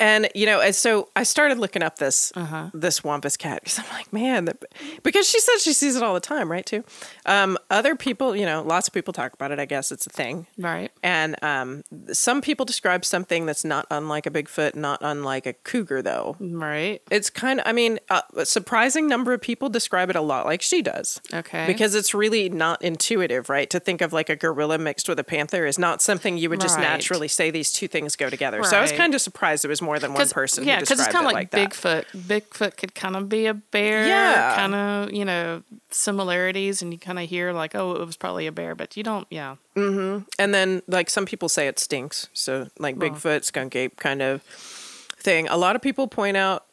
and 0.03 0.28
you 0.34 0.44
know 0.46 0.61
and 0.61 0.74
so 0.74 1.09
i 1.16 1.22
started 1.22 1.59
looking 1.59 1.82
up 1.82 1.98
this 1.98 2.32
Uh-huh. 2.34 2.70
this 2.74 3.03
wampus 3.05 3.36
cat 3.36 3.61
because 3.62 3.78
i'm 3.78 3.86
like 3.92 4.12
man 4.12 4.44
that, 4.46 4.62
because 5.03 5.28
she 5.28 5.38
says 5.40 5.62
she 5.62 5.72
sees 5.72 5.96
it 5.96 6.03
all 6.03 6.14
the 6.14 6.20
time 6.20 6.50
right 6.50 6.66
too 6.66 6.82
um, 7.26 7.57
other 7.70 7.94
people 7.94 8.34
you 8.36 8.44
know 8.44 8.62
lots 8.62 8.88
of 8.88 8.94
people 8.94 9.12
talk 9.12 9.32
about 9.32 9.50
it 9.53 9.59
i 9.59 9.64
guess 9.64 9.92
it's 9.92 10.07
a 10.07 10.11
thing 10.11 10.46
Right. 10.59 10.90
and 11.03 11.36
um, 11.42 11.84
some 12.12 12.40
people 12.40 12.64
describe 12.66 13.05
something 13.05 13.46
that's 13.46 13.64
not 13.64 13.86
unlike 13.90 14.26
a 14.26 14.30
bigfoot 14.30 14.74
not 14.74 14.98
unlike 15.03 15.46
a 15.46 15.53
cougar 15.53 16.03
though 16.03 16.36
Right. 16.40 17.00
it's 17.11 17.30
kind 17.30 17.61
of 17.61 17.66
i 17.68 17.72
mean 17.72 17.98
uh, 18.11 18.22
a 18.36 18.44
surprising 18.46 19.07
number 19.09 19.32
of 19.32 19.40
people 19.40 19.68
describe 19.68 20.11
it 20.11 20.16
a 20.16 20.20
lot 20.20 20.46
like 20.46 20.62
she 20.62 20.82
does 20.82 21.20
Okay. 21.32 21.66
because 21.66 21.94
it's 21.94 22.12
really 22.14 22.48
not 22.48 22.82
intuitive 22.82 23.48
right 23.48 23.70
to 23.70 23.78
think 23.78 24.00
of 24.00 24.12
like 24.12 24.28
a 24.28 24.36
gorilla 24.36 24.78
mixed 24.78 25.09
with 25.09 25.18
a 25.18 25.24
panther 25.24 25.64
is 25.66 25.78
not 25.78 26.03
something 26.03 26.36
you 26.36 26.50
would 26.50 26.61
just 26.61 26.76
Right. 26.76 26.82
naturally 26.82 27.28
say 27.28 27.50
these 27.50 27.70
two 27.72 27.86
things 27.88 28.16
go 28.16 28.28
together 28.30 28.64
so 28.64 28.76
i 28.78 28.80
was 28.82 28.92
kind 28.92 29.14
of 29.14 29.20
surprised 29.20 29.64
it 29.64 29.68
was 29.68 29.82
more 29.82 29.91
than 29.99 30.14
one 30.14 30.28
person 30.28 30.64
Yeah, 30.64 30.80
because 30.80 31.01
it's 31.01 31.09
kind 31.09 31.26
of 31.26 31.32
like, 31.32 31.53
like, 31.53 31.72
Bigfoot. 31.72 32.05
Bigfoot 32.16 32.76
could 32.76 32.95
kind 32.95 33.16
of 33.16 33.28
be 33.28 33.47
a 33.47 33.55
bear. 33.55 34.07
Yeah. 34.07 34.57
Kind 34.57 34.74
of, 34.74 35.12
you 35.12 35.24
know, 35.24 35.62
similarities, 35.90 36.82
and 36.82 36.93
you 36.93 36.99
kind 36.99 37.18
of 37.18 37.28
hear 37.28 37.53
like, 37.53 37.74
oh, 37.74 37.93
it 37.95 38.07
was 38.07 38.16
probably 38.16 38.47
a 38.47 38.53
bear, 38.53 38.74
but 38.74 38.97
you 38.97 39.03
don't. 39.03 39.26
Yeah. 39.30 39.57
Mm-hmm. 39.76 40.24
And 40.38 40.55
then 40.55 40.82
like 40.86 41.09
some 41.09 41.26
people 41.26 41.49
say 41.49 41.66
it 41.66 41.78
stinks 41.78 42.28
so 42.32 42.68
like 42.78 42.97
bigfoot 42.97 43.45
skunk 43.45 43.74
ape 43.74 43.97
kind 43.97 44.20
of 44.20 44.43
thing 44.43 45.49
a 45.49 45.57
lot 45.57 45.76
of 45.76 45.82
people 45.82 46.09
point 46.09 46.36
out 46.36 46.66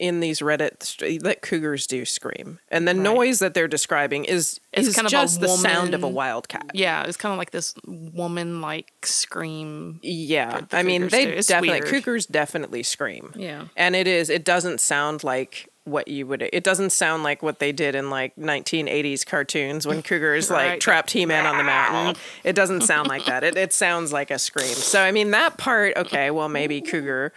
in 0.00 0.18
these 0.20 0.40
reddit 0.40 0.82
st- 0.82 1.22
that 1.22 1.42
cougars 1.42 1.86
do 1.86 2.04
scream 2.04 2.58
and 2.68 2.88
the 2.88 2.94
noise 2.94 3.38
that 3.38 3.52
they're 3.54 3.68
describing 3.68 4.24
is 4.24 4.58
It's 4.72 4.88
is 4.88 4.94
kind 4.96 5.06
of 5.06 5.12
just 5.12 5.40
the 5.40 5.46
sound 5.48 5.94
of 5.94 6.02
a 6.02 6.06
woman- 6.06 6.14
wildcat 6.16 6.70
Yeah, 6.74 7.04
it's 7.04 7.16
kind 7.16 7.32
of 7.32 7.38
like 7.38 7.50
this 7.52 7.74
woman-like 7.86 8.92
scream. 9.04 10.00
Yeah, 10.02 10.62
I 10.72 10.82
mean 10.82 11.08
they 11.08 11.26
do. 11.26 11.42
Definitely 11.42 11.80
cougars 11.90 12.26
definitely 12.26 12.82
scream. 12.82 13.32
Yeah. 13.36 13.66
and 13.76 13.94
it 13.94 14.06
is. 14.06 14.30
It 14.30 14.44
doesn't 14.44 14.80
sound 14.80 15.22
like 15.24 15.69
what 15.90 16.08
you 16.08 16.26
would. 16.26 16.42
It 16.52 16.64
doesn't 16.64 16.90
sound 16.90 17.22
like 17.22 17.42
what 17.42 17.58
they 17.58 17.72
did 17.72 17.94
in 17.94 18.10
like 18.10 18.34
1980s 18.36 19.26
cartoons 19.26 19.86
when 19.86 20.02
cougars 20.02 20.50
like 20.50 20.80
trapped 20.80 21.10
He-Man 21.10 21.46
on 21.46 21.56
the 21.56 21.64
mountain. 21.64 22.20
It 22.44 22.54
doesn't 22.54 22.82
sound 22.82 23.08
like 23.08 23.24
that. 23.26 23.44
It 23.44 23.56
it 23.56 23.72
sounds 23.72 24.12
like 24.12 24.30
a 24.30 24.38
scream. 24.38 24.74
So 24.74 25.02
I 25.02 25.12
mean 25.12 25.30
that 25.32 25.58
part. 25.58 25.96
Okay, 25.96 26.30
well 26.30 26.48
maybe 26.48 26.80
cougar. 26.80 27.32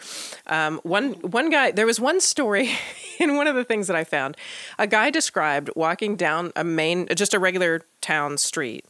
Um, 0.47 0.79
one 0.83 1.13
one 1.13 1.49
guy. 1.49 1.71
There 1.71 1.85
was 1.85 1.99
one 1.99 2.21
story 2.21 2.71
in 3.19 3.35
one 3.35 3.47
of 3.47 3.55
the 3.55 3.63
things 3.63 3.87
that 3.87 3.95
I 3.95 4.03
found. 4.03 4.37
A 4.77 4.87
guy 4.87 5.09
described 5.09 5.69
walking 5.75 6.15
down 6.15 6.51
a 6.55 6.63
main, 6.63 7.07
just 7.15 7.33
a 7.33 7.39
regular 7.39 7.81
town 8.01 8.37
street, 8.37 8.85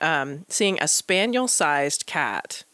um, 0.00 0.44
seeing 0.48 0.78
a 0.80 0.88
spaniel-sized 0.88 2.06
cat 2.06 2.64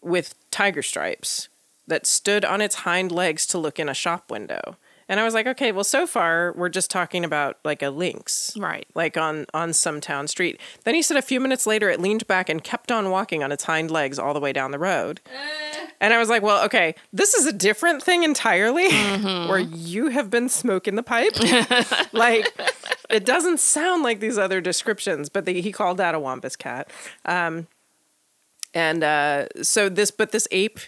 with 0.00 0.34
tiger 0.50 0.82
stripes 0.82 1.48
that 1.86 2.06
stood 2.06 2.44
on 2.44 2.60
its 2.60 2.76
hind 2.76 3.12
legs 3.12 3.46
to 3.46 3.58
look 3.58 3.78
in 3.78 3.88
a 3.88 3.94
shop 3.94 4.30
window. 4.30 4.76
And 5.12 5.20
I 5.20 5.24
was 5.24 5.34
like, 5.34 5.46
okay, 5.46 5.72
well, 5.72 5.84
so 5.84 6.06
far 6.06 6.54
we're 6.56 6.70
just 6.70 6.90
talking 6.90 7.22
about 7.22 7.58
like 7.66 7.82
a 7.82 7.90
lynx, 7.90 8.56
Right. 8.56 8.86
like 8.94 9.18
on 9.18 9.44
on 9.52 9.74
some 9.74 10.00
town 10.00 10.26
street. 10.26 10.58
Then 10.84 10.94
he 10.94 11.02
said 11.02 11.18
a 11.18 11.22
few 11.22 11.38
minutes 11.38 11.66
later 11.66 11.90
it 11.90 12.00
leaned 12.00 12.26
back 12.26 12.48
and 12.48 12.64
kept 12.64 12.90
on 12.90 13.10
walking 13.10 13.42
on 13.42 13.52
its 13.52 13.64
hind 13.64 13.90
legs 13.90 14.18
all 14.18 14.32
the 14.32 14.40
way 14.40 14.54
down 14.54 14.70
the 14.70 14.78
road. 14.78 15.20
And 16.00 16.14
I 16.14 16.18
was 16.18 16.30
like, 16.30 16.42
well, 16.42 16.64
okay, 16.64 16.94
this 17.12 17.34
is 17.34 17.44
a 17.44 17.52
different 17.52 18.02
thing 18.02 18.22
entirely, 18.22 18.90
where 18.90 19.58
you 19.58 20.08
have 20.08 20.30
been 20.30 20.48
smoking 20.48 20.94
the 20.94 21.02
pipe. 21.02 21.34
like, 22.14 22.48
it 23.10 23.26
doesn't 23.26 23.60
sound 23.60 24.02
like 24.02 24.20
these 24.20 24.38
other 24.38 24.62
descriptions, 24.62 25.28
but 25.28 25.44
the, 25.44 25.60
he 25.60 25.72
called 25.72 25.98
that 25.98 26.14
a 26.14 26.18
wampus 26.18 26.56
cat. 26.56 26.88
Um, 27.26 27.66
and 28.72 29.04
uh, 29.04 29.48
so 29.62 29.90
this, 29.90 30.10
but 30.10 30.32
this 30.32 30.48
ape, 30.52 30.80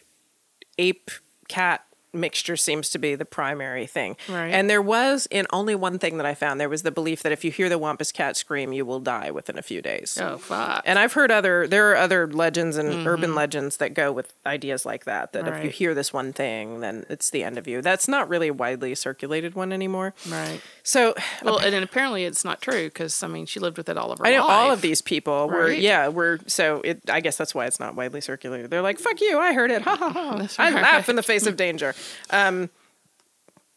ape 0.78 1.10
cat 1.46 1.84
mixture 2.14 2.56
seems 2.56 2.88
to 2.90 2.98
be 2.98 3.14
the 3.14 3.24
primary 3.24 3.86
thing. 3.86 4.16
Right. 4.28 4.48
And 4.48 4.70
there 4.70 4.82
was 4.82 5.26
in 5.30 5.46
only 5.52 5.74
one 5.74 5.98
thing 5.98 6.16
that 6.18 6.26
I 6.26 6.34
found, 6.34 6.60
there 6.60 6.68
was 6.68 6.82
the 6.82 6.90
belief 6.90 7.22
that 7.22 7.32
if 7.32 7.44
you 7.44 7.50
hear 7.50 7.68
the 7.68 7.78
wampus 7.78 8.12
cat 8.12 8.36
scream, 8.36 8.72
you 8.72 8.84
will 8.86 9.00
die 9.00 9.30
within 9.30 9.58
a 9.58 9.62
few 9.62 9.82
days. 9.82 10.18
Oh 10.20 10.38
fuck. 10.38 10.82
And 10.86 10.98
I've 10.98 11.12
heard 11.14 11.30
other 11.30 11.66
there 11.66 11.90
are 11.92 11.96
other 11.96 12.26
legends 12.26 12.76
and 12.76 13.06
urban 13.06 13.34
legends 13.34 13.78
that 13.78 13.94
go 13.94 14.12
with 14.12 14.32
ideas 14.46 14.86
like 14.86 15.04
that. 15.04 15.32
That 15.32 15.46
if 15.48 15.54
you 15.56 15.60
Mm-hmm. 15.64 15.74
Hear 15.74 15.94
this 15.94 16.12
one 16.12 16.32
thing, 16.32 16.80
then 16.80 17.04
it's 17.08 17.30
the 17.30 17.42
end 17.42 17.58
of 17.58 17.66
you. 17.66 17.80
That's 17.82 18.06
not 18.06 18.28
really 18.28 18.48
a 18.48 18.52
widely 18.52 18.94
circulated 18.94 19.54
one 19.54 19.72
anymore. 19.72 20.14
right. 20.30 20.60
So 20.82 21.14
Well, 21.42 21.58
and 21.58 21.74
apparently 21.74 22.24
it's 22.24 22.44
not 22.44 22.60
true 22.60 22.84
because 22.84 23.22
I 23.22 23.26
mean 23.28 23.46
she 23.46 23.58
lived 23.60 23.76
with 23.78 23.88
it 23.88 23.96
all 23.96 24.12
of 24.12 24.18
her 24.18 24.26
I 24.26 24.32
know 24.32 24.46
life. 24.46 24.50
all 24.50 24.70
of 24.70 24.82
these 24.82 25.00
people 25.02 25.48
were 25.48 25.64
Right. 25.68 25.78
yeah 25.80 26.08
were 26.08 26.38
so 26.46 26.80
it. 26.84 27.00
I 27.10 27.20
guess 27.20 27.36
that's 27.36 27.54
why 27.54 27.66
it's 27.66 27.80
not 27.80 27.94
widely 27.96 28.20
circulated. 28.20 28.70
They're 28.70 28.82
like 28.82 28.98
fuck 28.98 29.20
you, 29.20 29.38
I 29.38 29.52
heard 29.54 29.70
it. 29.70 29.82
Ha 29.82 29.96
ha 29.96 30.10
ha. 30.10 30.46
I 30.58 30.70
laugh 30.70 31.08
in 31.08 31.16
the 31.16 31.22
face 31.22 31.46
of 31.46 31.56
danger. 31.56 31.94
Um, 32.30 32.70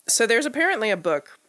so 0.07 0.25
there's 0.25 0.45
apparently 0.45 0.89
a 0.89 0.97
book 0.97 1.39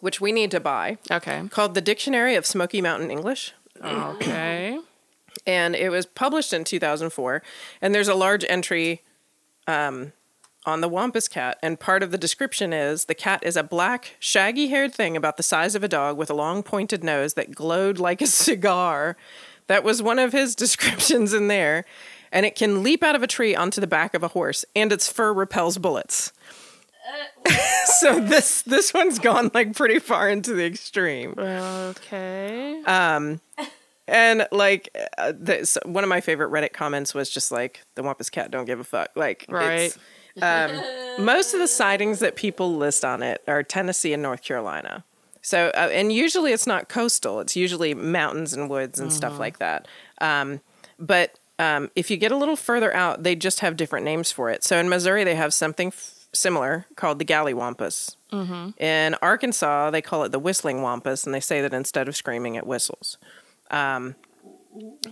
which 0.00 0.20
we 0.20 0.32
need 0.32 0.50
to 0.50 0.60
buy 0.60 0.98
Okay. 1.10 1.42
called 1.50 1.74
the 1.74 1.80
Dictionary 1.80 2.34
of 2.34 2.44
Smoky 2.46 2.80
Mountain 2.82 3.10
English. 3.10 3.52
Okay. 3.82 4.78
and 5.46 5.76
it 5.76 5.90
was 5.90 6.06
published 6.06 6.52
in 6.54 6.64
2004 6.64 7.42
and 7.82 7.94
there's 7.94 8.08
a 8.08 8.14
large 8.14 8.44
entry 8.48 9.02
um, 9.66 10.12
on 10.64 10.80
the 10.80 10.88
wampus 10.88 11.28
cat 11.28 11.58
and 11.62 11.78
part 11.78 12.02
of 12.02 12.10
the 12.10 12.16
description 12.18 12.72
is 12.72 13.04
the 13.04 13.14
cat 13.14 13.40
is 13.44 13.56
a 13.56 13.62
black 13.62 14.16
shaggy 14.18 14.68
haired 14.68 14.94
thing 14.94 15.14
about 15.16 15.36
the 15.36 15.42
size 15.42 15.74
of 15.74 15.84
a 15.84 15.88
dog 15.88 16.16
with 16.16 16.30
a 16.30 16.34
long 16.34 16.62
pointed 16.62 17.04
nose 17.04 17.34
that 17.34 17.54
glowed 17.54 17.98
like 17.98 18.22
a 18.22 18.26
cigar 18.44 19.16
that 19.66 19.84
was 19.84 20.02
one 20.02 20.18
of 20.18 20.32
his 20.32 20.54
descriptions 20.64 21.34
in 21.34 21.48
there 21.48 21.84
and 22.36 22.44
it 22.46 22.54
can 22.54 22.82
leap 22.82 23.02
out 23.02 23.14
of 23.16 23.22
a 23.22 23.26
tree 23.26 23.54
onto 23.56 23.80
the 23.80 23.86
back 23.86 24.14
of 24.14 24.22
a 24.22 24.28
horse 24.28 24.64
and 24.76 24.92
its 24.92 25.10
fur 25.10 25.32
repels 25.32 25.78
bullets 25.78 26.32
so 28.00 28.18
this 28.20 28.62
this 28.62 28.92
one's 28.92 29.18
gone 29.18 29.50
like 29.54 29.74
pretty 29.74 29.98
far 29.98 30.28
into 30.28 30.52
the 30.54 30.64
extreme 30.66 31.34
Okay. 31.38 32.82
Um, 32.84 33.40
And 34.08 34.46
like, 34.52 34.88
uh, 35.18 35.32
this, 35.36 35.76
one 35.84 36.04
of 36.04 36.08
my 36.08 36.20
favorite 36.20 36.50
Reddit 36.52 36.72
comments 36.72 37.12
was 37.12 37.28
just 37.28 37.50
like, 37.50 37.80
"The 37.96 38.04
Wampus 38.04 38.30
cat 38.30 38.52
don't 38.52 38.64
give 38.64 38.78
a 38.78 38.84
fuck." 38.84 39.10
Like, 39.16 39.46
it's- 39.86 39.98
um, 41.18 41.24
most 41.24 41.54
of 41.54 41.60
the 41.60 41.66
sightings 41.66 42.20
that 42.20 42.36
people 42.36 42.76
list 42.76 43.04
on 43.04 43.22
it 43.24 43.42
are 43.48 43.64
Tennessee 43.64 44.12
and 44.12 44.22
North 44.22 44.42
Carolina. 44.44 45.04
So, 45.42 45.72
uh, 45.74 45.88
and 45.92 46.12
usually 46.12 46.52
it's 46.52 46.68
not 46.68 46.88
coastal; 46.88 47.40
it's 47.40 47.56
usually 47.56 47.94
mountains 47.94 48.52
and 48.52 48.70
woods 48.70 49.00
and 49.00 49.12
stuff 49.12 49.40
like 49.40 49.58
that. 49.58 49.88
Um, 50.20 50.60
but 51.00 51.38
um, 51.58 51.90
if 51.96 52.10
you 52.10 52.16
get 52.16 52.32
a 52.32 52.36
little 52.36 52.56
further 52.56 52.94
out, 52.94 53.22
they 53.22 53.34
just 53.34 53.60
have 53.60 53.76
different 53.76 54.04
names 54.04 54.30
for 54.32 54.50
it. 54.50 54.62
So 54.64 54.76
in 54.78 54.88
Missouri, 54.88 55.24
they 55.24 55.34
have 55.36 55.54
something 55.54 55.88
f- 55.88 56.26
similar 56.34 56.86
called 56.96 57.18
the 57.18 57.24
Gallywampus. 57.24 58.16
In 58.78 59.14
Arkansas, 59.22 59.90
they 59.90 60.02
call 60.02 60.24
it 60.24 60.32
the 60.32 60.38
whistling 60.38 60.82
wampus, 60.82 61.24
and 61.24 61.32
they 61.34 61.40
say 61.40 61.62
that 61.62 61.72
instead 61.72 62.06
of 62.08 62.14
screaming, 62.16 62.54
it 62.56 62.66
whistles. 62.66 63.16
Um, 63.70 64.14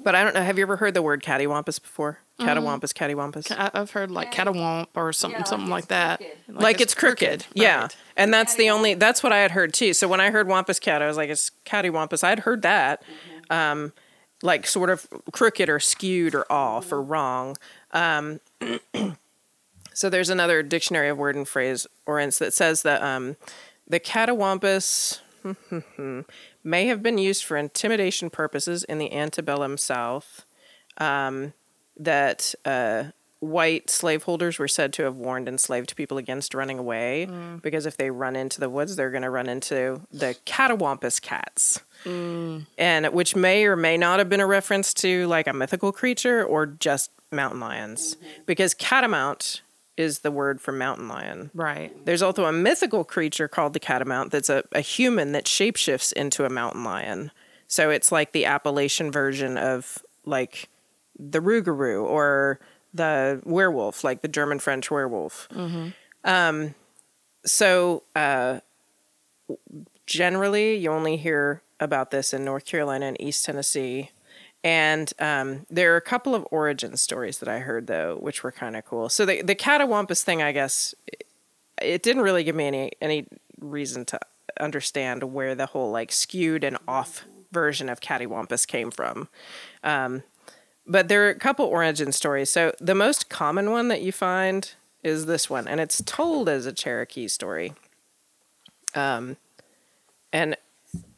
but 0.03 0.15
I 0.15 0.23
don't 0.23 0.35
know. 0.35 0.43
Have 0.43 0.59
you 0.59 0.63
ever 0.65 0.77
heard 0.77 0.93
the 0.93 1.01
word 1.01 1.23
cattywampus 1.23 1.81
before? 1.81 2.19
Catawampus, 2.39 2.93
cattywampus. 2.93 3.51
I, 3.51 3.71
I've 3.73 3.93
heard 3.93 4.11
like 4.11 4.31
catawamp 4.33 4.89
or 4.95 5.13
something, 5.15 5.39
like 5.41 5.47
something 5.47 5.71
like 5.71 5.87
that. 5.89 6.19
crooked. 6.19 6.61
Like, 6.63 6.81
it's 6.83 6.95
crooked. 6.95 7.47
Yeah. 7.55 7.83
Right. 7.83 7.97
And 8.17 8.35
that's 8.35 8.57
the 8.57 8.69
only, 8.71 8.93
that's 8.95 9.23
what 9.23 9.33
I 9.33 9.39
had 9.39 9.53
heard 9.53 9.73
too. 9.73 9.95
So 9.95 10.07
when 10.09 10.21
I 10.21 10.31
heard 10.31 10.49
wampus 10.49 10.79
cat, 10.81 11.01
I 11.01 11.07
was 11.07 11.17
like, 11.17 11.31
it's 11.31 11.51
cattywampus. 11.65 12.23
I'd 12.25 12.41
heard 12.41 12.61
that. 12.63 13.03
Um, 13.49 13.93
like 14.45 14.67
sort 14.67 14.91
of 14.91 15.09
crooked 15.33 15.69
or 15.71 15.81
skewed 15.81 16.35
or 16.35 16.51
off 16.53 16.93
or 16.93 17.03
wrong. 17.03 17.57
Um, 17.93 18.41
so 19.95 20.11
there's 20.11 20.29
another 20.29 20.63
dictionary 20.63 21.09
of 21.09 21.17
word 21.17 21.35
and 21.35 21.49
phrase 21.49 21.87
orents 22.07 22.39
that 22.39 22.53
says 22.53 22.83
that 22.83 23.03
um, 23.03 23.37
the 23.89 23.99
catawampus 23.99 25.21
may 26.65 26.87
have 26.87 27.03
been 27.03 27.17
used 27.17 27.43
for 27.43 27.57
intimidation 27.57 28.29
purposes 28.29 28.85
in 28.85 28.99
the 28.99 29.13
antebellum 29.13 29.79
South. 29.79 30.45
Um, 30.99 31.55
that 31.97 32.55
uh, 32.65 33.05
white 33.45 33.91
slaveholders 33.91 34.59
were 34.59 34.69
said 34.69 34.93
to 34.95 35.03
have 35.05 35.17
warned 35.17 35.49
enslaved 35.49 35.95
people 35.97 36.19
against 36.19 36.55
running 36.55 36.79
away 36.79 37.27
mm. 37.29 37.61
because 37.63 37.87
if 37.87 37.97
they 37.97 38.11
run 38.11 38.37
into 38.37 38.61
the 38.61 38.71
woods, 38.71 38.97
they're 38.97 39.11
going 39.11 39.23
to 39.23 39.31
run 39.31 39.49
into 39.49 40.03
the 40.13 40.37
catawampus 40.47 41.21
cats. 41.21 41.81
Mm. 42.05 42.67
And 42.79 43.07
which 43.07 43.37
may 43.37 43.65
or 43.65 43.77
may 43.77 43.97
not 43.97 44.19
have 44.19 44.29
been 44.29 44.41
a 44.41 44.47
reference 44.47 44.93
to 44.95 45.27
like 45.27 45.47
a 45.47 45.53
mythical 45.53 45.93
creature 45.93 46.45
or 46.45 46.67
just 46.67 47.11
mountain 47.31 47.61
lions, 47.61 48.17
mm-hmm. 48.17 48.43
because 48.47 48.75
catamount 48.75 49.63
is 49.97 50.21
the 50.21 50.31
word 50.31 50.61
for 50.61 50.73
mountain 50.73 51.09
lion. 51.09 51.51
Right. 51.55 51.93
There's 52.05 52.23
also 52.23 52.47
a 52.47 52.53
mythical 52.53 53.05
creature 53.05 53.49
called 53.49 53.75
the 53.75 53.81
catamount 53.81 54.33
that's 54.33 54.51
a, 54.51 54.65
a 54.73 54.81
human 54.81 55.33
that 55.33 55.45
shapeshifts 55.45 56.13
into 56.13 56.45
a 56.45 56.51
mountain 56.51 56.85
lion. 56.85 57.31
So 57.69 57.91
it's 57.91 58.11
like 58.11 58.33
the 58.33 58.45
Appalachian 58.45 59.13
version 59.13 59.57
of 59.57 60.03
like 60.25 60.69
the 61.19 61.41
Rougarou 61.41 62.05
or 62.05 62.61
the 62.95 63.43
werewolf, 63.45 64.05
like 64.05 64.23
the 64.23 64.29
German 64.29 64.61
French 64.61 64.91
werewolf. 64.91 65.49
Um, 66.25 66.75
so 67.45 68.05
uh, 68.17 68.61
generally, 70.07 70.77
you 70.77 70.91
only 70.91 71.17
hear 71.17 71.63
about 71.81 72.11
this 72.11 72.33
in 72.33 72.45
North 72.45 72.65
Carolina 72.65 73.07
and 73.07 73.21
East 73.21 73.45
Tennessee. 73.45 74.11
And 74.63 75.13
um, 75.19 75.67
there 75.69 75.93
are 75.93 75.97
a 75.97 76.01
couple 76.01 76.35
of 76.35 76.47
origin 76.51 76.97
stories 76.97 77.39
that 77.41 77.49
I 77.49 77.59
heard 77.59 77.87
though, 77.87 78.17
which 78.17 78.43
were 78.43 78.53
kind 78.53 78.77
of 78.77 78.87
cool. 78.87 79.11
So 79.11 79.27
the 79.27 79.43
the 79.43 79.55
catawampus 79.55 80.23
thing, 80.23 80.43
I 80.43 80.53
guess, 80.53 80.95
it, 81.07 81.27
it 81.83 82.03
didn't 82.03 82.23
really 82.23 82.45
give 82.45 82.57
me 82.57 82.67
any 82.67 82.93
any 83.03 83.27
reason 83.61 84.07
to 84.07 84.21
understand 84.59 85.25
where 85.35 85.55
the 85.55 85.67
whole 85.67 85.91
like 85.91 86.13
skewed 86.13 86.65
and 86.65 86.79
off 86.89 87.25
version 87.53 87.89
of 87.91 88.01
cattywampus 88.01 88.67
came 88.67 88.91
from. 88.91 89.29
Um, 89.83 90.23
but 90.87 91.09
there 91.09 91.27
are 91.27 91.31
a 91.31 91.39
couple 91.39 91.67
origin 91.67 92.13
stories. 92.13 92.51
So 92.51 92.73
the 92.81 92.95
most 92.95 93.29
common 93.29 93.71
one 93.71 93.89
that 93.89 94.03
you 94.03 94.13
find 94.13 94.73
is 95.03 95.27
this 95.27 95.51
one, 95.51 95.69
and 95.69 95.81
it's 95.81 96.03
told 96.05 96.49
as 96.49 96.67
a 96.67 96.73
Cherokee 96.73 97.29
story. 97.29 97.75
Um, 98.95 99.37
and 100.33 100.57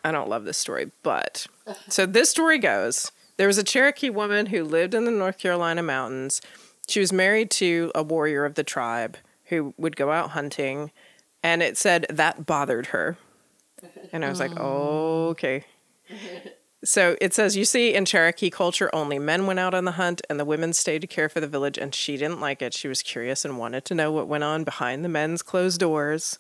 I 0.05 0.13
don't 0.13 0.29
love 0.29 0.45
this 0.45 0.59
story, 0.59 0.91
but 1.03 1.47
so 1.89 2.07
this 2.07 2.31
story 2.31 2.59
goes 2.59 3.13
there 3.37 3.47
was 3.47 3.59
a 3.59 3.65
Cherokee 3.65 4.11
woman 4.11 4.47
who 4.47 4.65
lived 4.65 4.95
in 4.95 5.05
the 5.05 5.11
North 5.11 5.39
Carolina 5.39 5.83
mountains. 5.83 6.41
She 6.89 7.01
was 7.01 7.13
married 7.13 7.51
to 7.53 7.93
a 7.95 8.03
warrior 8.03 8.45
of 8.45 8.55
the 8.55 8.65
tribe 8.65 9.19
who 9.47 9.75
would 9.77 9.97
go 9.97 10.11
out 10.11 10.31
hunting, 10.31 10.91
and 11.43 11.63
it 11.63 11.77
said 11.77 12.07
that 12.09 12.47
bothered 12.47 12.87
her. 12.87 13.17
And 14.13 14.25
I 14.25 14.29
was 14.29 14.41
like, 14.41 14.53
oh, 14.57 15.29
okay. 15.31 15.65
So 16.87 17.17
it 17.21 17.35
says, 17.35 17.57
you 17.57 17.65
see, 17.65 17.93
in 17.93 18.05
Cherokee 18.05 18.49
culture, 18.49 18.89
only 18.93 19.19
men 19.19 19.47
went 19.47 19.59
out 19.59 19.75
on 19.75 19.85
the 19.85 19.93
hunt 19.93 20.23
and 20.31 20.39
the 20.39 20.45
women 20.45 20.73
stayed 20.73 21.01
to 21.01 21.09
care 21.09 21.29
for 21.29 21.41
the 21.41 21.49
village. 21.49 21.79
And 21.79 21.93
she 21.93 22.17
didn't 22.17 22.41
like 22.41 22.63
it. 22.63 22.73
She 22.73 22.87
was 22.87 23.03
curious 23.03 23.45
and 23.45 23.59
wanted 23.59 23.85
to 23.87 23.95
know 23.95 24.13
what 24.13 24.29
went 24.29 24.45
on 24.45 24.63
behind 24.63 25.05
the 25.05 25.09
men's 25.09 25.43
closed 25.43 25.81
doors. 25.81 26.39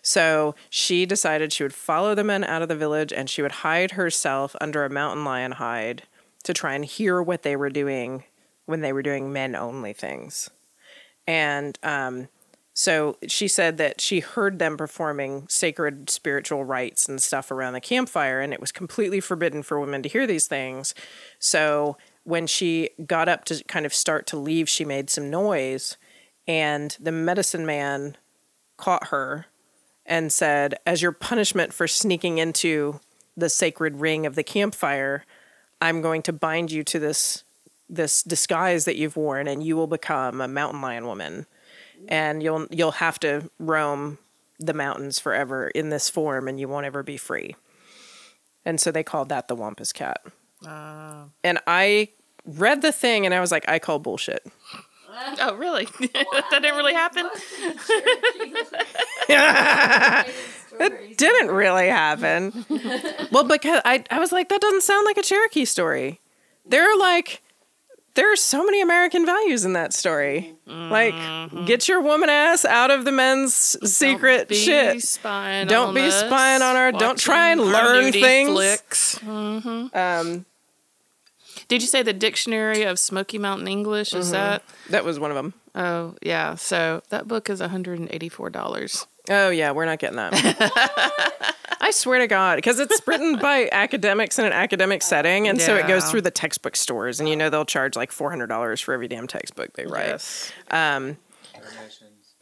So 0.00 0.54
she 0.70 1.04
decided 1.04 1.52
she 1.52 1.64
would 1.64 1.74
follow 1.74 2.14
the 2.14 2.22
men 2.22 2.44
out 2.44 2.62
of 2.62 2.68
the 2.68 2.76
village 2.76 3.12
and 3.12 3.28
she 3.28 3.42
would 3.42 3.50
hide 3.50 3.92
herself 3.92 4.54
under 4.60 4.84
a 4.84 4.90
mountain 4.90 5.24
lion 5.24 5.52
hide 5.52 6.04
to 6.44 6.54
try 6.54 6.74
and 6.74 6.84
hear 6.84 7.20
what 7.20 7.42
they 7.42 7.56
were 7.56 7.68
doing 7.68 8.22
when 8.66 8.82
they 8.82 8.92
were 8.92 9.02
doing 9.02 9.32
men 9.32 9.56
only 9.56 9.92
things. 9.92 10.48
And 11.26 11.76
um, 11.82 12.28
so 12.78 13.16
she 13.26 13.48
said 13.48 13.76
that 13.78 14.00
she 14.00 14.20
heard 14.20 14.60
them 14.60 14.76
performing 14.76 15.46
sacred 15.48 16.08
spiritual 16.08 16.64
rites 16.64 17.08
and 17.08 17.20
stuff 17.20 17.50
around 17.50 17.72
the 17.72 17.80
campfire, 17.80 18.38
and 18.38 18.52
it 18.52 18.60
was 18.60 18.70
completely 18.70 19.18
forbidden 19.18 19.64
for 19.64 19.80
women 19.80 20.00
to 20.04 20.08
hear 20.08 20.28
these 20.28 20.46
things. 20.46 20.94
So 21.40 21.96
when 22.22 22.46
she 22.46 22.90
got 23.04 23.28
up 23.28 23.44
to 23.46 23.64
kind 23.64 23.84
of 23.84 23.92
start 23.92 24.28
to 24.28 24.36
leave, 24.36 24.68
she 24.68 24.84
made 24.84 25.10
some 25.10 25.28
noise, 25.28 25.96
and 26.46 26.96
the 27.00 27.10
medicine 27.10 27.66
man 27.66 28.16
caught 28.76 29.08
her 29.08 29.46
and 30.06 30.32
said, 30.32 30.76
As 30.86 31.02
your 31.02 31.10
punishment 31.10 31.72
for 31.72 31.88
sneaking 31.88 32.38
into 32.38 33.00
the 33.36 33.48
sacred 33.48 33.96
ring 33.96 34.24
of 34.24 34.36
the 34.36 34.44
campfire, 34.44 35.24
I'm 35.82 36.00
going 36.00 36.22
to 36.22 36.32
bind 36.32 36.70
you 36.70 36.84
to 36.84 37.00
this 37.00 37.42
this 37.88 38.22
disguise 38.22 38.84
that 38.84 38.96
you've 38.96 39.16
worn 39.16 39.48
and 39.48 39.64
you 39.64 39.74
will 39.74 39.88
become 39.88 40.40
a 40.40 40.46
mountain 40.46 40.80
lion 40.80 41.06
woman 41.06 41.46
and 42.06 42.42
you'll 42.42 42.66
you'll 42.70 42.92
have 42.92 43.18
to 43.20 43.50
roam 43.58 44.18
the 44.58 44.74
mountains 44.74 45.18
forever 45.18 45.68
in 45.68 45.90
this 45.90 46.08
form 46.08 46.48
and 46.48 46.58
you 46.58 46.68
won't 46.68 46.86
ever 46.86 47.02
be 47.02 47.16
free. 47.16 47.56
And 48.64 48.80
so 48.80 48.90
they 48.90 49.02
called 49.02 49.28
that 49.28 49.48
the 49.48 49.54
Wampus 49.54 49.92
Cat. 49.92 50.20
Ah. 50.66 51.26
And 51.44 51.58
I 51.66 52.08
read 52.44 52.82
the 52.82 52.92
thing 52.92 53.24
and 53.24 53.34
I 53.34 53.40
was 53.40 53.52
like, 53.52 53.68
I 53.68 53.78
call 53.78 53.98
bullshit. 53.98 54.46
Oh, 55.40 55.54
really? 55.54 55.84
that 56.00 56.48
didn't 56.50 56.76
really 56.76 56.94
happen. 56.94 57.28
It 60.80 61.18
didn't 61.18 61.50
really 61.50 61.88
happen. 61.88 62.64
well, 63.32 63.44
because 63.44 63.80
I, 63.84 64.04
I 64.10 64.18
was 64.18 64.32
like, 64.32 64.48
that 64.48 64.60
doesn't 64.60 64.82
sound 64.82 65.04
like 65.06 65.16
a 65.16 65.22
Cherokee 65.22 65.64
story. 65.64 66.20
They're 66.64 66.96
like, 66.96 67.42
there 68.18 68.32
are 68.32 68.36
so 68.36 68.64
many 68.64 68.80
American 68.80 69.24
values 69.24 69.64
in 69.64 69.74
that 69.74 69.94
story. 69.94 70.56
Like, 70.66 71.14
get 71.66 71.86
your 71.86 72.00
woman 72.00 72.28
ass 72.28 72.64
out 72.64 72.90
of 72.90 73.04
the 73.04 73.12
men's 73.12 73.54
secret 73.54 74.38
Don't 74.38 74.48
be 74.48 74.54
shit. 74.56 75.02
Spying 75.02 75.68
Don't 75.68 75.90
on 75.90 75.94
be 75.94 76.00
us, 76.00 76.18
spying 76.18 76.60
on 76.60 76.74
her. 76.74 76.90
Don't 76.90 77.16
try 77.16 77.52
and 77.52 77.60
learn 77.60 78.10
things. 78.10 78.50
Flicks. 78.50 79.22
Um, 79.24 80.46
Did 81.68 81.80
you 81.80 81.86
say 81.86 82.02
the 82.02 82.12
Dictionary 82.12 82.82
of 82.82 82.98
Smoky 82.98 83.38
Mountain 83.38 83.68
English? 83.68 84.10
Mm-hmm. 84.10 84.18
Is 84.18 84.32
that? 84.32 84.64
that 84.90 85.04
was 85.04 85.20
one 85.20 85.30
of 85.30 85.36
them. 85.36 85.54
Oh, 85.76 86.16
yeah. 86.20 86.56
So 86.56 87.04
that 87.10 87.28
book 87.28 87.48
is 87.48 87.60
$184. 87.60 89.06
Oh 89.30 89.50
yeah, 89.50 89.70
we're 89.70 89.84
not 89.84 90.00
getting 90.00 90.16
that. 90.16 91.54
I 91.80 91.90
swear 91.90 92.18
to 92.18 92.26
God, 92.26 92.56
because 92.56 92.78
it's 92.80 93.00
written 93.06 93.38
by 93.38 93.68
academics 93.72 94.38
in 94.38 94.44
an 94.44 94.52
academic 94.52 95.02
setting, 95.02 95.46
and 95.48 95.60
so 95.60 95.76
it 95.76 95.86
goes 95.86 96.10
through 96.10 96.22
the 96.22 96.30
textbook 96.30 96.76
stores, 96.76 97.20
and 97.20 97.28
you 97.28 97.36
know 97.36 97.50
they'll 97.50 97.64
charge 97.64 97.96
like 97.96 98.10
four 98.12 98.30
hundred 98.30 98.48
dollars 98.48 98.80
for 98.80 98.92
every 98.94 99.08
damn 99.08 99.26
textbook 99.26 99.72
they 99.74 99.86
write. 99.86 100.08
Yes. 100.08 100.52
Um, 100.70 101.16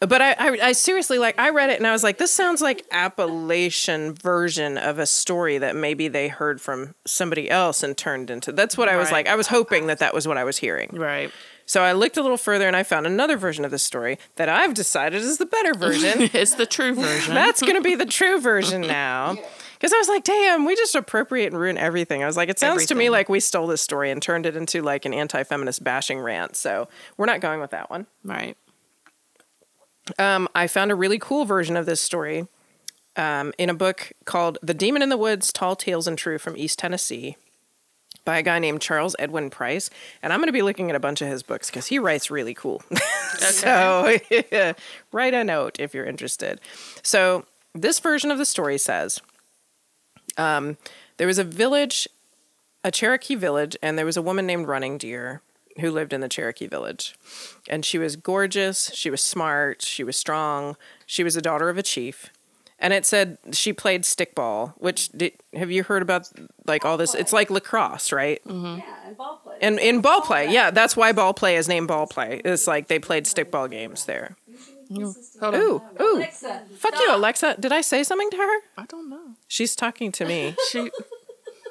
but 0.01 0.21
I, 0.21 0.33
I, 0.33 0.59
I 0.63 0.73
seriously 0.73 1.17
like 1.19 1.39
I 1.39 1.49
read 1.51 1.71
it 1.71 1.79
and 1.79 1.87
I 1.87 1.93
was 1.93 2.03
like, 2.03 2.19
this 2.19 2.31
sounds 2.31 2.61
like 2.61 2.85
Appalachian 2.93 4.13
version 4.15 4.77
of 4.77 4.99
a 4.99 5.07
story 5.07 5.57
that 5.59 5.75
maybe 5.75 6.09
they 6.09 6.29
heard 6.29 6.61
from 6.61 6.95
somebody 7.07 7.49
else 7.51 7.83
and 7.83 7.97
turned 7.97 8.29
into. 8.31 8.53
That's 8.53 8.77
what 8.77 8.91
I 8.91 8.97
was 8.97 9.07
Right. 9.07 9.25
like. 9.25 9.29
I 9.29 9.37
was 9.37 9.47
hoping 9.47 9.87
that 9.87 9.99
that 10.01 10.13
was 10.13 10.29
what 10.29 10.37
I 10.37 10.45
was 10.45 10.59
hearing. 10.59 10.91
Right. 10.93 11.31
So 11.67 11.83
I 11.83 11.93
looked 11.93 12.17
a 12.17 12.23
little 12.23 12.37
further 12.37 12.67
and 12.67 12.77
I 12.77 12.85
found 12.85 13.07
another 13.07 13.37
version 13.37 13.65
of 13.65 13.73
the 13.73 13.79
story 13.79 14.19
that 14.37 14.49
I've 14.49 14.73
decided 14.73 15.21
is 15.21 15.39
the 15.39 15.47
better 15.47 15.75
version. 15.75 16.31
It's 16.37 16.55
the 16.55 16.67
true 16.67 16.95
version. 16.95 17.35
That's 17.35 17.61
going 17.61 17.75
to 17.75 17.83
be 17.83 17.95
the 17.97 18.07
true 18.07 18.41
version 18.53 18.83
now. 18.83 19.37
Because 19.75 19.93
I 19.93 19.99
was 19.99 20.09
like, 20.09 20.23
damn, 20.25 20.65
we 20.65 20.77
just 20.77 20.95
appropriate 20.95 21.49
and 21.49 21.59
ruin 21.61 21.77
everything. 21.77 22.23
I 22.23 22.27
was 22.27 22.37
like, 22.37 22.49
it 22.49 22.59
sounds 22.59 22.87
to 22.87 22.95
me 22.95 23.11
like 23.11 23.29
we 23.29 23.41
stole 23.41 23.67
this 23.67 23.83
story 23.83 24.11
and 24.11 24.23
turned 24.23 24.47
it 24.47 24.57
into 24.57 24.81
like 24.81 25.05
an 25.05 25.13
anti 25.13 25.43
feminist 25.43 25.83
bashing 25.83 26.21
rant. 26.21 26.57
So 26.57 26.89
we're 27.17 27.27
not 27.27 27.41
going 27.41 27.61
with 27.61 27.71
that 27.71 27.91
one. 27.91 28.07
right. 28.25 28.57
Um, 30.19 30.49
I 30.55 30.69
found 30.69 30.93
a 30.93 30.95
really 30.95 31.19
cool 31.19 31.45
version 31.45 31.77
of 31.77 31.85
this 31.85 32.01
story 32.01 32.47
um, 33.17 33.53
in 33.59 33.69
a 33.69 33.75
book 33.75 34.13
called 34.25 34.57
The 34.63 34.75
Demon 34.75 35.03
in 35.03 35.09
the 35.09 35.17
Woods 35.17 35.53
Tall 35.53 35.75
Tales 35.75 36.07
and 36.07 36.17
True 36.17 36.39
from 36.39 36.57
East 36.57 36.79
Tennessee 36.79 37.37
by 38.27 38.37
a 38.37 38.43
guy 38.43 38.59
named 38.59 38.83
Charles 38.83 39.17
Edwin 39.19 39.49
Price. 39.49 39.89
And 40.23 40.35
I'm 40.35 40.41
going 40.41 40.49
to 40.49 40.53
be 40.53 40.61
looking 40.61 40.91
at 40.91 40.97
a 40.97 41.01
bunch 41.01 41.23
of 41.23 41.29
his 41.29 41.43
books 41.43 41.71
because 41.71 41.87
he 41.87 41.99
writes 41.99 42.31
really 42.31 42.53
cool. 42.53 42.83
so 43.39 44.19
write 45.13 45.33
a 45.33 45.45
note 45.45 45.81
if 45.81 45.95
you're 45.95 46.05
interested. 46.05 46.61
So 47.03 47.47
this 47.75 47.99
version 47.99 48.31
of 48.31 48.37
the 48.37 48.45
story 48.45 48.77
says 48.77 49.21
um, 50.37 50.77
there 51.17 51.27
was 51.27 51.39
a 51.39 51.45
village, 51.45 52.07
a 52.85 52.91
Cherokee 52.91 53.37
village, 53.37 53.77
and 53.83 53.97
there 53.97 54.05
was 54.05 54.19
a 54.19 54.23
woman 54.23 54.45
named 54.45 54.67
Running 54.67 54.99
Deer 54.99 55.41
who 55.81 55.91
lived 55.91 56.13
in 56.13 56.21
the 56.21 56.29
Cherokee 56.29 56.67
village. 56.67 57.15
And 57.69 57.85
she 57.85 57.99
was 57.99 58.17
gorgeous, 58.17 58.91
she 58.95 59.11
was 59.11 59.23
smart, 59.23 59.83
she 59.83 60.05
was 60.05 60.17
strong, 60.17 60.77
she 61.05 61.23
was 61.23 61.35
the 61.35 61.43
daughter 61.43 61.69
of 61.69 61.79
a 61.79 61.83
chief. 61.83 62.31
And 62.79 62.93
it 62.93 63.07
said 63.07 63.39
she 63.53 63.73
played 63.73 64.03
stickball, 64.03 64.75
which 64.77 65.09
did, 65.09 65.33
have 65.55 65.71
you 65.71 65.83
heard 65.83 66.03
about 66.03 66.31
like 66.67 66.85
all 66.85 66.99
this? 66.99 67.15
It's 67.15 67.33
like 67.33 67.51
lacrosse, 67.51 68.13
right? 68.13 68.45
Mm-hmm. 68.45 68.81
Yeah, 68.81 68.85
and 69.07 69.17
ball 69.17 69.41
play. 69.43 69.57
And 69.63 69.79
in 69.79 70.03
ball 70.03 70.21
play, 70.21 70.53
yeah, 70.53 70.71
that's 70.71 70.95
why 70.95 71.13
ball 71.13 71.33
play 71.33 71.57
is 71.57 71.69
named 71.69 71.89
ball 71.89 72.07
play. 72.07 72.43
It's 72.45 72.67
like 72.67 72.89
they 72.89 72.99
played 72.99 73.25
stickball 73.25 73.71
games 73.71 74.05
there. 74.05 74.37
Hold 74.91 75.17
on. 75.43 75.55
Ooh, 75.55 75.83
ooh. 76.01 76.17
Alexa, 76.17 76.63
Fuck 76.77 76.99
you, 77.01 77.09
Alexa. 77.15 77.57
Did 77.59 77.73
I 77.73 77.81
say 77.81 78.03
something 78.05 78.31
to 78.31 78.37
her? 78.37 78.61
I 78.77 78.87
don't 78.87 79.09
know. 79.11 79.35
She's 79.49 79.75
talking 79.75 80.13
to 80.13 80.25
me. 80.25 80.55
She. 80.71 80.91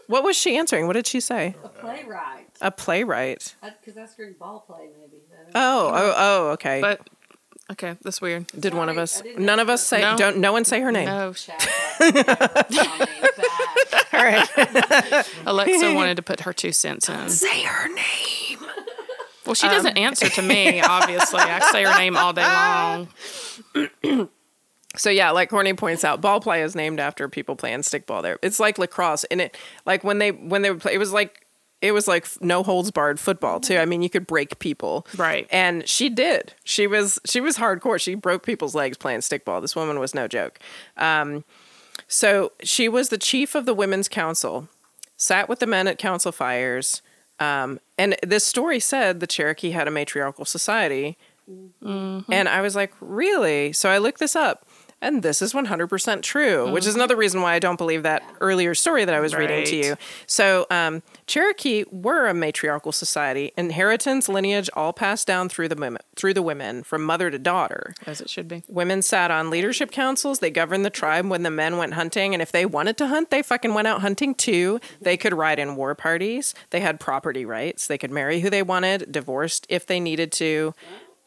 What 0.07 0.23
was 0.23 0.35
she 0.35 0.55
answering? 0.55 0.85
What 0.85 0.93
did 0.93 1.07
she 1.07 1.19
say? 1.19 1.55
a 1.63 1.69
playwright. 1.69 2.47
A 2.61 2.69
playwright. 2.71 3.55
Because 3.63 3.97
I 3.97 4.05
screamed 4.05 4.37
ball 4.37 4.59
play, 4.67 4.89
maybe. 4.99 5.23
I 5.31 5.43
don't 5.43 5.53
know. 5.53 5.59
Oh, 5.59 5.91
oh, 5.95 6.13
oh, 6.15 6.51
okay. 6.51 6.79
But 6.79 7.09
Okay, 7.71 7.95
that's 8.03 8.21
weird. 8.21 8.47
Did 8.47 8.73
one 8.75 8.89
of 8.89 8.97
us? 8.97 9.23
None 9.37 9.59
of 9.59 9.69
us 9.69 9.85
say. 9.85 10.01
No. 10.01 10.15
Don't. 10.17 10.37
No 10.37 10.51
one 10.51 10.65
say 10.65 10.81
her 10.81 10.91
name. 10.91 11.05
No, 11.05 11.33
Shout 11.33 11.67
out. 11.99 12.69
Tommy, 12.69 13.05
back. 13.07 14.13
All 14.13 14.23
right. 14.23 15.27
Alexa 15.45 15.93
wanted 15.93 16.17
to 16.17 16.23
put 16.23 16.41
her 16.41 16.53
two 16.53 16.71
cents 16.71 17.09
in. 17.09 17.29
say 17.29 17.63
her 17.63 17.87
name. 17.87 18.59
Well, 19.45 19.55
she 19.55 19.67
doesn't 19.67 19.97
um, 19.97 20.03
answer 20.03 20.29
to 20.29 20.41
me, 20.41 20.81
obviously. 20.81 21.39
I 21.39 21.59
say 21.71 21.83
her 21.83 21.97
name 21.97 22.17
all 22.17 22.33
day 22.33 22.43
long. 22.43 24.29
So 24.97 25.09
yeah, 25.09 25.31
like 25.31 25.49
Courtney 25.49 25.73
points 25.73 26.05
out, 26.05 26.21
ball 26.21 26.39
play 26.39 26.61
is 26.61 26.73
named 26.73 27.01
after 27.01 27.27
people 27.27 27.57
playing 27.57 27.79
stickball. 27.79 28.21
There, 28.21 28.39
it's 28.41 28.61
like 28.61 28.77
lacrosse, 28.77 29.25
and 29.25 29.41
it 29.41 29.57
like 29.85 30.05
when 30.05 30.19
they 30.19 30.31
when 30.31 30.61
they 30.61 30.71
would 30.71 30.81
play, 30.81 30.93
it 30.93 30.99
was 30.99 31.11
like 31.11 31.44
it 31.81 31.91
was 31.91 32.07
like 32.07 32.25
no 32.41 32.63
holds 32.63 32.91
barred 32.91 33.19
football 33.19 33.59
too. 33.59 33.77
I 33.77 33.85
mean, 33.85 34.01
you 34.01 34.09
could 34.09 34.25
break 34.27 34.59
people, 34.59 35.05
Right. 35.17 35.47
And 35.51 35.87
she 35.87 36.09
did. 36.09 36.53
She 36.63 36.87
was 36.87 37.19
she 37.25 37.41
was 37.41 37.57
hardcore. 37.57 37.99
She 37.99 38.15
broke 38.15 38.43
people's 38.45 38.75
legs 38.75 38.97
playing 38.97 39.19
stickball. 39.19 39.61
This 39.61 39.75
woman 39.75 39.99
was 39.99 40.15
no 40.15 40.27
joke. 40.27 40.59
Um, 40.97 41.43
so 42.07 42.51
she 42.61 42.89
was 42.89 43.09
the 43.09 43.17
chief 43.17 43.55
of 43.55 43.65
the 43.65 43.73
women's 43.73 44.07
council, 44.07 44.67
sat 45.17 45.47
with 45.49 45.59
the 45.59 45.67
men 45.67 45.87
at 45.87 45.97
council 45.97 46.31
fires. 46.31 47.01
Um, 47.39 47.79
and 47.97 48.15
this 48.23 48.45
story 48.45 48.79
said 48.79 49.19
the 49.19 49.27
Cherokee 49.27 49.71
had 49.71 49.87
a 49.87 49.91
matriarchal 49.91 50.45
society. 50.45 51.17
And 51.83 52.49
I 52.49 52.61
was 52.61 52.75
like, 52.75 52.93
really? 52.99 53.71
So 53.73 53.89
I 53.89 53.97
looked 53.99 54.19
this 54.19 54.35
up. 54.35 54.65
And 55.01 55.21
this 55.21 55.41
is 55.41 55.53
100% 55.53 56.21
true, 56.23 56.71
which 56.71 56.87
is 56.87 56.95
another 56.95 57.15
reason 57.15 57.41
why 57.41 57.53
I 57.53 57.59
don't 57.59 57.77
believe 57.77 58.03
that 58.03 58.23
earlier 58.41 58.73
story 58.73 59.05
that 59.05 59.13
I 59.13 59.19
was 59.19 59.35
reading 59.35 59.65
to 59.65 59.75
you. 59.75 59.95
So, 60.25 60.65
um, 60.71 61.03
Cherokee 61.27 61.83
were 61.91 62.27
a 62.27 62.33
matriarchal 62.33 62.91
society. 62.91 63.51
Inheritance, 63.57 64.29
lineage, 64.29 64.69
all 64.73 64.93
passed 64.93 65.27
down 65.27 65.49
through 65.49 65.67
the 65.67 65.75
women, 65.75 66.01
through 66.15 66.33
the 66.33 66.41
women 66.41 66.81
from 66.81 67.03
mother 67.03 67.29
to 67.29 67.37
daughter. 67.37 67.93
As 68.07 68.21
it 68.21 68.29
should 68.29 68.47
be. 68.47 68.63
Women 68.67 69.01
sat 69.01 69.31
on 69.31 69.49
leadership 69.49 69.91
councils. 69.91 70.39
They 70.39 70.49
governed 70.49 70.85
the 70.85 70.89
tribe 70.89 71.27
when 71.27 71.43
the 71.43 71.51
men 71.51 71.77
went 71.77 71.93
hunting. 71.93 72.33
And 72.33 72.41
if 72.41 72.51
they 72.51 72.65
wanted 72.65 72.97
to 72.97 73.07
hunt, 73.07 73.29
they 73.29 73.43
fucking 73.43 73.73
went 73.73 73.87
out 73.87 74.01
hunting 74.01 74.33
too. 74.33 74.79
They 75.01 75.17
could 75.17 75.33
ride 75.33 75.59
in 75.59 75.75
war 75.75 75.93
parties. 75.93 76.55
They 76.69 76.79
had 76.79 76.99
property 76.99 77.45
rights. 77.45 77.85
They 77.85 77.97
could 77.97 78.11
marry 78.11 78.39
who 78.39 78.49
they 78.49 78.63
wanted, 78.63 79.11
divorced 79.11 79.67
if 79.69 79.85
they 79.85 79.99
needed 79.99 80.31
to. 80.33 80.73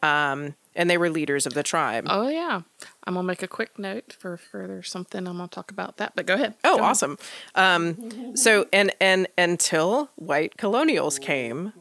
Um, 0.03 0.55
and 0.75 0.89
they 0.89 0.99
were 0.99 1.11
leaders 1.11 1.47
of 1.47 1.55
the 1.55 1.62
tribe. 1.62 2.07
Oh, 2.09 2.29
yeah. 2.29 2.62
I'm 3.05 3.14
to 3.14 3.23
make 3.23 3.43
a 3.43 3.49
quick 3.49 3.79
note 3.79 4.12
for 4.12 4.37
further 4.37 4.83
something. 4.83 5.27
I'm 5.27 5.39
to 5.39 5.49
talk 5.49 5.71
about 5.71 5.97
that, 5.97 6.12
but 6.14 6.27
go 6.27 6.35
ahead. 6.35 6.55
Oh, 6.64 6.79
Go 6.79 6.85
awesome. 6.85 7.19
Um, 7.55 8.37
so 8.37 8.66
and 8.73 8.93
and 9.01 9.27
until 9.37 10.11
white 10.16 10.57
colonials 10.57 11.19
came, 11.19 11.73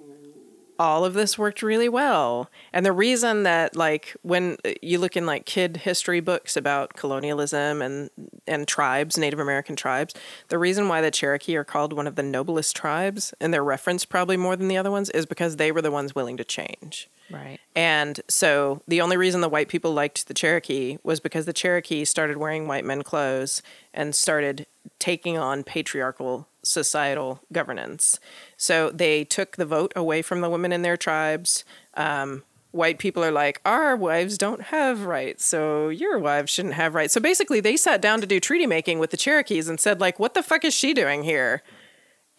all 0.80 1.06
of 1.06 1.14
this 1.14 1.38
worked 1.38 1.62
really 1.62 1.90
well. 1.90 2.50
And 2.72 2.86
the 2.86 2.92
reason 2.92 3.44
that 3.44 3.76
like 3.76 4.16
when 4.22 4.58
you 4.82 5.00
look 5.00 5.18
in 5.18 5.26
like 5.26 5.46
kid 5.46 5.78
history 5.78 6.20
books 6.20 6.56
about 6.56 6.94
colonialism 6.94 7.82
and 7.82 8.10
and 8.48 8.68
tribes, 8.68 9.18
Native 9.18 9.40
American 9.40 9.76
tribes, 9.76 10.14
the 10.50 10.58
reason 10.58 10.88
why 10.88 11.02
the 11.02 11.12
Cherokee 11.12 11.56
are 11.58 11.64
called 11.64 11.94
one 11.94 12.08
of 12.08 12.16
the 12.16 12.24
noblest 12.24 12.76
tribes 12.76 13.34
and 13.40 13.54
they're 13.54 13.64
referenced 13.64 14.10
probably 14.10 14.38
more 14.38 14.56
than 14.56 14.68
the 14.68 14.78
other 14.78 14.92
ones 14.92 15.10
is 15.10 15.26
because 15.26 15.58
they 15.58 15.72
were 15.72 15.82
the 15.82 15.92
ones 15.92 16.16
willing 16.16 16.38
to 16.38 16.44
change. 16.44 17.10
Right. 17.30 17.60
And 17.76 18.22
so 18.30 18.82
the 18.88 19.02
only 19.02 19.18
reason 19.18 19.42
the 19.42 19.50
white 19.50 19.68
people 19.70 19.94
liked 19.94 20.28
the 20.28 20.34
Cherokee 20.34 20.98
was 21.04 21.20
because 21.20 21.46
the 21.46 21.54
Cherokee 21.54 22.06
started 22.06 22.38
wearing 22.38 22.68
white 22.68 22.86
men 22.86 23.04
clothes 23.04 23.62
and 23.94 24.16
started 24.16 24.66
taking 25.00 25.38
on 25.38 25.64
patriarchal 25.64 26.48
societal 26.64 27.42
governance. 27.52 28.20
So 28.56 28.90
they 28.90 29.24
took 29.24 29.58
the 29.58 29.66
vote 29.66 29.94
away 29.96 30.22
from 30.22 30.42
the 30.42 30.50
women 30.50 30.72
in 30.72 30.82
their 30.82 30.98
tribes. 30.98 31.66
Um, 31.96 32.44
white 32.72 33.00
people 33.00 33.24
are 33.24 33.32
like, 33.32 33.62
our 33.66 33.96
wives 33.96 34.38
don't 34.38 34.64
have 34.64 35.06
rights, 35.06 35.46
so 35.46 35.90
your 35.90 36.20
wives 36.20 36.52
shouldn't 36.52 36.76
have 36.76 36.96
rights. 36.96 37.14
So 37.14 37.22
basically, 37.22 37.60
they 37.60 37.78
sat 37.78 38.02
down 38.02 38.22
to 38.22 38.28
do 38.28 38.40
treaty 38.40 38.68
making 38.68 39.00
with 39.00 39.12
the 39.12 39.18
Cherokees 39.18 39.68
and 39.68 39.80
said, 39.80 40.00
like, 40.00 40.20
what 40.20 40.34
the 40.34 40.44
fuck 40.44 40.64
is 40.64 40.74
she 40.74 40.94
doing 40.94 41.24
here? 41.24 41.64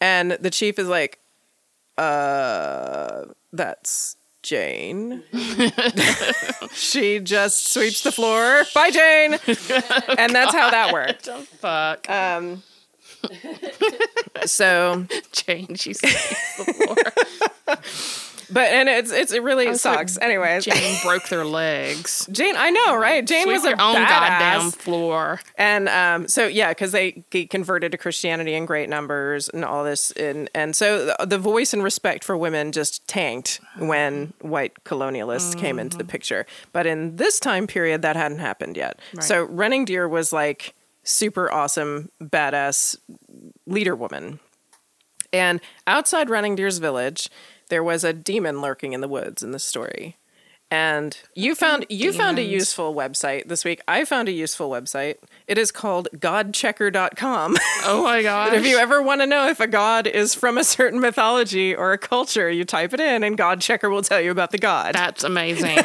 And 0.00 0.32
the 0.32 0.50
chief 0.50 0.78
is 0.78 0.88
like, 0.88 1.18
uh, 1.96 3.24
that's 3.52 4.16
Jane. 4.48 5.22
she 6.72 7.20
just 7.20 7.70
sweeps 7.70 8.00
the 8.00 8.10
floor. 8.10 8.62
Bye, 8.74 8.90
Jane. 8.90 9.34
and 10.16 10.34
that's 10.34 10.54
how 10.54 10.70
that 10.70 10.90
worked. 10.90 11.28
Fuck. 11.60 12.08
Um, 12.08 12.62
so, 14.46 15.06
Jane, 15.32 15.74
she's 15.74 15.98
the 16.00 16.08
floor. 17.68 17.76
but 18.50 18.66
and 18.68 18.88
it's 18.88 19.12
it's 19.12 19.32
it 19.32 19.42
really 19.42 19.68
was 19.68 19.84
like, 19.84 19.98
sucks. 19.98 20.18
Anyways, 20.18 20.64
Jane, 20.64 20.96
broke 21.02 21.28
their 21.28 21.44
legs. 21.44 22.28
Jane, 22.32 22.54
I 22.56 22.70
know, 22.70 22.96
right? 22.96 23.26
Jane 23.26 23.44
Sweep 23.44 23.54
was 23.54 23.64
a 23.64 23.68
your 23.70 23.80
own 23.80 23.94
badass. 23.96 24.08
goddamn 24.08 24.70
floor. 24.70 25.40
And 25.56 25.88
um, 25.88 26.28
so 26.28 26.46
yeah, 26.46 26.70
because 26.70 26.92
they, 26.92 27.24
they 27.30 27.44
converted 27.46 27.92
to 27.92 27.98
Christianity 27.98 28.54
in 28.54 28.66
great 28.66 28.88
numbers 28.88 29.48
and 29.48 29.64
all 29.64 29.84
this, 29.84 30.10
and 30.12 30.50
and 30.54 30.74
so 30.74 31.06
the, 31.06 31.26
the 31.26 31.38
voice 31.38 31.72
and 31.72 31.82
respect 31.82 32.24
for 32.24 32.36
women 32.36 32.72
just 32.72 33.06
tanked 33.06 33.60
when 33.78 34.32
white 34.40 34.84
colonialists 34.84 35.56
came 35.56 35.78
into 35.78 35.96
the 35.96 36.04
picture. 36.04 36.46
But 36.72 36.86
in 36.86 37.16
this 37.16 37.38
time 37.40 37.66
period, 37.66 38.02
that 38.02 38.16
hadn't 38.16 38.38
happened 38.38 38.76
yet. 38.76 39.00
So 39.20 39.44
Running 39.44 39.84
Deer 39.84 40.08
was 40.08 40.32
like 40.32 40.74
super 41.02 41.50
awesome, 41.50 42.10
badass 42.22 42.96
leader 43.66 43.96
woman. 43.96 44.40
And 45.32 45.60
outside 45.86 46.30
Running 46.30 46.54
Deer's 46.54 46.78
village, 46.78 47.28
there 47.68 47.82
was 47.84 48.04
a 48.04 48.12
demon 48.12 48.60
lurking 48.60 48.92
in 48.92 49.00
the 49.00 49.08
woods 49.08 49.42
in 49.42 49.52
the 49.52 49.58
story. 49.58 50.16
And 50.70 51.16
you 51.34 51.54
found 51.54 51.86
you 51.88 52.12
found 52.12 52.38
a 52.38 52.42
useful 52.42 52.94
website 52.94 53.48
this 53.48 53.64
week. 53.64 53.80
I 53.88 54.04
found 54.04 54.28
a 54.28 54.32
useful 54.32 54.68
website. 54.68 55.16
It 55.46 55.56
is 55.56 55.72
called 55.72 56.08
godchecker.com. 56.14 57.56
Oh 57.84 58.02
my 58.02 58.22
god. 58.32 58.52
if 58.52 58.66
you 58.66 58.76
ever 58.76 59.00
want 59.00 59.22
to 59.22 59.26
know 59.26 59.48
if 59.48 59.60
a 59.60 59.66
god 59.66 60.06
is 60.06 60.34
from 60.34 60.58
a 60.58 60.64
certain 60.64 61.00
mythology 61.00 61.74
or 61.74 61.94
a 61.94 61.98
culture, 61.98 62.50
you 62.50 62.66
type 62.66 62.92
it 62.92 63.00
in 63.00 63.24
and 63.24 63.38
God 63.38 63.62
Checker 63.62 63.88
will 63.88 64.02
tell 64.02 64.20
you 64.20 64.30
about 64.30 64.50
the 64.50 64.58
god. 64.58 64.94
That's 64.94 65.24
amazing. 65.24 65.78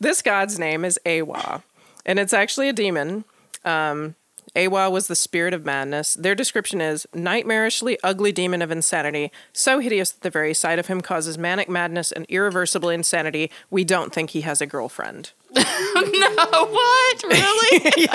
This 0.00 0.22
god's 0.22 0.58
name 0.58 0.84
is 0.84 0.98
Awa, 1.06 1.62
and 2.06 2.18
it's 2.18 2.32
actually 2.32 2.68
a 2.70 2.72
demon. 2.72 3.24
Um, 3.64 4.14
Awa 4.54 4.90
was 4.90 5.06
the 5.06 5.16
spirit 5.16 5.54
of 5.54 5.64
madness. 5.64 6.14
Their 6.14 6.34
description 6.34 6.80
is 6.80 7.06
nightmarishly 7.14 7.96
ugly 8.02 8.32
demon 8.32 8.60
of 8.62 8.70
insanity, 8.70 9.30
so 9.52 9.78
hideous 9.78 10.10
that 10.12 10.22
the 10.22 10.30
very 10.30 10.54
sight 10.54 10.78
of 10.78 10.86
him 10.88 11.00
causes 11.00 11.38
manic 11.38 11.68
madness 11.68 12.12
and 12.12 12.26
irreversible 12.28 12.88
insanity. 12.90 13.50
We 13.70 13.84
don't 13.84 14.12
think 14.12 14.30
he 14.30 14.42
has 14.42 14.60
a 14.60 14.66
girlfriend. 14.66 15.32
no, 15.54 15.62
what? 15.64 17.22
Really? 17.24 18.06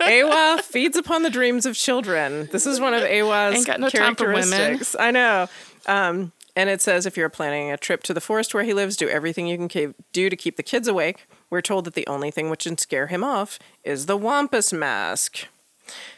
Awa 0.24 0.62
feeds 0.62 0.96
upon 0.96 1.22
the 1.22 1.30
dreams 1.30 1.66
of 1.66 1.76
children. 1.76 2.48
This 2.52 2.66
is 2.66 2.80
one 2.80 2.94
of 2.94 3.02
Awa's 3.02 3.56
Ain't 3.56 3.66
got 3.66 3.80
no 3.80 3.88
time 3.88 4.14
for 4.14 4.28
women. 4.28 4.50
characteristics. 4.50 4.96
I 4.98 5.10
know. 5.10 5.48
Um, 5.86 6.32
and 6.60 6.68
it 6.68 6.82
says 6.82 7.06
if 7.06 7.16
you're 7.16 7.30
planning 7.30 7.70
a 7.70 7.78
trip 7.78 8.02
to 8.02 8.12
the 8.12 8.20
forest 8.20 8.52
where 8.52 8.64
he 8.64 8.74
lives, 8.74 8.94
do 8.94 9.08
everything 9.08 9.46
you 9.46 9.66
can 9.66 9.94
do 10.12 10.28
to 10.28 10.36
keep 10.36 10.56
the 10.56 10.62
kids 10.62 10.86
awake. 10.86 11.26
We're 11.48 11.62
told 11.62 11.86
that 11.86 11.94
the 11.94 12.06
only 12.06 12.30
thing 12.30 12.50
which 12.50 12.64
can 12.64 12.76
scare 12.76 13.06
him 13.06 13.24
off 13.24 13.58
is 13.82 14.04
the 14.04 14.16
Wampus 14.16 14.70
mask. 14.70 15.46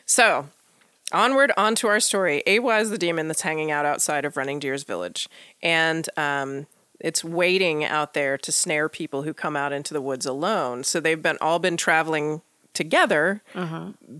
So, 0.04 0.48
onward 1.12 1.52
onto 1.56 1.86
our 1.86 2.00
story. 2.00 2.42
Awa 2.44 2.80
is 2.80 2.90
the 2.90 2.98
demon 2.98 3.28
that's 3.28 3.42
hanging 3.42 3.70
out 3.70 3.86
outside 3.86 4.24
of 4.24 4.36
Running 4.36 4.58
Deer's 4.58 4.82
village, 4.82 5.28
and 5.62 6.08
um, 6.16 6.66
it's 6.98 7.22
waiting 7.22 7.84
out 7.84 8.14
there 8.14 8.36
to 8.38 8.50
snare 8.50 8.88
people 8.88 9.22
who 9.22 9.32
come 9.32 9.54
out 9.54 9.72
into 9.72 9.94
the 9.94 10.02
woods 10.02 10.26
alone. 10.26 10.82
So 10.82 10.98
they've 10.98 11.22
been 11.22 11.38
all 11.40 11.60
been 11.60 11.76
traveling 11.76 12.42
together 12.74 13.42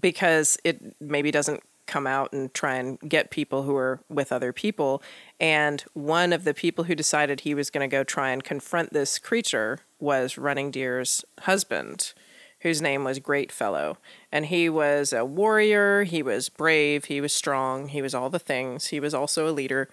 because 0.01 0.57
it 0.62 0.95
maybe 1.01 1.33
doesn't 1.33 1.64
come 1.93 2.07
out 2.07 2.32
and 2.32 2.53
try 2.55 2.76
and 2.76 2.99
get 3.07 3.30
people 3.30 3.64
who 3.64 3.76
are 3.76 4.01
with 4.09 4.32
other 4.32 4.51
people. 4.51 5.03
And 5.38 5.84
one 5.93 6.32
of 6.32 6.45
the 6.45 6.55
people 6.55 6.84
who 6.84 6.95
decided 6.95 7.40
he 7.40 7.55
was 7.55 7.68
going 7.68 7.88
to 7.88 7.97
go 7.97 8.03
try 8.03 8.30
and 8.30 8.43
confront 8.43 8.95
this 8.95 9.18
creature 9.18 9.80
was 10.01 10.38
Running 10.38 10.70
Deer's 10.70 11.22
husband, 11.40 12.14
whose 12.61 12.80
name 12.80 13.05
was 13.05 13.18
Great 13.18 13.53
Fellow. 13.53 13.99
And 14.30 14.47
he 14.47 14.70
was 14.70 15.12
a 15.12 15.24
warrior, 15.24 16.05
he 16.05 16.22
was 16.22 16.49
brave, 16.49 17.05
he 17.05 17.20
was 17.20 17.34
strong, 17.34 17.88
he 17.88 18.01
was 18.01 18.14
all 18.14 18.30
the 18.30 18.38
things. 18.38 18.86
He 18.86 18.99
was 18.99 19.12
also 19.12 19.47
a 19.47 19.53
leader. 19.53 19.90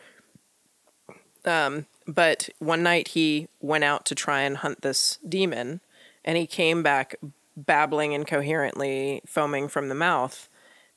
Um, 1.43 1.85
but 2.07 2.49
one 2.59 2.81
night 2.81 3.09
he 3.09 3.49
went 3.59 3.83
out 3.83 4.05
to 4.05 4.15
try 4.15 4.41
and 4.41 4.57
hunt 4.57 4.81
this 4.81 5.19
demon, 5.27 5.81
and 6.23 6.37
he 6.37 6.47
came 6.47 6.81
back 6.81 7.15
babbling 7.57 8.13
incoherently, 8.13 9.21
foaming 9.25 9.67
from 9.67 9.89
the 9.89 9.95
mouth, 9.95 10.47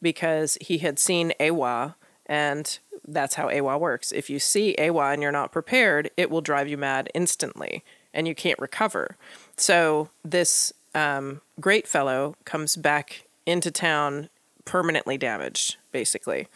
because 0.03 0.59
he 0.61 0.79
had 0.79 0.99
seen 0.99 1.33
Awa, 1.41 1.97
and 2.27 2.79
that's 3.07 3.37
how 3.37 3.49
Awa 3.49 3.79
works. 3.79 4.13
If 4.13 4.29
you 4.29 4.39
see 4.39 4.75
Awa 4.79 5.13
and 5.13 5.23
you're 5.23 5.33
not 5.33 5.53
prepared, 5.53 6.11
it 6.17 6.31
will 6.31 6.41
drive 6.43 6.69
you 6.69 6.77
mad 6.77 7.09
instantly, 7.15 7.83
and 8.13 8.29
you 8.29 8.35
can't 8.35 8.59
recover. 8.59 9.17
So 9.57 10.11
this 10.25 10.73
um, 10.95 11.41
great 11.61 11.87
fellow 11.87 12.37
comes 12.45 12.77
back 12.77 13.25
into 13.47 13.71
town 13.71 14.29
permanently 14.65 15.17
damaged, 15.17 15.77
basically. 15.91 16.49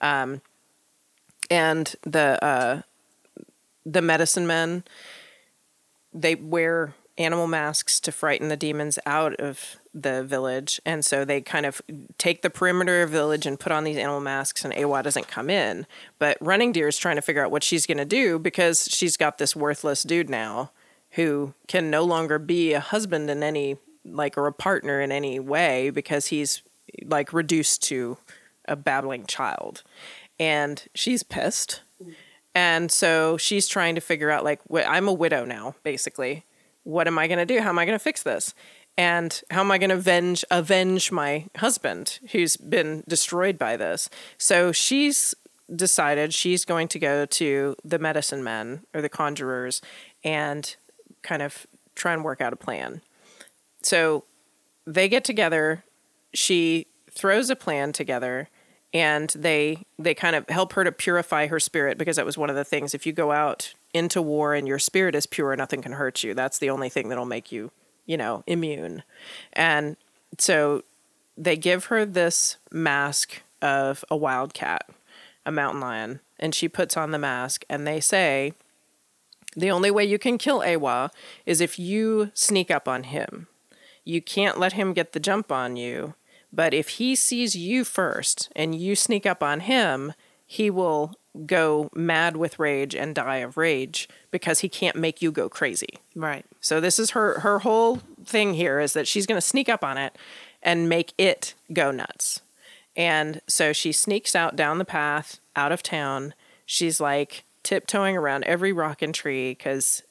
Um, 0.00 0.40
and 1.50 1.94
the 2.02 2.42
uh, 2.42 2.82
the 3.84 4.02
medicine 4.02 4.46
men 4.46 4.84
they 6.14 6.34
wear 6.34 6.94
animal 7.18 7.46
masks 7.46 8.00
to 8.00 8.12
frighten 8.12 8.48
the 8.48 8.56
demons 8.56 8.98
out 9.04 9.34
of 9.36 9.76
the 9.94 10.24
village. 10.24 10.80
And 10.86 11.04
so 11.04 11.24
they 11.24 11.40
kind 11.40 11.66
of 11.66 11.82
take 12.18 12.42
the 12.42 12.50
perimeter 12.50 13.02
of 13.02 13.10
the 13.10 13.18
village 13.18 13.46
and 13.46 13.60
put 13.60 13.72
on 13.72 13.84
these 13.84 13.96
animal 13.96 14.20
masks 14.20 14.64
and 14.64 14.74
awa 14.74 15.02
doesn't 15.02 15.28
come 15.28 15.50
in. 15.50 15.86
But 16.18 16.38
running 16.40 16.72
deer 16.72 16.88
is 16.88 16.98
trying 16.98 17.16
to 17.16 17.22
figure 17.22 17.44
out 17.44 17.50
what 17.50 17.64
she's 17.64 17.86
going 17.86 17.98
to 17.98 18.04
do 18.04 18.38
because 18.38 18.88
she's 18.90 19.16
got 19.16 19.38
this 19.38 19.54
worthless 19.54 20.02
dude 20.02 20.30
now 20.30 20.72
who 21.12 21.52
can 21.68 21.90
no 21.90 22.04
longer 22.04 22.38
be 22.38 22.72
a 22.72 22.80
husband 22.80 23.28
in 23.28 23.42
any 23.42 23.76
like 24.04 24.38
or 24.38 24.46
a 24.46 24.52
partner 24.52 25.00
in 25.00 25.12
any 25.12 25.38
way 25.38 25.90
because 25.90 26.28
he's 26.28 26.62
like 27.04 27.32
reduced 27.32 27.82
to 27.84 28.16
a 28.66 28.76
babbling 28.76 29.26
child. 29.26 29.82
And 30.40 30.82
she's 30.94 31.22
pissed. 31.22 31.82
Mm. 32.02 32.14
And 32.54 32.92
so 32.92 33.36
she's 33.36 33.68
trying 33.68 33.94
to 33.94 34.00
figure 34.00 34.30
out 34.30 34.44
like 34.44 34.60
i'm 34.70 35.08
a 35.08 35.12
widow 35.12 35.44
now 35.46 35.74
basically 35.82 36.44
what 36.84 37.06
am 37.06 37.18
i 37.18 37.26
going 37.26 37.38
to 37.38 37.46
do? 37.46 37.60
How 37.60 37.70
am 37.70 37.78
i 37.78 37.84
going 37.84 37.98
to 37.98 38.02
fix 38.02 38.22
this? 38.22 38.54
And 38.98 39.40
how 39.50 39.60
am 39.60 39.70
i 39.70 39.78
going 39.78 39.90
to 39.90 39.96
avenge 39.96 40.44
avenge 40.50 41.10
my 41.10 41.46
husband 41.56 42.18
who's 42.32 42.56
been 42.56 43.04
destroyed 43.08 43.58
by 43.58 43.76
this? 43.76 44.08
So 44.38 44.72
she's 44.72 45.34
decided 45.74 46.34
she's 46.34 46.64
going 46.64 46.88
to 46.88 46.98
go 46.98 47.24
to 47.24 47.76
the 47.84 47.98
medicine 47.98 48.44
men 48.44 48.82
or 48.92 49.00
the 49.00 49.08
conjurers 49.08 49.80
and 50.22 50.76
kind 51.22 51.40
of 51.40 51.66
try 51.94 52.12
and 52.12 52.24
work 52.24 52.40
out 52.40 52.52
a 52.52 52.56
plan. 52.56 53.00
So 53.82 54.24
they 54.86 55.08
get 55.08 55.24
together 55.24 55.84
she 56.34 56.86
throws 57.10 57.50
a 57.50 57.56
plan 57.56 57.92
together 57.92 58.48
and 58.92 59.30
they 59.30 59.84
they 59.98 60.14
kind 60.14 60.36
of 60.36 60.48
help 60.48 60.72
her 60.74 60.84
to 60.84 60.92
purify 60.92 61.46
her 61.46 61.60
spirit 61.60 61.98
because 61.98 62.16
that 62.16 62.26
was 62.26 62.38
one 62.38 62.50
of 62.50 62.56
the 62.56 62.64
things. 62.64 62.94
If 62.94 63.06
you 63.06 63.12
go 63.12 63.32
out 63.32 63.74
into 63.94 64.22
war 64.22 64.54
and 64.54 64.66
your 64.66 64.78
spirit 64.78 65.14
is 65.14 65.26
pure 65.26 65.54
nothing 65.56 65.82
can 65.82 65.92
hurt 65.92 66.22
you. 66.22 66.34
That's 66.34 66.58
the 66.58 66.70
only 66.70 66.88
thing 66.88 67.08
that'll 67.08 67.24
make 67.24 67.52
you 67.52 67.70
you 68.06 68.16
know 68.16 68.42
immune. 68.46 69.02
And 69.52 69.96
so 70.38 70.82
they 71.36 71.56
give 71.56 71.86
her 71.86 72.04
this 72.04 72.56
mask 72.70 73.42
of 73.60 74.04
a 74.10 74.16
wildcat 74.16 74.88
a 75.44 75.52
mountain 75.52 75.80
lion 75.80 76.20
and 76.38 76.54
she 76.54 76.68
puts 76.68 76.96
on 76.96 77.10
the 77.10 77.18
mask 77.18 77.64
and 77.68 77.86
they 77.86 78.00
say 78.00 78.52
the 79.56 79.70
only 79.70 79.90
way 79.90 80.04
you 80.04 80.18
can 80.18 80.38
kill 80.38 80.62
awa 80.62 81.10
is 81.44 81.60
if 81.60 81.78
you 81.78 82.30
sneak 82.32 82.70
up 82.70 82.88
on 82.88 83.04
him. 83.04 83.48
You 84.04 84.22
can't 84.22 84.58
let 84.58 84.72
him 84.72 84.94
get 84.94 85.12
the 85.12 85.20
jump 85.20 85.52
on 85.52 85.76
you 85.76 86.14
but 86.52 86.74
if 86.74 86.90
he 86.90 87.16
sees 87.16 87.56
you 87.56 87.82
first 87.84 88.50
and 88.54 88.74
you 88.74 88.94
sneak 88.94 89.24
up 89.24 89.42
on 89.42 89.60
him, 89.60 90.12
he 90.52 90.68
will 90.68 91.14
go 91.46 91.88
mad 91.94 92.36
with 92.36 92.58
rage 92.58 92.94
and 92.94 93.14
die 93.14 93.38
of 93.38 93.56
rage 93.56 94.06
because 94.30 94.58
he 94.58 94.68
can't 94.68 94.96
make 94.96 95.22
you 95.22 95.32
go 95.32 95.48
crazy. 95.48 95.98
Right. 96.14 96.44
So 96.60 96.78
this 96.78 96.98
is 96.98 97.12
her 97.12 97.40
her 97.40 97.60
whole 97.60 98.00
thing 98.22 98.52
here 98.52 98.78
is 98.78 98.92
that 98.92 99.08
she's 99.08 99.24
going 99.24 99.38
to 99.38 99.46
sneak 99.46 99.70
up 99.70 99.82
on 99.82 99.96
it 99.96 100.14
and 100.62 100.90
make 100.90 101.14
it 101.16 101.54
go 101.72 101.90
nuts. 101.90 102.42
And 102.94 103.40
so 103.48 103.72
she 103.72 103.92
sneaks 103.92 104.36
out 104.36 104.54
down 104.54 104.76
the 104.76 104.84
path 104.84 105.40
out 105.56 105.72
of 105.72 105.82
town. 105.82 106.34
She's 106.66 107.00
like 107.00 107.44
tiptoeing 107.62 108.18
around 108.18 108.44
every 108.44 108.74
rock 108.74 109.00
and 109.00 109.14
tree 109.14 109.54
cuz 109.54 110.02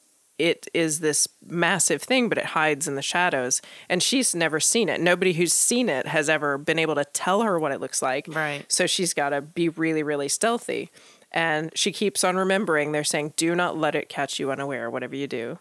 it 0.42 0.66
is 0.74 0.98
this 0.98 1.28
massive 1.46 2.02
thing, 2.02 2.28
but 2.28 2.36
it 2.36 2.46
hides 2.46 2.88
in 2.88 2.96
the 2.96 3.02
shadows. 3.02 3.62
And 3.88 4.02
she's 4.02 4.34
never 4.34 4.58
seen 4.58 4.88
it. 4.88 5.00
Nobody 5.00 5.34
who's 5.34 5.52
seen 5.52 5.88
it 5.88 6.08
has 6.08 6.28
ever 6.28 6.58
been 6.58 6.80
able 6.80 6.96
to 6.96 7.04
tell 7.04 7.42
her 7.42 7.60
what 7.60 7.70
it 7.70 7.80
looks 7.80 8.02
like. 8.02 8.26
Right. 8.26 8.64
So 8.66 8.88
she's 8.88 9.14
got 9.14 9.28
to 9.28 9.40
be 9.40 9.68
really, 9.68 10.02
really 10.02 10.28
stealthy. 10.28 10.90
And 11.30 11.70
she 11.76 11.92
keeps 11.92 12.24
on 12.24 12.36
remembering 12.36 12.90
they're 12.90 13.04
saying, 13.04 13.34
do 13.36 13.54
not 13.54 13.78
let 13.78 13.94
it 13.94 14.08
catch 14.08 14.40
you 14.40 14.50
unaware, 14.50 14.90
whatever 14.90 15.14
you 15.14 15.28
do. 15.28 15.60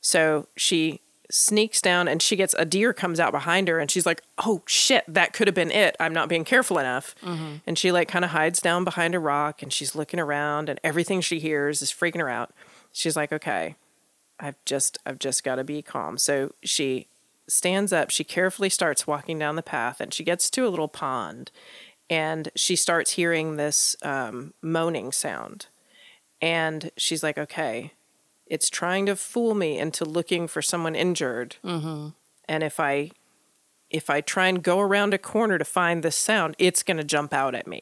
So 0.00 0.48
she 0.56 1.00
sneaks 1.30 1.80
down 1.80 2.08
and 2.08 2.20
she 2.20 2.34
gets 2.34 2.54
a 2.58 2.64
deer 2.64 2.92
comes 2.92 3.20
out 3.20 3.30
behind 3.30 3.68
her 3.68 3.78
and 3.78 3.90
she's 3.90 4.06
like, 4.06 4.22
oh 4.38 4.62
shit, 4.66 5.04
that 5.06 5.32
could 5.32 5.46
have 5.46 5.54
been 5.54 5.70
it. 5.70 5.96
I'm 6.00 6.12
not 6.12 6.28
being 6.28 6.44
careful 6.44 6.78
enough. 6.78 7.14
Mm-hmm. 7.22 7.56
And 7.64 7.78
she 7.78 7.92
like 7.92 8.08
kind 8.08 8.24
of 8.24 8.32
hides 8.32 8.60
down 8.60 8.82
behind 8.82 9.14
a 9.14 9.20
rock 9.20 9.62
and 9.62 9.72
she's 9.72 9.94
looking 9.94 10.18
around 10.18 10.68
and 10.68 10.80
everything 10.82 11.20
she 11.20 11.38
hears 11.38 11.80
is 11.80 11.92
freaking 11.92 12.20
her 12.20 12.28
out. 12.28 12.52
She's 12.92 13.16
like, 13.16 13.32
okay, 13.32 13.76
I've 14.38 14.62
just 14.64 14.98
I've 15.06 15.18
just 15.18 15.44
got 15.44 15.56
to 15.56 15.64
be 15.64 15.82
calm. 15.82 16.18
So 16.18 16.52
she 16.62 17.08
stands 17.48 17.92
up, 17.92 18.10
she 18.10 18.24
carefully 18.24 18.68
starts 18.68 19.06
walking 19.06 19.38
down 19.38 19.56
the 19.56 19.62
path 19.62 20.00
and 20.00 20.12
she 20.12 20.24
gets 20.24 20.50
to 20.50 20.66
a 20.66 20.70
little 20.70 20.88
pond 20.88 21.50
and 22.08 22.50
she 22.54 22.76
starts 22.76 23.12
hearing 23.12 23.56
this 23.56 23.96
um, 24.02 24.54
moaning 24.62 25.12
sound. 25.12 25.66
And 26.40 26.90
she's 26.96 27.22
like, 27.22 27.38
okay, 27.38 27.92
it's 28.46 28.70
trying 28.70 29.06
to 29.06 29.16
fool 29.16 29.54
me 29.54 29.78
into 29.78 30.04
looking 30.04 30.46
for 30.46 30.62
someone 30.62 30.94
injured. 30.94 31.56
Mm-hmm. 31.64 32.08
And 32.48 32.62
if 32.62 32.78
I 32.78 33.10
if 33.88 34.10
I 34.10 34.20
try 34.20 34.48
and 34.48 34.62
go 34.62 34.80
around 34.80 35.14
a 35.14 35.18
corner 35.18 35.58
to 35.58 35.64
find 35.64 36.02
this 36.02 36.16
sound, 36.16 36.56
it's 36.58 36.82
going 36.82 36.96
to 36.96 37.04
jump 37.04 37.32
out 37.32 37.54
at 37.54 37.66
me. 37.66 37.80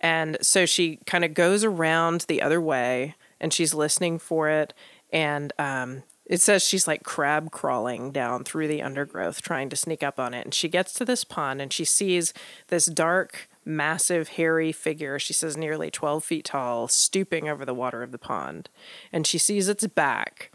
And 0.00 0.36
so 0.42 0.66
she 0.66 0.96
kind 1.06 1.24
of 1.24 1.32
goes 1.32 1.64
around 1.64 2.26
the 2.28 2.42
other 2.42 2.60
way 2.60 3.14
and 3.40 3.52
she's 3.52 3.72
listening 3.72 4.18
for 4.18 4.48
it. 4.50 4.74
And 5.14 5.52
um, 5.60 6.02
it 6.26 6.40
says 6.40 6.66
she's 6.66 6.88
like 6.88 7.04
crab 7.04 7.52
crawling 7.52 8.10
down 8.10 8.42
through 8.42 8.66
the 8.66 8.82
undergrowth 8.82 9.40
trying 9.40 9.70
to 9.70 9.76
sneak 9.76 10.02
up 10.02 10.18
on 10.18 10.34
it. 10.34 10.44
And 10.44 10.52
she 10.52 10.68
gets 10.68 10.92
to 10.94 11.04
this 11.04 11.22
pond 11.22 11.62
and 11.62 11.72
she 11.72 11.84
sees 11.84 12.34
this 12.66 12.86
dark, 12.86 13.48
massive, 13.64 14.30
hairy 14.30 14.72
figure. 14.72 15.20
She 15.20 15.32
says 15.32 15.56
nearly 15.56 15.88
12 15.88 16.24
feet 16.24 16.44
tall, 16.46 16.88
stooping 16.88 17.48
over 17.48 17.64
the 17.64 17.72
water 17.72 18.02
of 18.02 18.10
the 18.10 18.18
pond. 18.18 18.68
And 19.12 19.24
she 19.24 19.38
sees 19.38 19.68
its 19.68 19.86
back 19.86 20.50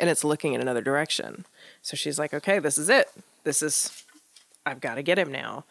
and 0.00 0.10
it's 0.10 0.24
looking 0.24 0.54
in 0.54 0.60
another 0.60 0.82
direction. 0.82 1.46
So 1.80 1.96
she's 1.96 2.18
like, 2.18 2.34
okay, 2.34 2.58
this 2.58 2.76
is 2.76 2.88
it. 2.88 3.08
This 3.44 3.62
is, 3.62 4.04
I've 4.66 4.80
got 4.80 4.96
to 4.96 5.02
get 5.02 5.18
him 5.18 5.30
now. 5.30 5.64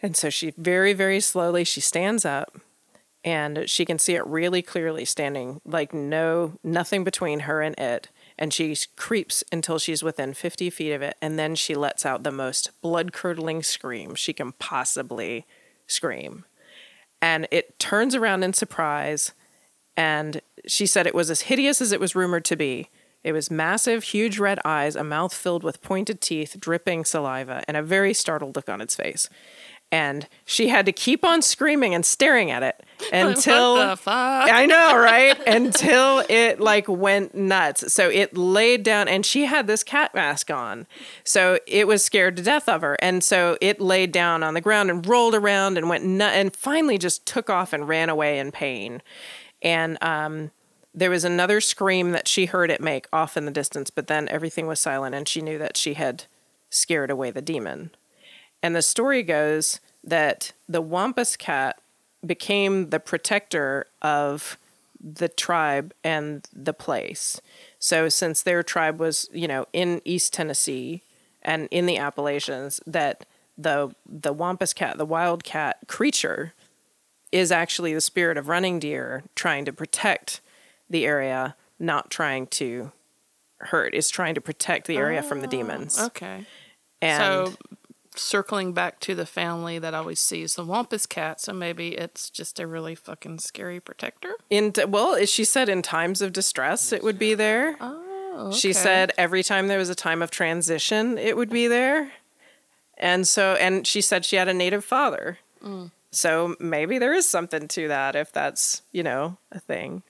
And 0.00 0.16
so 0.16 0.30
she 0.30 0.52
very, 0.56 0.92
very 0.92 1.18
slowly, 1.18 1.64
she 1.64 1.80
stands 1.80 2.24
up 2.24 2.60
and 3.26 3.68
she 3.68 3.84
can 3.84 3.98
see 3.98 4.14
it 4.14 4.24
really 4.24 4.62
clearly 4.62 5.04
standing 5.04 5.60
like 5.66 5.92
no, 5.92 6.52
nothing 6.62 7.02
between 7.02 7.40
her 7.40 7.60
and 7.60 7.76
it. 7.76 8.08
And 8.38 8.54
she 8.54 8.76
creeps 8.94 9.42
until 9.50 9.80
she's 9.80 10.04
within 10.04 10.32
50 10.32 10.70
feet 10.70 10.92
of 10.92 11.02
it. 11.02 11.16
And 11.20 11.36
then 11.36 11.56
she 11.56 11.74
lets 11.74 12.06
out 12.06 12.22
the 12.22 12.30
most 12.30 12.70
blood 12.80 13.12
curdling 13.12 13.64
scream 13.64 14.14
she 14.14 14.32
can 14.32 14.52
possibly 14.52 15.44
scream. 15.88 16.44
And 17.20 17.48
it 17.50 17.80
turns 17.80 18.14
around 18.14 18.44
in 18.44 18.52
surprise. 18.52 19.32
And 19.96 20.40
she 20.66 20.86
said 20.86 21.06
it 21.06 21.14
was 21.14 21.28
as 21.28 21.42
hideous 21.42 21.80
as 21.80 21.90
it 21.90 21.98
was 21.98 22.14
rumored 22.14 22.44
to 22.44 22.56
be. 22.56 22.90
It 23.24 23.32
was 23.32 23.50
massive, 23.50 24.04
huge 24.04 24.38
red 24.38 24.60
eyes, 24.64 24.94
a 24.94 25.02
mouth 25.02 25.34
filled 25.34 25.64
with 25.64 25.82
pointed 25.82 26.20
teeth, 26.20 26.58
dripping 26.60 27.04
saliva, 27.04 27.64
and 27.66 27.76
a 27.76 27.82
very 27.82 28.14
startled 28.14 28.54
look 28.54 28.68
on 28.68 28.80
its 28.80 28.94
face. 28.94 29.28
And 29.90 30.28
she 30.44 30.68
had 30.68 30.86
to 30.86 30.92
keep 30.92 31.24
on 31.24 31.42
screaming 31.42 31.92
and 31.92 32.06
staring 32.06 32.52
at 32.52 32.62
it 32.62 32.85
until 33.12 33.74
what 33.74 33.90
the 33.90 33.96
fuck? 33.96 34.50
I 34.50 34.66
know, 34.66 34.96
right? 34.96 35.38
Until 35.46 36.24
it 36.28 36.60
like 36.60 36.88
went 36.88 37.34
nuts. 37.34 37.92
So 37.92 38.08
it 38.08 38.36
laid 38.36 38.82
down 38.82 39.08
and 39.08 39.24
she 39.24 39.46
had 39.46 39.66
this 39.66 39.82
cat 39.82 40.14
mask 40.14 40.50
on. 40.50 40.86
So 41.24 41.58
it 41.66 41.86
was 41.86 42.04
scared 42.04 42.36
to 42.36 42.42
death 42.42 42.68
of 42.68 42.82
her. 42.82 42.96
And 43.00 43.22
so 43.22 43.56
it 43.60 43.80
laid 43.80 44.12
down 44.12 44.42
on 44.42 44.54
the 44.54 44.60
ground 44.60 44.90
and 44.90 45.06
rolled 45.06 45.34
around 45.34 45.78
and 45.78 45.88
went 45.88 46.04
nut 46.04 46.32
and 46.34 46.54
finally 46.54 46.98
just 46.98 47.26
took 47.26 47.50
off 47.50 47.72
and 47.72 47.88
ran 47.88 48.08
away 48.08 48.38
in 48.38 48.52
pain. 48.52 49.02
And 49.62 50.02
um 50.02 50.50
there 50.96 51.10
was 51.10 51.24
another 51.24 51.60
scream 51.60 52.12
that 52.12 52.26
she 52.26 52.46
heard 52.46 52.70
it 52.70 52.80
make 52.80 53.06
off 53.12 53.36
in 53.36 53.44
the 53.44 53.50
distance, 53.50 53.90
but 53.90 54.06
then 54.06 54.26
everything 54.30 54.66
was 54.66 54.80
silent 54.80 55.14
and 55.14 55.28
she 55.28 55.42
knew 55.42 55.58
that 55.58 55.76
she 55.76 55.92
had 55.92 56.24
scared 56.70 57.10
away 57.10 57.30
the 57.30 57.42
demon. 57.42 57.90
And 58.62 58.74
the 58.74 58.80
story 58.80 59.22
goes 59.22 59.78
that 60.02 60.52
the 60.66 60.80
Wampus 60.80 61.36
cat 61.36 61.78
became 62.24 62.90
the 62.90 63.00
protector 63.00 63.86
of 64.02 64.58
the 65.00 65.28
tribe 65.28 65.92
and 66.02 66.46
the 66.52 66.72
place. 66.72 67.40
So 67.78 68.08
since 68.08 68.42
their 68.42 68.62
tribe 68.62 68.98
was, 68.98 69.28
you 69.32 69.46
know, 69.46 69.66
in 69.72 70.00
East 70.04 70.32
Tennessee 70.32 71.02
and 71.42 71.68
in 71.70 71.86
the 71.86 71.98
Appalachians, 71.98 72.80
that 72.86 73.26
the 73.58 73.94
the 74.06 74.32
Wampus 74.32 74.72
cat, 74.72 74.98
the 74.98 75.06
wildcat 75.06 75.78
creature, 75.86 76.54
is 77.32 77.52
actually 77.52 77.94
the 77.94 78.00
spirit 78.00 78.36
of 78.36 78.48
running 78.48 78.78
deer 78.78 79.22
trying 79.34 79.64
to 79.64 79.72
protect 79.72 80.40
the 80.88 81.06
area, 81.06 81.56
not 81.78 82.10
trying 82.10 82.46
to 82.48 82.92
hurt. 83.58 83.94
Is 83.94 84.10
trying 84.10 84.34
to 84.34 84.40
protect 84.40 84.86
the 84.86 84.96
area 84.96 85.22
from 85.22 85.40
the 85.40 85.46
oh, 85.46 85.50
demons. 85.50 85.98
Okay. 85.98 86.46
And 87.02 87.22
so 87.22 87.52
circling 88.18 88.72
back 88.72 89.00
to 89.00 89.14
the 89.14 89.26
family 89.26 89.78
that 89.78 89.94
always 89.94 90.20
sees 90.20 90.54
the 90.54 90.64
Wampus 90.64 91.06
cat, 91.06 91.40
so 91.40 91.52
maybe 91.52 91.88
it's 91.96 92.30
just 92.30 92.58
a 92.60 92.66
really 92.66 92.94
fucking 92.94 93.38
scary 93.38 93.80
protector. 93.80 94.34
in 94.50 94.72
well, 94.88 95.24
she 95.26 95.44
said 95.44 95.68
in 95.68 95.82
times 95.82 96.22
of 96.22 96.32
distress 96.32 96.92
it 96.92 97.02
would 97.02 97.18
be 97.18 97.34
there. 97.34 97.76
Oh, 97.80 98.52
She 98.52 98.72
said 98.72 99.12
every 99.16 99.42
time 99.42 99.68
there 99.68 99.78
was 99.78 99.88
a 99.88 99.94
time 99.94 100.20
of 100.22 100.30
transition, 100.30 101.16
it 101.16 101.36
would 101.36 101.48
be 101.50 101.68
there. 101.68 102.12
And 102.98 103.26
so, 103.26 103.54
and 103.54 103.86
she 103.86 104.00
said 104.00 104.24
she 104.24 104.36
had 104.36 104.48
a 104.48 104.54
native 104.54 104.84
father. 104.84 105.38
Mm. 105.64 105.90
so 106.10 106.54
maybe 106.60 106.98
there 106.98 107.14
is 107.14 107.26
something 107.28 107.66
to 107.68 107.88
that 107.88 108.14
if 108.14 108.30
that's, 108.30 108.82
you 108.92 109.02
know, 109.02 109.38
a 109.50 109.58
thing. 109.58 110.02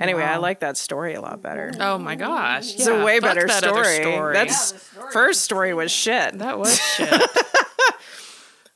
Anyway, 0.00 0.22
I 0.24 0.38
like 0.38 0.60
that 0.60 0.76
story 0.76 1.14
a 1.14 1.20
lot 1.20 1.42
better. 1.42 1.72
Oh 1.78 1.98
my 1.98 2.16
gosh. 2.16 2.74
It's 2.74 2.86
a 2.86 3.04
way 3.04 3.20
fuck 3.20 3.34
better 3.34 3.46
that 3.46 3.62
story. 3.62 3.96
story. 3.96 4.32
That's 4.32 4.72
Yeah, 4.72 4.78
story 4.78 5.12
first 5.12 5.42
story 5.42 5.74
was 5.74 5.92
shit. 5.92 6.38
that 6.38 6.58
was 6.58 6.80
shit. 6.96 7.22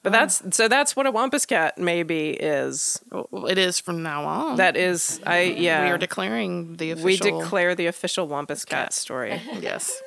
But 0.02 0.12
that's 0.12 0.54
so 0.54 0.68
that's 0.68 0.94
what 0.94 1.06
a 1.06 1.10
wampus 1.10 1.46
cat 1.46 1.78
maybe 1.78 2.32
is. 2.32 3.00
Well, 3.10 3.46
it 3.46 3.56
is 3.56 3.80
from 3.80 4.02
now 4.02 4.26
on. 4.26 4.56
That 4.56 4.76
is 4.76 5.18
I 5.24 5.40
yeah. 5.44 5.82
we 5.84 5.90
are 5.90 5.96
declaring 5.98 6.76
the 6.76 6.90
official. 6.90 7.06
we 7.06 7.16
declare 7.42 7.74
the 7.74 7.86
official 7.86 8.28
wampus 8.28 8.66
cat 8.66 8.92
story. 8.92 9.40
Yes. 9.60 10.02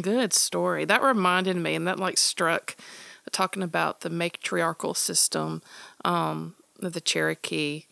Good 0.00 0.32
story. 0.32 0.84
That 0.84 1.02
reminded 1.02 1.56
me, 1.56 1.74
and 1.74 1.86
that 1.88 1.98
like 2.00 2.16
struck 2.18 2.76
talking 3.32 3.62
about 3.62 4.00
the 4.00 4.10
matriarchal 4.10 4.94
system 4.94 5.60
um, 6.04 6.54
of 6.80 6.92
the 6.92 7.00
Cherokee. 7.00 7.84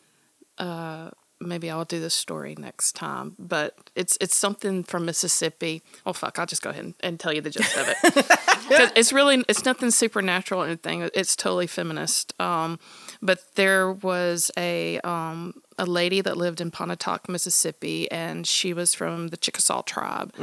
Uh, 0.58 1.10
maybe 1.46 1.70
I'll 1.70 1.84
do 1.84 2.00
this 2.00 2.14
story 2.14 2.54
next 2.58 2.92
time, 2.92 3.36
but 3.38 3.90
it's 3.94 4.16
it's 4.20 4.36
something 4.36 4.82
from 4.84 5.04
Mississippi. 5.04 5.82
Oh 6.06 6.12
fuck! 6.12 6.38
I'll 6.38 6.46
just 6.46 6.62
go 6.62 6.70
ahead 6.70 6.84
and, 6.84 6.94
and 7.00 7.20
tell 7.20 7.32
you 7.32 7.40
the 7.40 7.50
gist 7.50 7.76
of 7.76 7.88
it. 7.88 7.96
it's 8.96 9.12
really 9.12 9.44
it's 9.48 9.64
nothing 9.64 9.90
supernatural 9.90 10.62
or 10.62 10.66
anything. 10.66 11.08
It's 11.14 11.36
totally 11.36 11.66
feminist. 11.66 12.38
Um, 12.40 12.78
but 13.20 13.54
there 13.54 13.92
was 13.92 14.50
a 14.56 15.00
um, 15.00 15.54
a 15.78 15.86
lady 15.86 16.20
that 16.20 16.36
lived 16.36 16.60
in 16.60 16.70
Pontotoc, 16.70 17.28
Mississippi, 17.28 18.10
and 18.10 18.46
she 18.46 18.72
was 18.72 18.94
from 18.94 19.28
the 19.28 19.36
Chickasaw 19.36 19.82
tribe, 19.82 20.34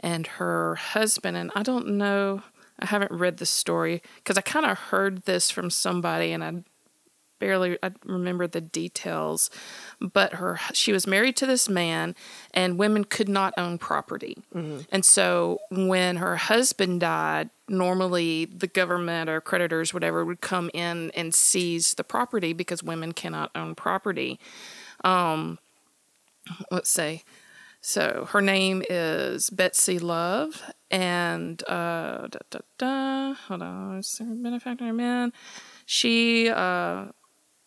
and 0.00 0.26
her 0.26 0.74
husband 0.76 1.36
and 1.36 1.50
I 1.54 1.62
don't 1.62 1.88
know. 1.88 2.42
I 2.80 2.86
haven't 2.86 3.10
read 3.10 3.38
the 3.38 3.46
story 3.46 4.02
because 4.16 4.38
I 4.38 4.40
kind 4.40 4.64
of 4.64 4.78
heard 4.78 5.22
this 5.22 5.50
from 5.50 5.68
somebody, 5.68 6.32
and 6.32 6.44
I 6.44 6.62
barely 7.38 7.78
I 7.82 7.92
remember 8.04 8.46
the 8.46 8.60
details, 8.60 9.50
but 10.00 10.34
her 10.34 10.58
she 10.72 10.92
was 10.92 11.06
married 11.06 11.36
to 11.36 11.46
this 11.46 11.68
man, 11.68 12.14
and 12.52 12.78
women 12.78 13.04
could 13.04 13.28
not 13.28 13.54
own 13.56 13.78
property, 13.78 14.36
and 14.90 15.04
so 15.04 15.58
when 15.70 16.16
her 16.16 16.36
husband 16.36 17.00
died, 17.00 17.50
normally 17.68 18.44
the 18.44 18.66
government 18.66 19.28
or 19.30 19.40
creditors 19.40 19.92
whatever 19.94 20.24
would 20.24 20.40
come 20.40 20.70
in 20.74 21.10
and 21.14 21.34
seize 21.34 21.94
the 21.94 22.04
property 22.04 22.52
because 22.52 22.82
women 22.82 23.12
cannot 23.12 23.50
own 23.54 23.74
property. 23.74 24.38
Um, 25.04 25.58
let's 26.70 26.90
say. 26.90 27.22
So 27.80 28.26
her 28.30 28.40
name 28.40 28.82
is 28.90 29.50
Betsy 29.50 29.98
Love, 29.98 30.62
and 30.90 31.62
uh, 31.68 32.26
da, 32.26 32.38
da, 32.50 32.58
da, 32.76 33.34
hold 33.34 33.62
on, 33.62 33.98
is 33.98 34.16
there 34.18 34.30
a 34.30 34.34
benefactor 34.34 34.92
man? 34.92 35.32
She 35.86 36.50
uh, 36.50 37.06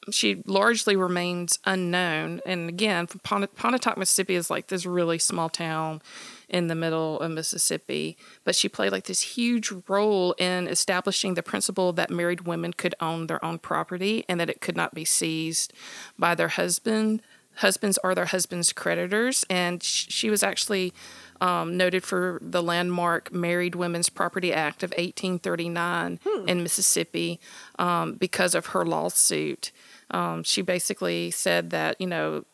she 0.09 0.41
largely 0.45 0.95
remains 0.95 1.59
unknown. 1.65 2.41
And 2.45 2.67
again, 2.69 3.07
Pontotoc, 3.07 3.97
Mississippi 3.97 4.35
is 4.35 4.49
like 4.49 4.67
this 4.67 4.85
really 4.85 5.19
small 5.19 5.49
town 5.49 6.01
in 6.49 6.67
the 6.67 6.75
middle 6.75 7.19
of 7.19 7.31
Mississippi. 7.31 8.17
But 8.43 8.55
she 8.55 8.67
played 8.67 8.91
like 8.91 9.05
this 9.05 9.21
huge 9.21 9.71
role 9.87 10.33
in 10.33 10.67
establishing 10.67 11.35
the 11.35 11.43
principle 11.43 11.93
that 11.93 12.09
married 12.09 12.41
women 12.41 12.73
could 12.73 12.95
own 12.99 13.27
their 13.27 13.43
own 13.45 13.59
property 13.59 14.25
and 14.27 14.39
that 14.39 14.49
it 14.49 14.61
could 14.61 14.75
not 14.75 14.95
be 14.95 15.05
seized 15.05 15.71
by 16.17 16.33
their 16.33 16.49
husband, 16.49 17.21
husbands 17.55 17.99
or 18.03 18.15
their 18.15 18.25
husband's 18.25 18.73
creditors. 18.73 19.45
And 19.49 19.83
she 19.83 20.31
was 20.31 20.41
actually 20.41 20.93
um, 21.41 21.75
noted 21.75 22.03
for 22.03 22.39
the 22.41 22.61
landmark 22.61 23.33
Married 23.33 23.75
Women's 23.75 24.09
Property 24.09 24.53
Act 24.53 24.83
of 24.83 24.91
1839 24.91 26.19
in 26.47 26.63
Mississippi 26.63 27.39
um, 27.79 28.13
because 28.13 28.53
of 28.55 28.67
her 28.67 28.85
lawsuit. 28.85 29.71
Um, 30.11 30.43
she 30.43 30.61
basically 30.61 31.31
said 31.31 31.71
that, 31.71 31.99
you 31.99 32.07
know, 32.07 32.45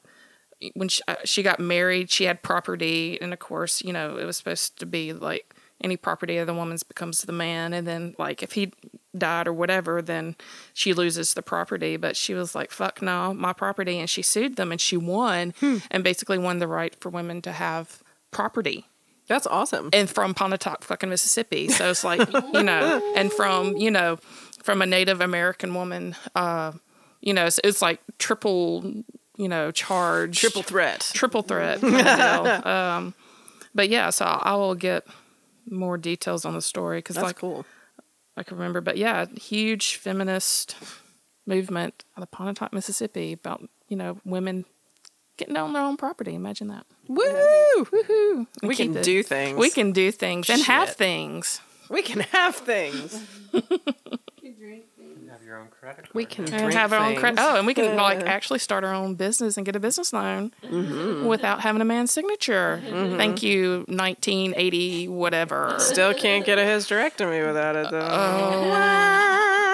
when 0.73 0.88
she, 0.88 1.01
uh, 1.07 1.15
she 1.25 1.43
got 1.43 1.59
married, 1.59 2.09
she 2.09 2.23
had 2.23 2.41
property, 2.41 3.19
and 3.21 3.33
of 3.33 3.39
course, 3.39 3.83
you 3.83 3.93
know, 3.93 4.17
it 4.17 4.25
was 4.25 4.38
supposed 4.38 4.79
to 4.79 4.85
be 4.85 5.13
like 5.13 5.53
any 5.83 5.97
property 5.97 6.38
of 6.38 6.47
the 6.47 6.53
woman's 6.53 6.81
becomes 6.81 7.21
the 7.21 7.31
man, 7.31 7.73
and 7.73 7.85
then 7.85 8.15
like 8.17 8.41
if 8.41 8.53
he 8.53 8.71
died 9.15 9.47
or 9.47 9.53
whatever, 9.53 10.01
then 10.01 10.35
she 10.73 10.93
loses 10.93 11.35
the 11.35 11.43
property. 11.43 11.95
But 11.97 12.17
she 12.17 12.33
was 12.33 12.55
like, 12.55 12.71
"Fuck 12.71 13.03
no, 13.03 13.35
my 13.35 13.53
property," 13.53 13.99
and 13.99 14.09
she 14.09 14.23
sued 14.23 14.55
them, 14.55 14.71
and 14.71 14.81
she 14.81 14.97
won, 14.97 15.53
and 15.91 16.03
basically 16.03 16.39
won 16.39 16.57
the 16.57 16.67
right 16.67 16.95
for 16.99 17.09
women 17.09 17.43
to 17.43 17.51
have 17.51 18.01
property 18.38 18.85
That's 19.27 19.47
awesome. 19.47 19.89
and 19.93 20.07
from 20.07 20.35
Pontotoc, 20.35 20.83
fucking 20.83 21.09
Mississippi. 21.09 21.69
So 21.69 21.89
it's 21.89 22.03
like, 22.03 22.21
you 22.53 22.61
know, 22.61 23.13
and 23.15 23.33
from, 23.33 23.75
you 23.77 23.89
know, 23.89 24.17
from 24.61 24.83
a 24.83 24.85
Native 24.85 25.21
American 25.21 25.73
woman, 25.73 26.15
uh, 26.35 26.73
you 27.19 27.33
know, 27.33 27.47
it's, 27.47 27.59
it's 27.63 27.81
like 27.81 27.99
triple, 28.19 29.03
you 29.38 29.47
know, 29.47 29.71
charge. 29.71 30.39
Triple 30.39 30.61
threat. 30.61 31.09
Triple 31.15 31.41
threat. 31.41 31.81
kind 31.81 31.95
of 31.95 32.63
deal. 32.63 32.71
um, 32.71 33.13
but 33.73 33.89
yeah, 33.89 34.11
so 34.11 34.25
I 34.25 34.53
will 34.53 34.75
get 34.75 35.07
more 35.67 35.97
details 35.97 36.45
on 36.45 36.53
the 36.53 36.61
story 36.61 36.99
because 36.99 37.15
That's 37.15 37.25
like 37.25 37.39
cool. 37.39 37.65
I 38.38 38.43
can 38.43 38.57
remember. 38.57 38.81
But 38.81 38.97
yeah, 38.97 39.25
huge 39.35 39.95
feminist 39.95 40.75
movement 41.47 42.03
out 42.15 42.21
of 42.21 42.29
Pontotoc, 42.29 42.71
Mississippi 42.71 43.33
about, 43.33 43.67
you 43.88 43.97
know, 43.97 44.19
women 44.25 44.65
getting 45.38 45.55
on 45.57 45.73
their 45.73 45.83
own 45.83 45.97
property. 45.97 46.35
Imagine 46.35 46.67
that. 46.69 46.85
Woo! 47.07 47.23
Woohoo. 47.85 48.47
And 48.61 48.69
We 48.69 48.75
keep 48.75 48.88
can 48.88 48.93
the- 48.93 49.01
do 49.01 49.23
things. 49.23 49.57
We 49.57 49.69
can 49.69 49.91
do 49.91 50.11
things 50.11 50.49
and 50.49 50.61
have 50.63 50.89
things. 50.95 51.61
We 51.89 52.01
can 52.01 52.19
have 52.19 52.55
things. 52.55 53.23
we 53.53 53.61
can 53.61 53.79
drink 54.59 54.83
things. 54.97 55.29
have 55.31 55.41
your 55.45 55.57
own 55.57 55.67
credit 55.69 55.97
card. 56.03 56.09
We 56.13 56.25
can 56.25 56.43
and 56.45 56.53
drink 56.57 56.73
have 56.73 56.91
our 56.91 56.99
own 56.99 57.15
credit. 57.15 57.38
things. 57.38 57.47
Oh, 57.49 57.55
and 57.57 57.65
we 57.65 57.73
can 57.73 57.95
like 57.95 58.19
actually 58.21 58.59
start 58.59 58.83
our 58.83 58.93
own 58.93 59.15
business 59.15 59.55
and 59.55 59.65
get 59.65 59.75
a 59.75 59.79
business 59.79 60.11
loan 60.11 60.51
Mm-hmm. 60.63 61.25
without 61.25 61.61
having 61.61 61.81
a 61.81 61.85
man's 61.85 62.11
signature. 62.11 62.81
Thank 63.15 63.41
you, 63.41 63.85
1980 63.88 65.07
whatever. 65.07 65.75
Still 65.79 66.13
can't 66.13 66.45
get 66.45 66.57
a 66.57 66.63
hysterectomy 66.63 67.45
without 67.47 67.75
it 67.77 67.89
though. 67.89 67.99
Oh, 68.01 68.69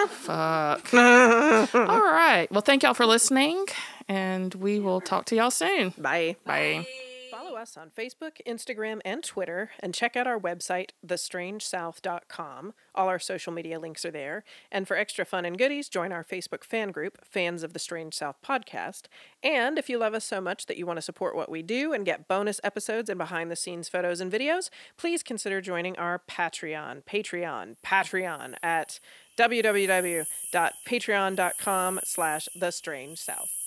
fuck. 0.08 0.94
All 0.94 2.02
right. 2.02 2.48
Well, 2.52 2.62
thank 2.62 2.84
y'all 2.84 2.94
for 2.94 3.06
listening, 3.06 3.66
and 4.08 4.54
we 4.56 4.80
will 4.80 5.02
talk 5.02 5.26
to 5.26 5.36
y'all 5.36 5.52
soon. 5.52 5.94
Bye. 5.98 6.36
Bye. 6.46 6.86
Follow 7.32 7.56
us 7.56 7.78
on 7.78 7.90
Facebook, 7.90 8.34
Instagram, 8.48 9.00
and 9.04 9.24
Twitter, 9.24 9.72
and 9.80 9.94
check 9.94 10.16
out 10.16 10.28
our 10.28 10.40
website, 10.40 10.92
thestrangesouth.com. 11.06 12.74
All 12.96 13.08
our 13.08 13.20
social 13.20 13.52
media 13.52 13.80
links 13.80 14.06
are 14.06 14.12
there. 14.12 14.44
And 14.72 14.88
for 14.88 14.96
extra 14.96 15.26
fun 15.26 15.46
and 15.46 15.58
goodies, 15.58 15.90
join 15.90 16.12
our 16.12 16.24
Facebook 16.24 16.64
fan 16.64 16.92
group, 16.92 17.18
Fans 17.26 17.64
of 17.64 17.74
the 17.74 17.80
Strange 17.80 18.14
South 18.14 18.38
Podcast. 18.44 19.04
And 19.44 19.78
if 19.78 19.90
you 19.90 19.98
love 19.98 20.14
us 20.14 20.26
so 20.26 20.40
much 20.40 20.68
that 20.68 20.78
you 20.78 20.86
want 20.86 20.98
to 20.98 21.02
support 21.02 21.36
what 21.36 21.50
we 21.50 21.62
do 21.62 21.92
and 21.92 22.06
get 22.06 22.28
bonus 22.28 22.62
episodes 22.64 23.10
and 23.10 23.18
behind 23.18 23.50
the 23.52 23.56
scenes 23.56 23.90
photos 23.90 24.22
and 24.22 24.32
videos, 24.32 24.70
please 24.96 25.24
consider 25.24 25.60
joining 25.60 25.98
our 25.98 26.22
Patreon, 26.30 27.04
Patreon, 27.04 27.76
Patreon 27.84 28.56
at 28.62 29.00
www.patreon.com 29.38 32.00
slash 32.04 32.50
the 32.56 32.72
strange 32.72 33.20
south. 33.20 33.63